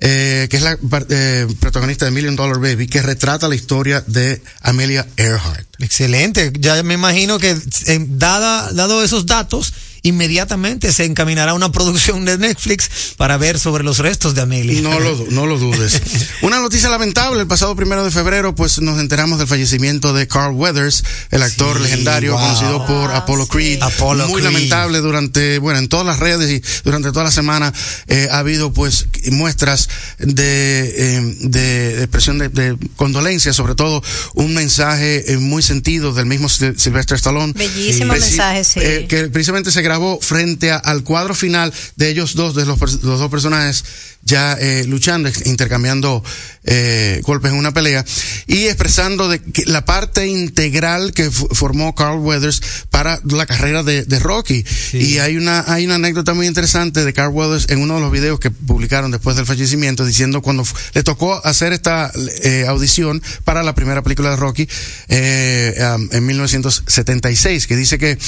eh, 0.00 0.46
que 0.50 0.56
es 0.56 0.62
la 0.62 0.78
eh, 1.10 1.46
protagonista 1.60 2.04
de 2.04 2.10
Million 2.10 2.36
Dollar 2.36 2.58
Baby, 2.58 2.86
que 2.86 3.02
retrata 3.02 3.48
la 3.48 3.54
historia 3.54 4.02
de 4.06 4.40
Amelia 4.62 5.06
Earhart. 5.16 5.66
Excelente. 5.80 6.52
Ya 6.58 6.82
me 6.82 6.94
imagino 6.94 7.38
que 7.38 7.50
eh, 7.50 8.06
dada, 8.08 8.72
dado 8.72 9.02
esos 9.02 9.26
datos, 9.26 9.72
inmediatamente 10.02 10.92
se 10.92 11.04
encaminará 11.04 11.54
una 11.54 11.72
producción 11.72 12.24
de 12.24 12.38
Netflix 12.38 12.90
para 13.16 13.36
ver 13.36 13.58
sobre 13.58 13.84
los 13.84 13.98
restos 13.98 14.34
de 14.34 14.42
Amelia. 14.42 14.80
No 14.82 14.98
lo, 15.00 15.26
no 15.30 15.46
lo 15.46 15.58
dudes. 15.58 16.00
Una 16.42 16.60
noticia 16.60 16.88
lamentable, 16.88 17.40
el 17.40 17.46
pasado 17.46 17.74
primero 17.76 18.04
de 18.04 18.10
febrero, 18.10 18.54
pues 18.54 18.80
nos 18.80 19.00
enteramos 19.00 19.38
del 19.38 19.48
fallecimiento 19.48 20.12
de 20.12 20.26
Carl 20.26 20.54
Weathers, 20.54 21.04
el 21.30 21.42
actor 21.42 21.76
Sí, 21.76 21.82
legendario 21.82 22.32
wow. 22.32 22.40
conocido 22.40 22.86
por 22.86 23.10
Apollo 23.12 23.46
Creed. 23.48 23.82
Apollo 23.82 24.28
Muy 24.28 24.40
Creed. 24.40 24.52
lamentable 24.52 24.98
durante, 24.98 25.58
bueno, 25.58 25.78
en 25.78 25.88
todas 25.88 26.06
las 26.06 26.18
redes 26.18 26.50
y 26.50 26.62
durante 26.84 27.10
toda 27.12 27.24
la 27.24 27.30
semana 27.30 27.72
eh, 28.06 28.28
ha 28.30 28.38
habido 28.38 28.72
pues 28.72 29.06
muestras 29.30 29.88
de, 30.18 30.94
eh, 30.96 31.34
de 31.40 31.98
expresión 32.02 32.38
de, 32.38 32.48
de 32.48 32.76
condolencia, 32.96 33.52
sobre 33.52 33.74
todo 33.74 34.02
un 34.34 34.54
mensaje 34.54 35.32
eh, 35.32 35.38
muy 35.38 35.62
sentido 35.62 36.12
del 36.12 36.26
mismo 36.26 36.48
Sylvester 36.48 37.16
Stallone. 37.16 37.52
Bellísimo 37.54 38.12
mensaje, 38.12 38.64
sí. 38.64 38.80
eh, 38.82 39.06
que 39.08 39.28
precisamente 39.28 39.70
se 39.70 39.82
grabó 39.88 40.20
frente 40.20 40.70
al 40.70 41.02
cuadro 41.02 41.34
final 41.34 41.72
de 41.96 42.10
ellos 42.10 42.34
dos, 42.34 42.54
de 42.54 42.66
los, 42.66 42.78
los 42.80 43.18
dos 43.18 43.30
personajes 43.30 43.82
ya 44.28 44.52
eh, 44.60 44.84
luchando, 44.86 45.30
intercambiando 45.46 46.22
eh, 46.64 47.20
golpes 47.24 47.50
en 47.50 47.58
una 47.58 47.72
pelea 47.72 48.04
y 48.46 48.66
expresando 48.66 49.28
de 49.28 49.40
que 49.40 49.64
la 49.66 49.84
parte 49.84 50.26
integral 50.26 51.12
que 51.12 51.30
formó 51.30 51.94
Carl 51.94 52.18
Weathers 52.18 52.60
para 52.90 53.20
la 53.24 53.46
carrera 53.46 53.82
de, 53.82 54.04
de 54.04 54.18
Rocky. 54.18 54.64
Y 54.92 55.18
hay 55.18 55.36
una, 55.36 55.64
hay 55.66 55.86
una 55.86 55.94
anécdota 55.94 56.34
muy 56.34 56.46
interesante 56.46 57.04
de 57.04 57.12
Carl 57.12 57.32
Weathers 57.32 57.70
en 57.70 57.80
uno 57.80 57.94
de 57.94 58.00
los 58.00 58.12
videos 58.12 58.38
que 58.38 58.50
publicaron 58.50 59.10
después 59.10 59.36
del 59.36 59.46
fallecimiento 59.46 60.04
diciendo 60.04 60.42
cuando 60.42 60.64
le 60.92 61.02
tocó 61.02 61.40
hacer 61.44 61.72
esta 61.72 62.12
eh, 62.42 62.66
audición 62.68 63.22
para 63.44 63.62
la 63.62 63.74
primera 63.74 64.02
película 64.02 64.30
de 64.30 64.36
Rocky 64.36 64.68
eh, 65.08 65.74
um, 65.96 66.08
en 66.12 66.26
1976, 66.26 67.66
que 67.66 67.76
dice 67.76 67.98
que 67.98 68.18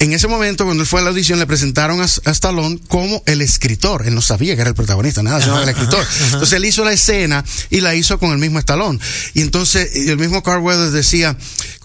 en 0.00 0.14
ese 0.14 0.28
momento, 0.28 0.64
cuando 0.64 0.82
él 0.82 0.86
fue 0.86 1.00
a 1.00 1.02
la 1.02 1.10
audición, 1.10 1.38
le 1.38 1.46
presentaron 1.46 2.00
a, 2.00 2.04
a 2.04 2.30
Stallone 2.30 2.80
como 2.88 3.22
el 3.26 3.42
escritor. 3.42 4.06
Él 4.06 4.14
no 4.14 4.22
sabía 4.22 4.54
que 4.54 4.62
era 4.62 4.70
el 4.70 4.74
protagonista, 4.74 5.22
nada, 5.30 5.40
sino 5.40 5.54
Ajá, 5.54 5.64
el 5.64 5.68
escritor. 5.70 6.04
Entonces 6.24 6.52
él 6.52 6.64
hizo 6.64 6.84
la 6.84 6.92
escena 6.92 7.44
y 7.70 7.80
la 7.80 7.94
hizo 7.94 8.18
con 8.18 8.32
el 8.32 8.38
mismo 8.38 8.58
Stallone. 8.58 8.98
Y 9.34 9.40
entonces 9.40 9.90
el 9.94 10.18
mismo 10.18 10.42
Carl 10.42 10.60
Weathers 10.62 10.92
decía, 10.92 11.36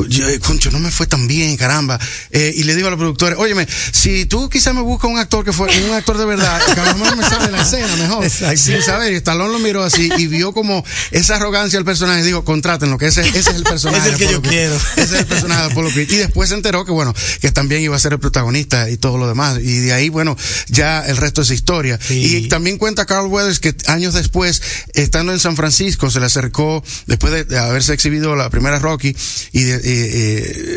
"Yo, 0.10 0.28
eh, 0.30 0.40
concho, 0.40 0.72
no 0.72 0.80
me 0.80 0.92
fue 0.92 1.08
tan 1.08 1.28
bien, 1.28 1.56
caramba. 1.58 2.00
Eh, 2.32 2.54
y 2.56 2.64
le 2.64 2.76
digo 2.76 2.88
a 2.88 2.92
los 2.92 2.98
productores, 3.00 3.38
óyeme, 3.40 3.68
si 3.92 4.26
tú 4.26 4.50
quizás 4.50 4.74
me 4.74 4.82
buscas 4.82 5.10
un 5.10 5.18
actor 5.18 5.46
que 5.46 5.54
fue 5.54 5.68
un 5.88 5.94
actor 5.94 6.18
de 6.18 6.26
verdad, 6.26 6.62
que 6.74 6.80
a 6.80 6.86
lo 6.86 6.98
mejor 6.98 7.18
me 7.18 7.24
sale 7.24 7.52
la 7.52 7.62
escena 7.62 7.96
mejor. 7.96 8.24
Exacto. 8.24 8.58
Sin 8.58 8.82
saber. 8.82 9.14
Y 9.14 9.16
Stallone 9.18 9.54
lo 9.54 9.60
miró 9.60 9.84
así 9.84 10.10
y 10.18 10.28
vio 10.28 10.52
como 10.54 10.84
esa 11.12 11.36
arrogancia 11.38 11.78
del 11.80 11.86
personaje 11.86 12.22
y 12.22 12.24
dijo, 12.24 12.44
contrátenlo, 12.44 12.98
que 12.98 13.08
ese, 13.08 13.22
ese 13.28 13.40
es 13.40 13.48
el 13.56 13.64
personaje. 13.64 13.96
Es 14.06 14.14
el 14.14 14.18
que 14.18 14.32
yo 14.34 14.42
Creed. 14.42 14.52
quiero. 14.52 14.76
Ese 14.98 15.02
es 15.04 15.12
el 15.22 15.26
personaje 15.26 15.62
de 15.62 15.72
Apollo 15.72 15.90
Creed. 15.92 16.12
Y 16.12 16.16
después 16.18 16.50
se 16.50 16.56
enteró 16.56 16.86
que, 16.86 16.92
bueno, 16.92 17.14
que 17.42 17.52
también 17.52 17.82
iba 17.82 17.96
a 17.96 18.00
ser 18.00 18.14
el 18.14 18.20
protagonista 18.20 18.90
y 18.90 18.98
todo 18.98 19.18
lo 19.18 19.28
demás. 19.28 19.60
Y 19.60 19.78
de 19.80 19.94
ahí, 19.94 20.10
bueno, 20.10 20.36
ya 20.68 21.06
el 21.06 21.18
resto 21.18 21.42
es 21.42 21.52
historia. 21.52 22.00
Y 22.10 22.48
también 22.48 22.78
cuenta 22.78 23.06
Carl 23.06 23.25
Weathers 23.28 23.60
que 23.60 23.76
años 23.88 24.14
después, 24.14 24.62
estando 24.94 25.32
en 25.34 25.40
San 25.40 25.56
Francisco, 25.56 26.10
se 26.10 26.20
le 26.20 26.26
acercó, 26.28 26.84
después 27.08 27.34
de- 27.34 27.44
de 27.46 27.58
haberse 27.58 27.94
exhibido 27.94 28.36
la 28.36 28.50
primera 28.50 28.80
Rocky 28.80 29.16
y 29.52 29.64
de, 29.64 29.76
eh, 29.76 29.82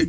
eh, 0.03 0.09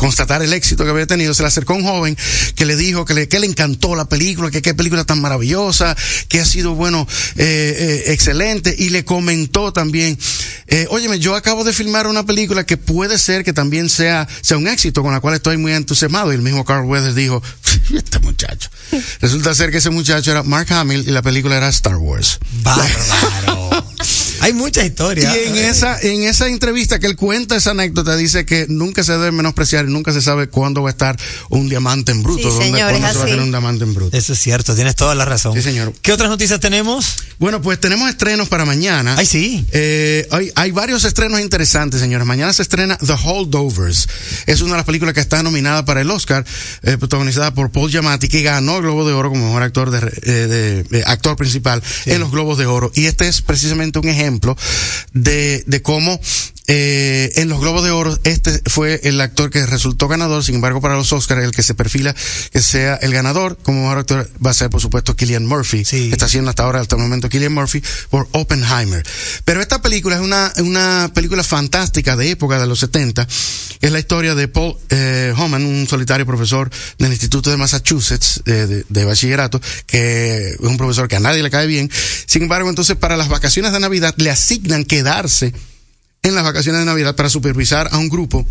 constatar 0.00 0.42
el 0.42 0.54
éxito 0.54 0.82
que 0.82 0.90
había 0.90 1.06
tenido, 1.06 1.34
se 1.34 1.42
le 1.42 1.48
acercó 1.48 1.74
un 1.74 1.84
joven 1.84 2.16
que 2.54 2.64
le 2.64 2.74
dijo 2.74 3.04
que 3.04 3.12
le, 3.12 3.28
que 3.28 3.38
le 3.38 3.46
encantó 3.46 3.94
la 3.94 4.08
película, 4.08 4.50
que 4.50 4.62
qué 4.62 4.72
película 4.72 5.04
tan 5.04 5.20
maravillosa, 5.20 5.94
que 6.28 6.40
ha 6.40 6.46
sido, 6.46 6.74
bueno, 6.74 7.06
eh, 7.36 7.76
eh, 8.06 8.12
excelente, 8.12 8.74
y 8.76 8.88
le 8.88 9.04
comentó 9.04 9.74
también, 9.74 10.18
eh, 10.68 10.86
óyeme, 10.88 11.18
yo 11.18 11.36
acabo 11.36 11.64
de 11.64 11.74
filmar 11.74 12.06
una 12.06 12.24
película 12.24 12.64
que 12.64 12.78
puede 12.78 13.18
ser 13.18 13.44
que 13.44 13.52
también 13.52 13.90
sea, 13.90 14.26
sea 14.40 14.56
un 14.56 14.68
éxito, 14.68 15.02
con 15.02 15.12
la 15.12 15.20
cual 15.20 15.34
estoy 15.34 15.58
muy 15.58 15.72
entusiasmado, 15.72 16.32
y 16.32 16.36
el 16.36 16.42
mismo 16.42 16.64
Carl 16.64 16.86
Weathers 16.86 17.14
dijo, 17.14 17.42
este 17.94 18.20
muchacho. 18.20 18.70
Resulta 19.20 19.54
ser 19.54 19.70
que 19.70 19.78
ese 19.78 19.90
muchacho 19.90 20.30
era 20.30 20.42
Mark 20.42 20.72
Hamill 20.72 21.04
y 21.06 21.10
la 21.10 21.20
película 21.20 21.58
era 21.58 21.68
Star 21.68 21.96
Wars. 21.96 22.38
Bárbaro. 22.62 23.89
Hay 24.40 24.52
mucha 24.52 24.84
historia. 24.84 25.32
Y 25.36 25.48
en 25.48 25.56
esa, 25.56 26.00
en 26.00 26.22
esa 26.24 26.48
entrevista 26.48 26.98
que 26.98 27.06
él 27.06 27.16
cuenta 27.16 27.56
esa 27.56 27.70
anécdota, 27.72 28.16
dice 28.16 28.44
que 28.46 28.66
nunca 28.68 29.02
se 29.04 29.12
debe 29.12 29.30
menospreciar 29.32 29.86
y 29.86 29.92
nunca 29.92 30.12
se 30.12 30.22
sabe 30.22 30.48
cuándo 30.48 30.82
va 30.82 30.88
a 30.90 30.92
estar 30.92 31.16
un 31.50 31.68
diamante 31.68 32.12
en 32.12 32.22
bruto. 32.22 32.42
Sí, 32.42 32.48
dónde- 32.48 32.64
señor, 32.64 32.90
cuándo 32.90 33.06
es 33.06 33.12
se 33.12 33.18
va 33.18 33.24
a 33.24 33.26
tener 33.28 33.42
un 33.42 33.50
diamante 33.50 33.84
en 33.84 33.94
bruto. 33.94 34.16
Eso 34.16 34.32
es 34.32 34.38
cierto, 34.38 34.74
tienes 34.74 34.96
toda 34.96 35.14
la 35.14 35.24
razón. 35.24 35.54
Sí, 35.54 35.62
señor. 35.62 35.92
¿Qué 36.02 36.12
otras 36.12 36.30
noticias 36.30 36.58
tenemos? 36.60 37.16
Bueno, 37.38 37.60
pues 37.62 37.78
tenemos 37.80 38.08
estrenos 38.08 38.48
para 38.48 38.64
mañana. 38.64 39.14
Ay, 39.18 39.26
sí. 39.26 39.64
Eh, 39.72 40.26
hay, 40.30 40.50
hay 40.54 40.70
varios 40.72 41.04
estrenos 41.04 41.40
interesantes, 41.40 42.00
señores. 42.00 42.26
Mañana 42.26 42.52
se 42.52 42.62
estrena 42.62 42.96
The 42.98 43.14
Holdovers. 43.24 44.08
Es 44.46 44.60
una 44.60 44.72
de 44.72 44.76
las 44.78 44.86
películas 44.86 45.14
que 45.14 45.20
está 45.20 45.42
nominada 45.42 45.84
para 45.84 46.00
el 46.00 46.10
Oscar, 46.10 46.44
eh, 46.82 46.96
protagonizada 46.98 47.52
por 47.54 47.70
Paul 47.70 47.90
Giamatti, 47.90 48.28
que 48.28 48.42
ganó 48.42 48.76
el 48.76 48.82
Globo 48.82 49.06
de 49.06 49.12
Oro 49.14 49.30
como 49.30 49.46
mejor 49.46 49.62
actor 49.62 49.90
de, 49.90 49.98
eh, 50.22 50.46
de- 50.46 50.82
de 50.84 51.02
actor 51.06 51.36
principal 51.36 51.82
en 52.06 52.20
los 52.20 52.30
Globos 52.30 52.58
de 52.58 52.66
Oro. 52.66 52.90
Y 52.94 53.06
este 53.06 53.28
es 53.28 53.40
precisamente 53.42 53.98
un 53.98 54.08
ejemplo 54.08 54.29
de, 55.12 55.64
de 55.66 55.82
cómo 55.82 56.20
eh, 56.72 57.32
en 57.34 57.48
los 57.48 57.60
Globos 57.60 57.82
de 57.82 57.90
Oro 57.90 58.16
este 58.22 58.62
fue 58.70 59.00
el 59.02 59.20
actor 59.20 59.50
que 59.50 59.66
resultó 59.66 60.06
ganador. 60.06 60.44
Sin 60.44 60.54
embargo, 60.54 60.80
para 60.80 60.94
los 60.94 61.12
Oscars, 61.12 61.42
el 61.42 61.50
que 61.50 61.64
se 61.64 61.74
perfila 61.74 62.14
que 62.52 62.62
sea 62.62 62.94
el 62.94 63.12
ganador 63.12 63.58
como 63.60 63.82
mejor 63.82 63.98
actor 63.98 64.30
va 64.44 64.52
a 64.52 64.54
ser, 64.54 64.70
por 64.70 64.80
supuesto, 64.80 65.16
Killian 65.16 65.44
Murphy. 65.46 65.80
Está 65.80 66.26
haciendo 66.26 66.50
hasta 66.50 66.62
ahora, 66.62 66.80
hasta 66.80 66.94
el 66.94 67.02
momento, 67.02 67.28
Killian 67.28 67.52
Murphy 67.52 67.82
por 68.08 68.28
Oppenheimer. 68.30 69.04
Pero 69.44 69.60
esta 69.60 69.82
película 69.82 70.14
es 70.14 70.22
una, 70.22 70.52
una 70.58 71.10
película 71.12 71.42
fantástica 71.42 72.14
de 72.14 72.30
época 72.30 72.60
de 72.60 72.68
los 72.68 72.78
70. 72.78 73.26
Es 73.80 73.90
la 73.90 73.98
historia 73.98 74.36
de 74.36 74.46
Paul 74.46 74.76
eh, 74.90 75.34
Homan, 75.36 75.66
un 75.66 75.88
solitario 75.88 76.24
profesor 76.24 76.70
del 76.98 77.10
Instituto 77.10 77.50
de 77.50 77.56
Massachusetts 77.56 78.42
eh, 78.46 78.52
de, 78.52 78.84
de 78.88 79.04
bachillerato, 79.04 79.60
que 79.86 80.50
es 80.50 80.60
un 80.60 80.76
profesor 80.76 81.08
que 81.08 81.16
a 81.16 81.20
nadie 81.20 81.42
le 81.42 81.50
cae 81.50 81.66
bien. 81.66 81.90
Sin 82.26 82.42
embargo, 82.42 82.68
entonces 82.68 82.94
para 82.96 83.16
las 83.16 83.28
vacaciones 83.28 83.72
de 83.72 83.80
Navidad 83.80 84.14
le 84.18 84.30
asignan 84.30 84.84
quedarse 84.84 85.52
en 86.22 86.34
las 86.34 86.44
vacaciones 86.44 86.80
de 86.80 86.86
Navidad 86.86 87.16
para 87.16 87.28
supervisar 87.28 87.88
a 87.92 87.98
un 87.98 88.08
grupo 88.08 88.46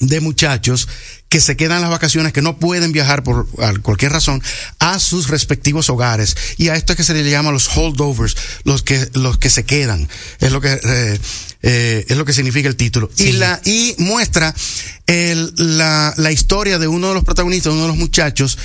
de 0.00 0.20
muchachos 0.20 0.88
que 1.28 1.40
se 1.40 1.56
quedan 1.56 1.80
las 1.80 1.90
vacaciones, 1.90 2.32
que 2.32 2.42
no 2.42 2.58
pueden 2.58 2.92
viajar 2.92 3.22
por 3.22 3.48
cualquier 3.82 4.12
razón 4.12 4.42
a 4.78 4.98
sus 4.98 5.28
respectivos 5.28 5.90
hogares. 5.90 6.36
Y 6.56 6.68
a 6.68 6.76
esto 6.76 6.92
es 6.92 6.96
que 6.96 7.04
se 7.04 7.14
le 7.14 7.28
llama 7.28 7.50
los 7.50 7.68
holdovers, 7.76 8.36
los 8.64 8.82
que, 8.82 9.08
los 9.14 9.38
que 9.38 9.50
se 9.50 9.64
quedan. 9.64 10.08
Es 10.38 10.52
lo 10.52 10.60
que, 10.60 10.72
eh, 10.72 11.20
eh, 11.62 12.04
es 12.08 12.16
lo 12.16 12.24
que 12.24 12.32
significa 12.32 12.68
el 12.68 12.76
título. 12.76 13.10
Y 13.18 13.32
la, 13.32 13.60
y 13.64 13.94
muestra 13.98 14.54
el, 15.06 15.52
la, 15.56 16.14
la 16.16 16.30
historia 16.30 16.78
de 16.78 16.86
uno 16.86 17.08
de 17.08 17.14
los 17.14 17.24
protagonistas, 17.24 17.72
uno 17.72 17.82
de 17.82 17.88
los 17.88 17.96
muchachos, 17.96 18.56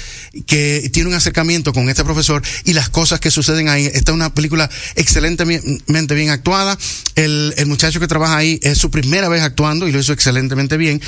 que 0.45 0.89
tiene 0.93 1.09
un 1.09 1.15
acercamiento 1.15 1.73
con 1.73 1.89
este 1.89 2.03
profesor 2.03 2.41
y 2.63 2.73
las 2.73 2.89
cosas 2.89 3.19
que 3.19 3.31
suceden 3.31 3.69
ahí. 3.69 3.85
Esta 3.85 4.11
es 4.11 4.15
una 4.15 4.33
película 4.33 4.69
excelentemente 4.95 6.15
bien 6.15 6.29
actuada. 6.29 6.77
El, 7.15 7.53
el 7.57 7.65
muchacho 7.65 7.99
que 7.99 8.07
trabaja 8.07 8.37
ahí 8.37 8.59
es 8.61 8.77
su 8.77 8.91
primera 8.91 9.29
vez 9.29 9.41
actuando 9.41 9.87
y 9.87 9.91
lo 9.91 9.99
hizo 9.99 10.13
excelentemente 10.13 10.77
bien. 10.77 11.01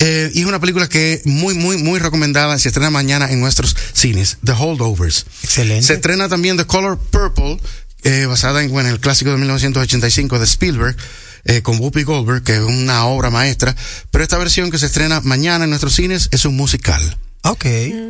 Eh, 0.00 0.30
y 0.34 0.40
es 0.40 0.46
una 0.46 0.60
película 0.60 0.83
que 0.88 1.22
muy, 1.24 1.54
muy, 1.54 1.78
muy 1.78 1.98
recomendada. 1.98 2.58
Se 2.58 2.68
estrena 2.68 2.90
mañana 2.90 3.30
en 3.30 3.40
nuestros 3.40 3.76
cines. 3.92 4.38
The 4.44 4.52
Holdovers. 4.52 5.26
Excelente. 5.42 5.86
Se 5.86 5.94
estrena 5.94 6.28
también 6.28 6.56
The 6.56 6.66
Color 6.66 6.98
Purple, 6.98 7.58
eh, 8.02 8.26
basada 8.26 8.62
en, 8.62 8.70
bueno, 8.70 8.88
el 8.88 9.00
clásico 9.00 9.30
de 9.30 9.38
1985 9.38 10.38
de 10.38 10.44
Spielberg. 10.44 10.96
Eh, 11.46 11.60
con 11.60 11.78
Whoopi 11.78 12.04
Goldberg, 12.04 12.42
que 12.42 12.54
es 12.54 12.62
una 12.62 13.04
obra 13.04 13.28
maestra, 13.28 13.76
pero 14.10 14.24
esta 14.24 14.38
versión 14.38 14.70
que 14.70 14.78
se 14.78 14.86
estrena 14.86 15.20
mañana 15.20 15.64
en 15.64 15.70
nuestros 15.70 15.94
cines 15.94 16.30
es 16.32 16.46
un 16.46 16.56
musical. 16.56 17.18
Ok, 17.46 17.64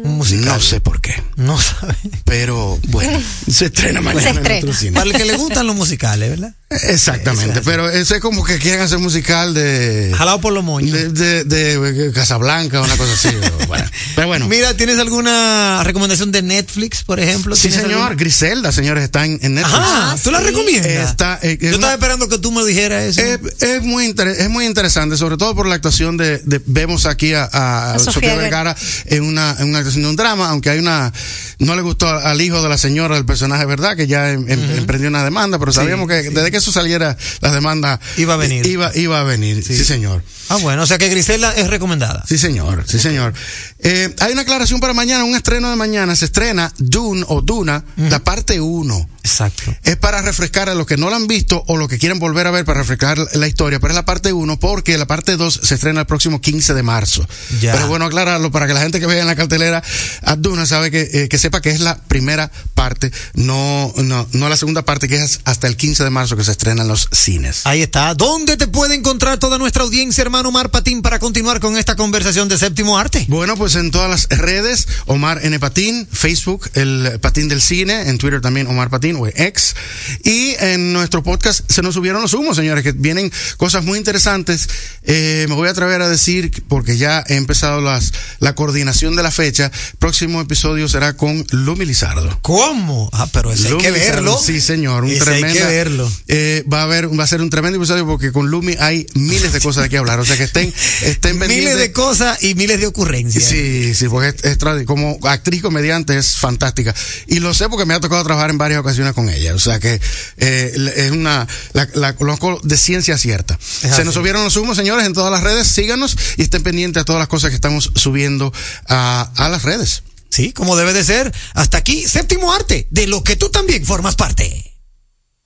un 0.05 0.17
musical. 0.17 0.45
No 0.45 0.61
sé 0.61 0.81
por 0.81 1.01
qué. 1.01 1.21
No 1.37 1.61
sabe. 1.61 1.95
Pero 2.25 2.79
bueno, 2.89 3.21
se 3.51 3.67
estrena 3.67 4.01
mañana 4.01 4.23
Se 4.23 4.29
en 4.31 4.37
estrena. 4.37 4.61
nuestros 4.61 4.79
cines. 4.79 4.95
Para 4.95 5.07
el 5.11 5.17
que 5.17 5.25
le 5.25 5.37
gustan 5.37 5.67
los 5.67 5.75
musicales, 5.75 6.31
¿verdad? 6.31 6.55
Exactamente, 6.89 7.61
pero 7.65 7.89
ese 7.89 8.17
es 8.17 8.21
como 8.21 8.43
que 8.45 8.59
quieren 8.59 8.81
hacer 8.81 8.99
musical 8.99 9.55
de. 9.55 10.13
Jalado 10.17 10.41
por 10.41 10.53
los 10.53 10.65
moños. 10.65 10.93
De, 11.15 11.45
de, 11.45 11.79
de 11.79 12.13
Casablanca, 12.13 12.81
una 12.81 12.97
cosa 12.97 13.13
así. 13.13 13.29
pero 13.41 13.59
bueno. 13.69 13.85
Pero 14.17 14.27
bueno. 14.29 14.49
Mira, 14.49 14.77
¿tienes 14.77 14.99
alguna 14.99 15.83
recomendación 15.85 16.33
de 16.33 16.43
Netflix, 16.43 17.03
por 17.05 17.21
ejemplo? 17.21 17.55
Sí, 17.55 17.63
¿Tienes 17.69 17.83
señor. 17.83 17.99
alguna? 18.01 18.15
Griselda, 18.17 18.73
señores, 18.73 19.05
está 19.05 19.25
en, 19.25 19.39
en 19.43 19.55
Netflix. 19.55 19.79
Ajá, 19.79 20.17
¿tú 20.23 20.31
la 20.33 20.41
recomiendas? 20.41 21.11
Está, 21.11 21.39
eh, 21.43 21.53
es 21.53 21.59
Yo 21.61 21.67
una- 21.69 21.75
estaba 21.77 21.95
esperando 21.95 22.29
que 22.29 22.39
tú 22.39 22.51
me 22.51 22.65
dijeras 22.65 23.05
eso. 23.05 23.21
es, 23.21 23.63
es 23.63 23.83
muy 23.83 24.07
inter- 24.07 24.29
es 24.29 24.49
muy 24.51 24.65
interesante, 24.67 25.17
sobre 25.17 25.37
todo 25.37 25.55
por 25.55 25.67
la 25.67 25.75
actuación 25.77 26.17
de, 26.17 26.39
de- 26.39 26.61
vemos 26.67 27.07
aquí 27.07 27.35
a, 27.35 27.49
a 27.53 27.95
A 27.95 27.99
Sofía 27.99 28.13
Sofía 28.13 28.35
Vergara 28.37 28.77
en 29.07 29.23
una, 29.29 29.57
en 29.59 29.69
una 29.69 29.79
actuación 29.79 30.05
de 30.05 30.11
un 30.11 30.17
drama, 30.17 30.49
aunque 30.51 30.71
hay 30.71 30.79
una, 30.79 31.13
no 31.59 31.75
le 31.77 31.83
gustó 31.83 32.09
al 32.09 32.41
hijo 32.41 32.63
de 32.63 32.69
la 32.69 32.79
señora 32.79 33.15
del 33.15 33.25
personaje, 33.25 33.65
¿verdad? 33.67 33.97
Que 33.97 34.07
ya 34.07 34.31
em- 34.31 34.49
em- 34.49 34.71
emprendió 34.79 35.09
una 35.09 35.25
demanda, 35.25 35.59
pero 35.59 35.73
sabíamos 35.73 36.09
que 36.09 36.15
desde 36.31 36.51
que 36.51 36.57
eso 36.59 36.73
saliera, 36.73 37.17
la 37.41 37.53
demanda 37.53 38.01
Iba 38.17 38.35
a 38.35 38.37
venir. 38.37 38.67
Iba, 38.67 38.91
iba 38.97 39.21
a 39.21 39.25
venir, 39.25 39.63
sí, 39.65 39.85
señor. 39.85 40.23
Ah, 40.49 40.57
bueno, 40.57 40.83
o 40.83 40.87
sea 40.87 40.99
que 40.99 41.09
Grisela 41.09 41.53
es 41.53 41.69
recomendada. 41.69 42.23
Sí, 42.29 42.37
señor, 42.39 42.85
sí, 42.87 42.99
señor. 42.99 43.33
Eh, 43.79 44.15
hay 44.21 44.33
una 44.33 44.43
aclaración 44.43 44.79
para 44.81 44.93
mañana, 44.93 45.25
un 45.25 45.35
estreno 45.35 45.71
de 45.71 45.77
mañana. 45.77 46.15
Se 46.17 46.27
estrena 46.27 46.73
Dune 46.79 47.25
o 47.29 47.41
Duna, 47.41 47.85
la 47.97 48.19
parte 48.23 48.61
1. 48.61 49.09
Exacto. 49.23 49.75
Es 49.85 49.97
para 49.97 50.21
refrescar 50.21 50.69
a 50.69 50.75
los 50.75 50.87
que 50.87 50.99
no 50.99 51.09
la 51.09 51.17
han 51.17 51.27
visto 51.27 51.65
o 51.67 51.79
los 51.79 51.89
que 51.89 51.99
quieren 51.99 52.19
volver 52.19 52.47
a 52.47 52.51
ver 52.51 52.67
para 52.67 52.81
refrescar 52.81 53.19
la 53.33 53.49
historia, 53.49 53.81
pero 53.81 53.93
es 53.93 53.95
la 53.97 54.05
parte 54.05 54.35
1 54.35 54.59
porque 54.61 54.99
la 54.99 55.07
parte 55.07 55.37
2 55.39 55.61
se 55.63 55.75
estrena 55.75 56.01
el 56.01 56.07
próximo 56.07 56.43
15 56.43 56.75
de 56.75 56.83
marzo. 56.83 57.27
Ya. 57.61 57.73
Pero 57.73 57.89
bueno, 57.89 58.05
aclararlo 58.05 58.51
para 58.51 58.67
que 58.67 58.75
la 58.75 58.81
gente 58.81 59.01
que 59.01 59.07
vea 59.15 59.23
en 59.23 59.29
la 59.29 59.37
cartelera 59.37 59.83
a 60.23 60.37
Duna 60.37 60.67
sabe 60.67 60.91
que, 60.91 61.09
eh, 61.13 61.29
que 61.29 61.39
sepa 61.39 61.61
que 61.61 61.71
es 61.71 61.81
la 61.81 61.97
primera 61.97 62.51
parte, 62.75 63.13
no, 63.35 63.93
no, 63.97 64.27
no 64.33 64.49
la 64.49 64.57
segunda 64.57 64.85
parte 64.85 65.09
que 65.09 65.17
es 65.23 65.41
hasta 65.45 65.67
el 65.67 65.77
15 65.77 66.05
de 66.05 66.11
marzo 66.11 66.37
que 66.37 66.45
se 66.45 66.51
estrena 66.51 66.83
en 66.83 66.89
los 66.89 67.09
cines. 67.13 67.63
Ahí 67.65 67.83
está. 67.83 68.15
¿Dónde 68.15 68.57
te 68.57 68.67
puede 68.67 68.95
encontrar 68.95 69.39
toda 69.39 69.59
nuestra 69.59 69.85
audiencia, 69.85 70.23
hermano 70.23 70.49
Omar 70.49 70.71
Patín, 70.71 71.03
para 71.03 71.19
continuar 71.19 71.61
con 71.61 71.77
esta 71.77 71.97
conversación 71.97 72.49
de 72.49 72.59
séptimo 72.59 72.99
arte? 72.99 73.25
Bueno, 73.29 73.57
pues 73.57 73.77
en 73.77 73.91
todas 73.91 74.11
las 74.11 74.39
redes, 74.39 74.89
Omar 75.07 75.45
N. 75.45 75.59
Patín, 75.61 76.09
Facebook, 76.11 76.69
el 76.75 77.19
Patín 77.21 77.49
del 77.49 77.61
Cine, 77.61 78.09
en 78.09 78.19
Twitter 78.19 78.41
también 78.41 78.67
Omar 78.67 78.91
Patín 78.91 79.17
o 79.17 79.27
ex. 79.27 79.75
Y 80.23 80.55
en 80.59 80.93
nuestro 80.93 81.23
podcast 81.23 81.71
se 81.71 81.83
nos 81.83 81.95
subieron 81.95 82.23
los 82.23 82.35
humos, 82.35 82.57
señores, 82.57 82.83
que 82.83 82.93
vienen 82.93 83.31
cosas 83.57 83.85
muy 83.85 83.99
interesantes. 83.99 84.69
Eh, 85.03 85.47
me 85.49 85.55
voy 85.55 85.69
a 85.69 85.73
atrever 85.73 86.03
a 86.03 86.09
decir, 86.09 86.51
porque 86.69 86.97
ya 86.97 87.25
he 87.29 87.37
empezado 87.37 87.81
las, 87.81 88.13
la 88.39 88.55
coordinación 88.55 89.04
de 89.15 89.23
la 89.23 89.31
fecha, 89.31 89.71
próximo 89.99 90.41
episodio 90.41 90.89
será 90.89 91.17
con 91.17 91.45
Lumi 91.51 91.85
Lizardo. 91.85 92.39
¿Cómo? 92.43 93.11
Ah, 93.13 93.29
pero 93.33 93.53
ese 93.53 93.67
hay 93.67 93.71
Lumi 93.73 93.83
que 93.85 93.91
Lizardo, 93.91 94.13
verlo. 94.15 94.41
Sí, 94.45 94.61
señor, 94.61 95.05
un 95.05 95.11
Ese 95.11 95.19
hay 95.21 95.41
tremendo. 95.41 95.59
que 95.61 95.65
verlo. 95.67 96.13
Eh, 96.29 96.65
va 96.73 96.81
a 96.81 96.83
haber, 96.85 97.19
va 97.19 97.25
a 97.25 97.27
ser 97.27 97.41
un 97.43 97.51
tremendo 97.51 97.77
episodio 97.79 98.07
porque 98.07 98.33
con 98.33 98.49
Lumi 98.51 98.75
hay 98.81 99.07
miles 99.15 99.53
de 99.53 99.61
cosas 99.61 99.83
de 99.85 99.91
qué 99.91 99.99
hablar. 99.99 100.19
O 100.21 100.25
sea 100.25 100.37
que 100.37 100.45
estén, 100.45 100.73
estén 101.03 101.33
Miles 101.39 101.49
pendientes. 101.49 101.79
de 101.79 101.93
cosas 101.93 102.43
y 102.43 102.55
miles 102.55 102.81
de 102.81 102.87
ocurrencias. 102.87 103.45
Sí, 103.45 103.95
sí, 103.95 104.09
porque 104.09 104.29
es, 104.29 104.45
es 104.45 104.59
tra- 104.59 104.85
como 104.87 105.19
actriz 105.25 105.61
comediante 105.63 106.17
es 106.17 106.37
fantástica. 106.37 106.95
Y 107.27 107.41
lo 107.41 107.53
sé 107.55 107.69
porque 107.69 107.85
me 107.87 107.95
ha 107.95 108.01
tocado 108.01 108.23
trabajar 108.25 108.51
en 108.51 108.59
varias 108.59 108.81
ocasiones 108.81 109.13
con 109.13 109.29
ella. 109.29 109.55
O 109.55 109.59
sea 109.59 109.79
que 109.79 110.01
eh, 110.39 110.93
es 110.97 111.11
una, 111.11 111.47
la, 111.73 111.89
la 111.95 112.15
conozco 112.15 112.61
de 112.63 112.77
ciencia 112.77 113.19
cierta. 113.19 113.59
Se 113.61 113.89
así. 113.89 114.05
nos 114.05 114.15
subieron 114.15 114.45
los 114.45 114.57
humos, 114.57 114.77
señores, 114.77 115.07
en 115.07 115.13
todas 115.13 115.31
las 115.33 115.43
redes. 115.43 115.67
Síganos 115.69 116.17
y 116.37 116.43
estén 116.43 116.63
pendientes 116.63 117.01
a 117.01 117.05
todas 117.05 117.19
las 117.19 117.29
cosas 117.29 117.51
que 117.51 117.57
estamos 117.57 117.91
subiendo 117.95 118.53
a, 118.89 119.31
a 119.37 119.49
las 119.49 119.63
redes. 119.63 120.03
Sí, 120.31 120.53
como 120.53 120.77
debe 120.77 120.93
de 120.93 121.05
ser. 121.05 121.33
Hasta 121.55 121.79
aquí, 121.79 122.09
séptimo 122.09 122.53
arte, 122.53 122.89
de 122.91 123.07
lo 123.07 123.23
que 123.23 123.37
tú 123.37 123.51
también 123.51 123.87
formas 123.87 124.17
parte. 124.17 124.74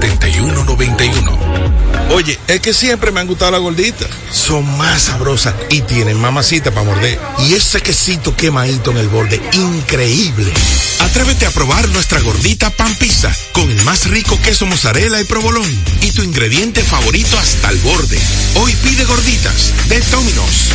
809-535-7191. 0.00 1.86
Oye, 2.10 2.38
es 2.48 2.60
que 2.60 2.72
siempre 2.72 3.10
me 3.10 3.20
han 3.20 3.26
gustado 3.26 3.50
las 3.50 3.60
gorditas. 3.60 4.08
Son 4.30 4.64
más 4.78 5.02
sabrosas 5.02 5.54
y 5.70 5.80
tienen 5.82 6.20
mamacita 6.20 6.70
para 6.70 6.86
morder. 6.86 7.18
Y 7.40 7.54
ese 7.54 7.80
quesito 7.80 8.36
quemadito 8.36 8.90
en 8.92 8.98
el 8.98 9.08
borde, 9.08 9.40
increíble. 9.52 10.52
Atrévete 11.00 11.46
a 11.46 11.50
probar 11.50 11.88
nuestra 11.90 12.20
gordita 12.20 12.70
pan 12.70 12.94
pizza 12.96 13.34
con 13.52 13.70
el 13.70 13.82
más 13.82 14.08
rico 14.08 14.38
queso 14.42 14.66
mozzarella 14.66 15.20
y 15.20 15.24
provolón 15.24 15.68
y 16.00 16.10
tu 16.12 16.22
ingrediente 16.22 16.82
favorito 16.82 17.38
hasta 17.38 17.70
el 17.70 17.78
borde. 17.78 18.18
Hoy 18.56 18.74
pide 18.82 19.04
gorditas 19.04 19.72
de 19.88 20.00
Domino's. 20.00 20.70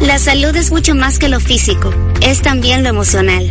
La 0.00 0.18
salud 0.18 0.54
es 0.56 0.70
mucho 0.70 0.94
más 0.94 1.18
que 1.18 1.28
lo 1.28 1.40
físico, 1.40 1.94
es 2.20 2.42
también 2.42 2.82
lo 2.82 2.88
emocional. 2.88 3.50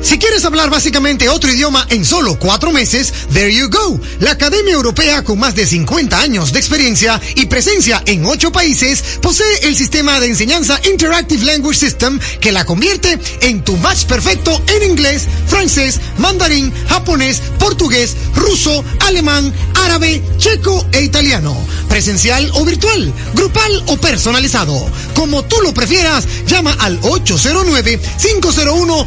Si 0.00 0.16
quieres 0.16 0.44
hablar 0.44 0.70
básicamente 0.70 1.28
otro 1.28 1.50
idioma 1.50 1.84
en 1.90 2.04
solo 2.04 2.38
cuatro 2.38 2.70
meses, 2.70 3.12
there 3.32 3.52
you 3.52 3.68
go. 3.68 4.00
La 4.20 4.30
Academia 4.32 4.72
Europea 4.72 5.24
con 5.24 5.40
más 5.40 5.56
de 5.56 5.66
50 5.66 6.20
años 6.20 6.52
de 6.52 6.60
experiencia 6.60 7.20
y 7.34 7.46
presencia 7.46 8.02
en 8.06 8.24
ocho 8.24 8.52
países 8.52 9.02
posee 9.20 9.66
el 9.66 9.76
sistema 9.76 10.20
de 10.20 10.28
enseñanza 10.28 10.80
Interactive 10.88 11.44
Language 11.44 11.78
System 11.78 12.20
que 12.40 12.52
la 12.52 12.64
convierte 12.64 13.18
en 13.40 13.64
tu 13.64 13.76
match 13.78 14.04
perfecto 14.04 14.62
en 14.68 14.90
inglés, 14.90 15.26
francés, 15.46 16.00
mandarín, 16.18 16.72
japonés, 16.88 17.42
portugués, 17.58 18.16
ruso, 18.36 18.84
alemán, 19.06 19.52
árabe, 19.84 20.22
checo 20.38 20.86
e 20.92 21.02
italiano. 21.02 21.56
Presencial 21.88 22.48
o 22.54 22.64
virtual, 22.64 23.12
grupal 23.34 23.82
o 23.86 23.96
personalizado. 23.96 24.74
Como 25.14 25.44
tú 25.44 25.56
lo 25.62 25.74
prefieras, 25.74 26.26
llama 26.46 26.76
al 26.78 26.98
809 27.02 28.00
501 28.22 29.06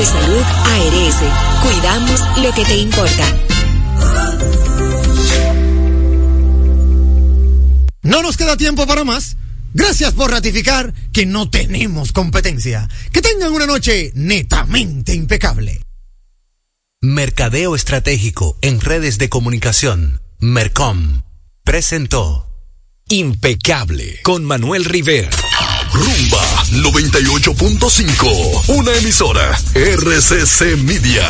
Mafre 0.00 0.06
Salud 0.06 0.42
ARS, 0.42 1.16
cuidamos 1.62 2.20
lo 2.38 2.54
que 2.54 2.64
te 2.64 2.76
importa. 2.76 3.36
No 8.02 8.22
nos 8.22 8.36
queda 8.38 8.56
tiempo 8.56 8.86
para 8.86 9.04
más. 9.04 9.36
Gracias 9.74 10.14
por 10.14 10.30
ratificar 10.30 10.94
que 11.12 11.26
no 11.26 11.50
tenemos 11.50 12.12
competencia. 12.12 12.88
Que 13.12 13.20
tengan 13.20 13.52
una 13.52 13.66
noche 13.66 14.12
netamente 14.14 15.14
impecable. 15.14 15.82
Mercadeo 17.02 17.76
Estratégico 17.76 18.56
en 18.62 18.80
redes 18.80 19.18
de 19.18 19.28
comunicación. 19.28 20.22
Mercom. 20.38 21.22
Presentó. 21.62 22.48
Impecable 23.08 24.20
con 24.22 24.44
Manuel 24.44 24.86
Rivera. 24.86 25.30
Rumba 25.92 26.42
98.5. 26.70 28.68
Una 28.68 28.94
emisora. 28.94 29.58
RCC 29.74 30.76
Media. 30.78 31.28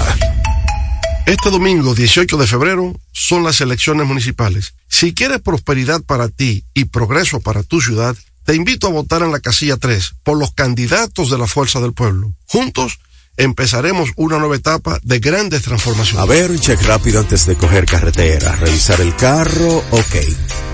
Este 1.27 1.51
domingo 1.51 1.95
18 1.95 2.37
de 2.37 2.47
febrero 2.47 2.95
son 3.13 3.45
las 3.45 3.61
elecciones 3.61 4.07
municipales. 4.07 4.75
Si 4.89 5.15
quieres 5.15 5.41
prosperidad 5.41 6.03
para 6.03 6.29
ti 6.29 6.65
y 6.75 6.85
progreso 6.87 7.41
para 7.41 7.63
tu 7.63 7.81
ciudad, 7.81 8.17
te 8.45 8.55
invito 8.55 8.87
a 8.87 8.91
votar 8.91 9.23
en 9.23 9.33
la 9.33 9.41
casilla 9.41 9.77
3 9.77 10.17
por 10.23 10.39
los 10.39 10.53
candidatos 10.53 11.31
de 11.31 11.39
la 11.39 11.47
Fuerza 11.47 11.81
del 11.81 11.93
Pueblo. 11.93 12.35
Juntos 12.47 12.99
empezaremos 13.41 14.11
una 14.17 14.39
nueva 14.39 14.57
etapa 14.57 14.99
de 15.03 15.19
grandes 15.19 15.63
transformaciones. 15.63 16.23
A 16.23 16.27
ver, 16.27 16.51
un 16.51 16.61
check 16.61 16.81
rápido 16.83 17.21
antes 17.21 17.47
de 17.47 17.57
coger 17.57 17.87
carretera. 17.87 18.55
Revisar 18.57 19.01
el 19.01 19.17
carro, 19.17 19.79
ok. 19.91 20.17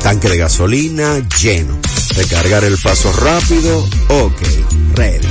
Tanque 0.03 0.29
de 0.29 0.37
gasolina, 0.37 1.27
lleno. 1.41 1.79
Recargar 2.17 2.65
el 2.65 2.77
paso 2.79 3.13
rápido, 3.13 3.89
ok. 4.09 4.43
Ready. 4.95 5.29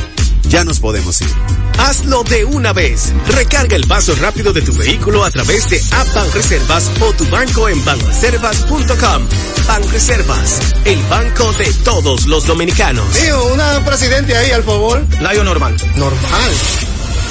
Ya 0.50 0.64
nos 0.64 0.80
podemos 0.80 1.20
ir. 1.22 1.30
Hazlo 1.78 2.24
de 2.24 2.46
una 2.46 2.72
vez. 2.72 3.12
Recarga 3.28 3.76
el 3.76 3.86
paso 3.86 4.16
rápido 4.16 4.54
de 4.54 4.62
tu 4.62 4.74
vehículo 4.74 5.26
a 5.26 5.32
través 5.32 5.70
de 5.70 5.82
App 5.92 6.34
Reservas 6.34 6.90
o 7.02 7.12
tu 7.14 7.26
banco 7.26 7.68
en 7.68 7.84
banreservas.com. 7.84 9.28
Reservas, 9.92 10.60
el 10.86 11.02
banco 11.10 11.52
de 11.54 11.74
todos 11.84 12.28
los 12.28 12.46
dominicanos. 12.46 13.10
Tío, 13.12 13.54
una 13.54 13.84
presidente 13.84 14.38
ahí, 14.38 14.52
al 14.52 14.64
favor. 14.64 15.06
Layo 15.20 15.44
normal. 15.44 15.76
Normal. 15.96 16.95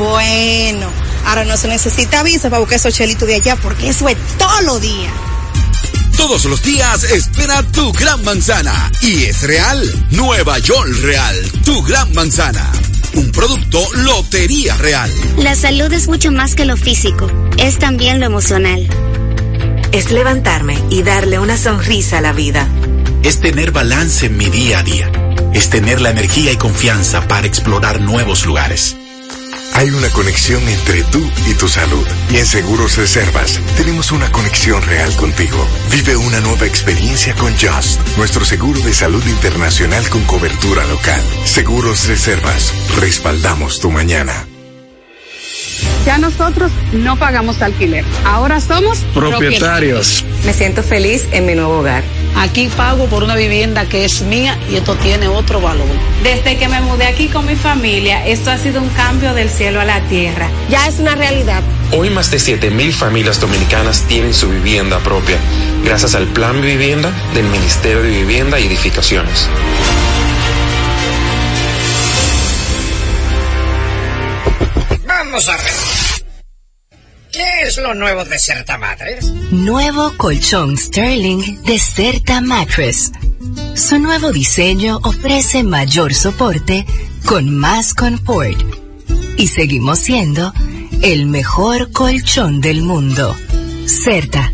Bueno, 0.00 0.90
ahora 1.26 1.44
no 1.44 1.58
se 1.58 1.68
necesita 1.68 2.22
visa 2.22 2.48
para 2.48 2.60
buscar 2.60 2.76
esos 2.76 2.94
chelitos 2.94 3.28
de 3.28 3.34
allá 3.34 3.56
porque 3.56 3.90
eso 3.90 4.08
es 4.08 4.16
todo 4.38 4.62
lo 4.62 4.80
día. 4.80 5.10
Todos 6.16 6.46
los 6.46 6.62
días 6.62 7.04
espera 7.04 7.62
tu 7.64 7.92
gran 7.92 8.24
manzana. 8.24 8.90
Y 9.02 9.24
es 9.24 9.42
real. 9.42 10.06
Nueva 10.10 10.58
York 10.58 10.88
Real. 11.02 11.36
Tu 11.66 11.82
gran 11.82 12.10
manzana. 12.14 12.72
Un 13.12 13.30
producto 13.30 13.86
Lotería 13.96 14.74
Real. 14.78 15.12
La 15.36 15.54
salud 15.54 15.92
es 15.92 16.08
mucho 16.08 16.32
más 16.32 16.54
que 16.54 16.64
lo 16.64 16.78
físico, 16.78 17.30
es 17.58 17.78
también 17.78 18.20
lo 18.20 18.26
emocional. 18.26 18.88
Es 19.92 20.10
levantarme 20.10 20.82
y 20.88 21.02
darle 21.02 21.38
una 21.38 21.58
sonrisa 21.58 22.18
a 22.18 22.20
la 22.22 22.32
vida. 22.32 22.66
Es 23.22 23.40
tener 23.40 23.70
balance 23.70 24.24
en 24.24 24.38
mi 24.38 24.46
día 24.46 24.78
a 24.78 24.82
día. 24.82 25.12
Es 25.52 25.68
tener 25.68 26.00
la 26.00 26.08
energía 26.08 26.52
y 26.52 26.56
confianza 26.56 27.28
para 27.28 27.46
explorar 27.46 28.00
nuevos 28.00 28.46
lugares. 28.46 28.96
Hay 29.74 29.90
una 29.90 30.10
conexión 30.10 30.68
entre 30.68 31.02
tú 31.04 31.22
y 31.46 31.54
tu 31.54 31.68
salud. 31.68 32.06
Y 32.30 32.36
en 32.36 32.46
Seguros 32.46 32.96
Reservas 32.96 33.60
tenemos 33.76 34.12
una 34.12 34.30
conexión 34.30 34.82
real 34.82 35.14
contigo. 35.16 35.66
Vive 35.90 36.16
una 36.16 36.40
nueva 36.40 36.66
experiencia 36.66 37.34
con 37.34 37.52
Just, 37.52 38.00
nuestro 38.16 38.44
seguro 38.44 38.80
de 38.80 38.92
salud 38.92 39.24
internacional 39.26 40.08
con 40.08 40.22
cobertura 40.24 40.84
local. 40.86 41.22
Seguros 41.44 42.08
Reservas, 42.08 42.72
respaldamos 43.00 43.80
tu 43.80 43.90
mañana. 43.90 44.46
Ya 46.04 46.18
nosotros 46.18 46.72
no 46.92 47.18
pagamos 47.18 47.60
alquiler. 47.62 48.04
Ahora 48.24 48.60
somos 48.60 48.98
propietarios. 49.14 50.24
Me 50.44 50.52
siento 50.52 50.82
feliz 50.82 51.26
en 51.32 51.46
mi 51.46 51.54
nuevo 51.54 51.78
hogar. 51.78 52.02
Aquí 52.36 52.68
pago 52.76 53.06
por 53.06 53.22
una 53.22 53.36
vivienda 53.36 53.86
que 53.86 54.04
es 54.04 54.22
mía 54.22 54.58
y 54.70 54.76
esto 54.76 54.94
tiene 54.96 55.28
otro 55.28 55.60
valor. 55.60 55.86
Desde 56.22 56.56
que 56.56 56.68
me 56.68 56.80
mudé 56.80 57.06
aquí 57.06 57.28
con 57.28 57.46
mi 57.46 57.56
familia, 57.56 58.26
esto 58.26 58.50
ha 58.50 58.58
sido 58.58 58.80
un 58.80 58.88
cambio 58.90 59.34
del 59.34 59.50
cielo 59.50 59.80
a 59.80 59.84
la 59.84 60.00
tierra. 60.02 60.48
Ya 60.68 60.86
es 60.86 60.98
una 60.98 61.14
realidad. 61.14 61.62
Hoy 61.92 62.10
más 62.10 62.30
de 62.30 62.38
7.000 62.38 62.92
familias 62.92 63.40
dominicanas 63.40 64.02
tienen 64.02 64.32
su 64.32 64.48
vivienda 64.48 64.98
propia 65.00 65.38
gracias 65.84 66.14
al 66.14 66.26
Plan 66.28 66.60
Vivienda 66.60 67.12
del 67.34 67.46
Ministerio 67.46 68.02
de 68.02 68.10
Vivienda 68.10 68.58
y 68.60 68.66
Edificaciones. 68.66 69.48
Vamos 75.06 75.48
a 75.48 75.56
ver. 75.56 75.99
¿Qué 77.40 77.68
es 77.68 77.78
lo 77.78 77.94
nuevo 77.94 78.22
de 78.26 78.38
Certa 78.38 78.76
Mattress? 78.76 79.24
Nuevo 79.50 80.12
colchón 80.18 80.76
Sterling 80.76 81.62
de 81.62 81.78
Certa 81.78 82.42
Mattress. 82.42 83.12
Su 83.74 83.98
nuevo 83.98 84.30
diseño 84.30 84.98
ofrece 85.02 85.62
mayor 85.62 86.12
soporte 86.12 86.84
con 87.24 87.56
más 87.56 87.94
confort. 87.94 88.60
Y 89.38 89.48
seguimos 89.48 90.00
siendo 90.00 90.52
el 91.00 91.24
mejor 91.24 91.90
colchón 91.92 92.60
del 92.60 92.82
mundo. 92.82 93.34
Certa. 93.86 94.52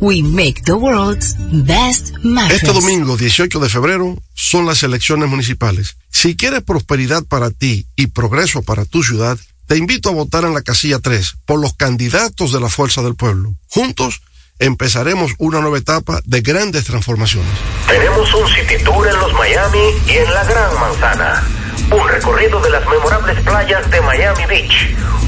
We 0.00 0.22
make 0.22 0.62
the 0.64 0.72
world's 0.72 1.36
best 1.52 2.14
mattress. 2.22 2.62
Este 2.62 2.72
domingo 2.72 3.18
18 3.18 3.60
de 3.60 3.68
febrero 3.68 4.16
son 4.32 4.64
las 4.64 4.82
elecciones 4.82 5.28
municipales. 5.28 5.98
Si 6.08 6.34
quieres 6.34 6.62
prosperidad 6.62 7.24
para 7.24 7.50
ti 7.50 7.86
y 7.94 8.06
progreso 8.06 8.62
para 8.62 8.86
tu 8.86 9.02
ciudad, 9.02 9.38
te 9.66 9.76
invito 9.76 10.08
a 10.08 10.12
votar 10.12 10.44
en 10.44 10.54
la 10.54 10.62
casilla 10.62 10.98
3 10.98 11.34
por 11.46 11.60
los 11.60 11.74
candidatos 11.74 12.52
de 12.52 12.60
la 12.60 12.68
Fuerza 12.68 13.02
del 13.02 13.14
Pueblo. 13.14 13.54
Juntos 13.68 14.22
empezaremos 14.58 15.32
una 15.38 15.60
nueva 15.60 15.78
etapa 15.78 16.20
de 16.24 16.40
grandes 16.40 16.84
transformaciones. 16.84 17.50
Tenemos 17.86 18.32
un 18.34 18.48
City 18.48 18.82
Tour 18.84 19.08
en 19.08 19.18
los 19.18 19.32
Miami 19.34 19.90
y 20.06 20.10
en 20.12 20.32
la 20.32 20.44
Gran 20.44 20.74
Manzana. 20.74 21.42
Un 21.90 22.08
recorrido 22.08 22.60
de 22.60 22.70
las 22.70 22.86
memorables 22.88 23.40
playas 23.40 23.90
de 23.90 24.00
Miami 24.00 24.46
Beach. 24.46 25.21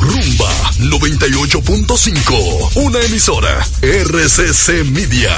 Rumba 0.00 0.50
98.5, 0.78 2.70
una 2.76 3.00
emisora 3.00 3.66
RCC 3.82 4.84
Media. 4.86 5.36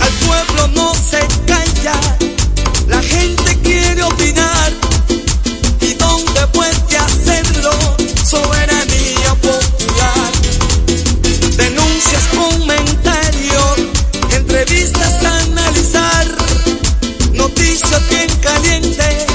Al 0.00 0.12
pueblo 0.26 0.68
no 0.74 0.94
se 0.94 1.18
calla, 1.46 2.00
la 2.88 3.02
gente 3.02 3.58
quiere 3.62 4.02
opinar. 4.02 4.72
¿Y 5.80 5.94
dónde 5.94 6.46
puede 6.52 6.98
hacerlo? 6.98 7.70
Soberanía 8.24 9.34
popular. 9.42 10.32
Denuncias, 11.56 12.22
comentarios, 12.34 13.78
entrevistas 14.32 15.24
analizar. 15.24 16.26
Noticias 17.32 18.08
bien 18.08 18.30
calientes, 18.40 19.26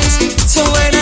soberanía 0.53 0.92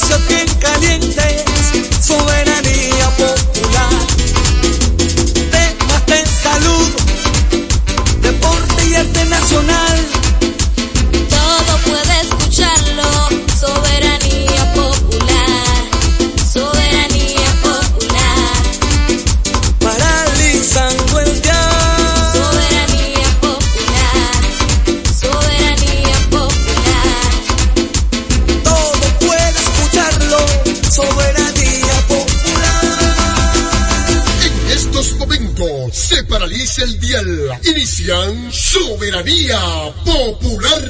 Noticias 0.00 0.28
bien 0.28 0.48
calientes, 0.58 1.19
Soberanía 39.10 39.58
Popular. 40.04 40.84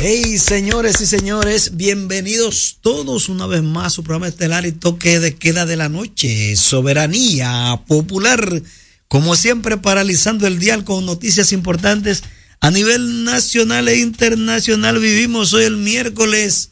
Hey, 0.00 0.38
señores 0.38 1.00
y 1.00 1.06
señores, 1.06 1.76
bienvenidos 1.76 2.78
todos 2.80 3.28
una 3.28 3.46
vez 3.46 3.62
más 3.62 3.86
a 3.86 3.90
su 3.90 4.02
programa 4.02 4.26
estelar 4.26 4.66
y 4.66 4.72
toque 4.72 5.20
de 5.20 5.36
queda 5.36 5.66
de 5.66 5.76
la 5.76 5.88
noche. 5.88 6.56
Soberanía 6.56 7.80
popular, 7.86 8.60
como 9.06 9.36
siempre, 9.36 9.76
paralizando 9.76 10.48
el 10.48 10.58
dial 10.58 10.82
con 10.82 11.06
noticias 11.06 11.52
importantes 11.52 12.24
a 12.58 12.72
nivel 12.72 13.22
nacional 13.22 13.86
e 13.86 14.00
internacional. 14.00 14.98
Vivimos 14.98 15.52
hoy 15.52 15.62
el 15.62 15.76
miércoles, 15.76 16.70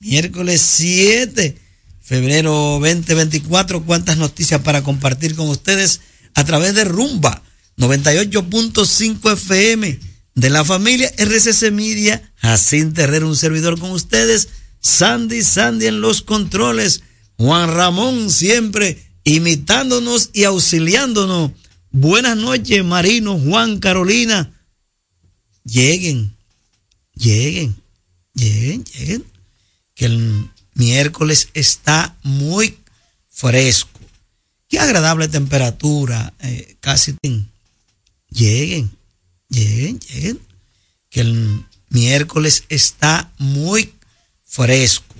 miércoles 0.00 0.60
7, 0.62 1.56
febrero 2.00 2.80
2024. 2.80 3.84
Cuántas 3.84 4.16
noticias 4.16 4.62
para 4.62 4.82
compartir 4.82 5.36
con 5.36 5.48
ustedes 5.48 6.00
a 6.34 6.42
través 6.42 6.74
de 6.74 6.82
Rumba 6.82 7.44
98.5 7.78 9.32
FM 9.32 9.98
de 10.34 10.50
la 10.50 10.64
familia 10.64 11.12
RCC 11.16 11.70
Media, 11.70 12.32
Jacinto 12.36 13.00
Herrera, 13.00 13.26
un 13.26 13.36
servidor 13.36 13.78
con 13.78 13.92
ustedes, 13.92 14.48
Sandy, 14.80 15.42
Sandy 15.42 15.86
en 15.86 16.00
los 16.00 16.22
controles, 16.22 17.02
Juan 17.36 17.72
Ramón 17.72 18.30
siempre 18.30 18.98
imitándonos 19.24 20.30
y 20.32 20.44
auxiliándonos. 20.44 21.52
Buenas 21.90 22.36
noches, 22.36 22.84
Marino, 22.84 23.38
Juan, 23.38 23.78
Carolina. 23.78 24.52
Lleguen, 25.64 26.36
lleguen, 27.14 27.76
lleguen, 28.34 28.84
lleguen. 28.84 29.24
Que 29.94 30.06
el 30.06 30.50
miércoles 30.74 31.48
está 31.54 32.16
muy 32.22 32.78
fresco. 33.28 34.00
Qué 34.68 34.78
agradable 34.78 35.28
temperatura, 35.28 36.34
eh, 36.40 36.76
casi 36.80 37.14
lleguen, 38.30 38.90
lleguen, 39.48 39.98
lleguen, 40.00 40.40
que 41.10 41.20
el 41.20 41.64
miércoles 41.88 42.64
está 42.68 43.30
muy 43.38 43.92
fresco. 44.44 45.14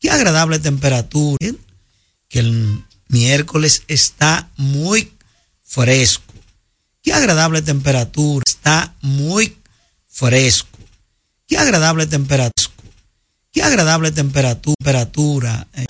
Qué 0.00 0.10
agradable 0.10 0.58
temperatura, 0.58 1.38
que 2.28 2.38
el 2.38 2.84
miércoles 3.08 3.84
está 3.88 4.50
muy 4.56 5.12
fresco. 5.62 6.32
Qué 7.02 7.12
agradable 7.12 7.62
temperatura, 7.62 8.42
está 8.46 8.94
muy 9.00 9.56
fresco. 10.06 10.68
Qué 11.46 11.58
agradable 11.58 12.06
temperatura. 12.06 12.74
Qué 13.52 13.62
agradable 13.62 14.10
temperatura, 14.10 15.68
eh, 15.74 15.84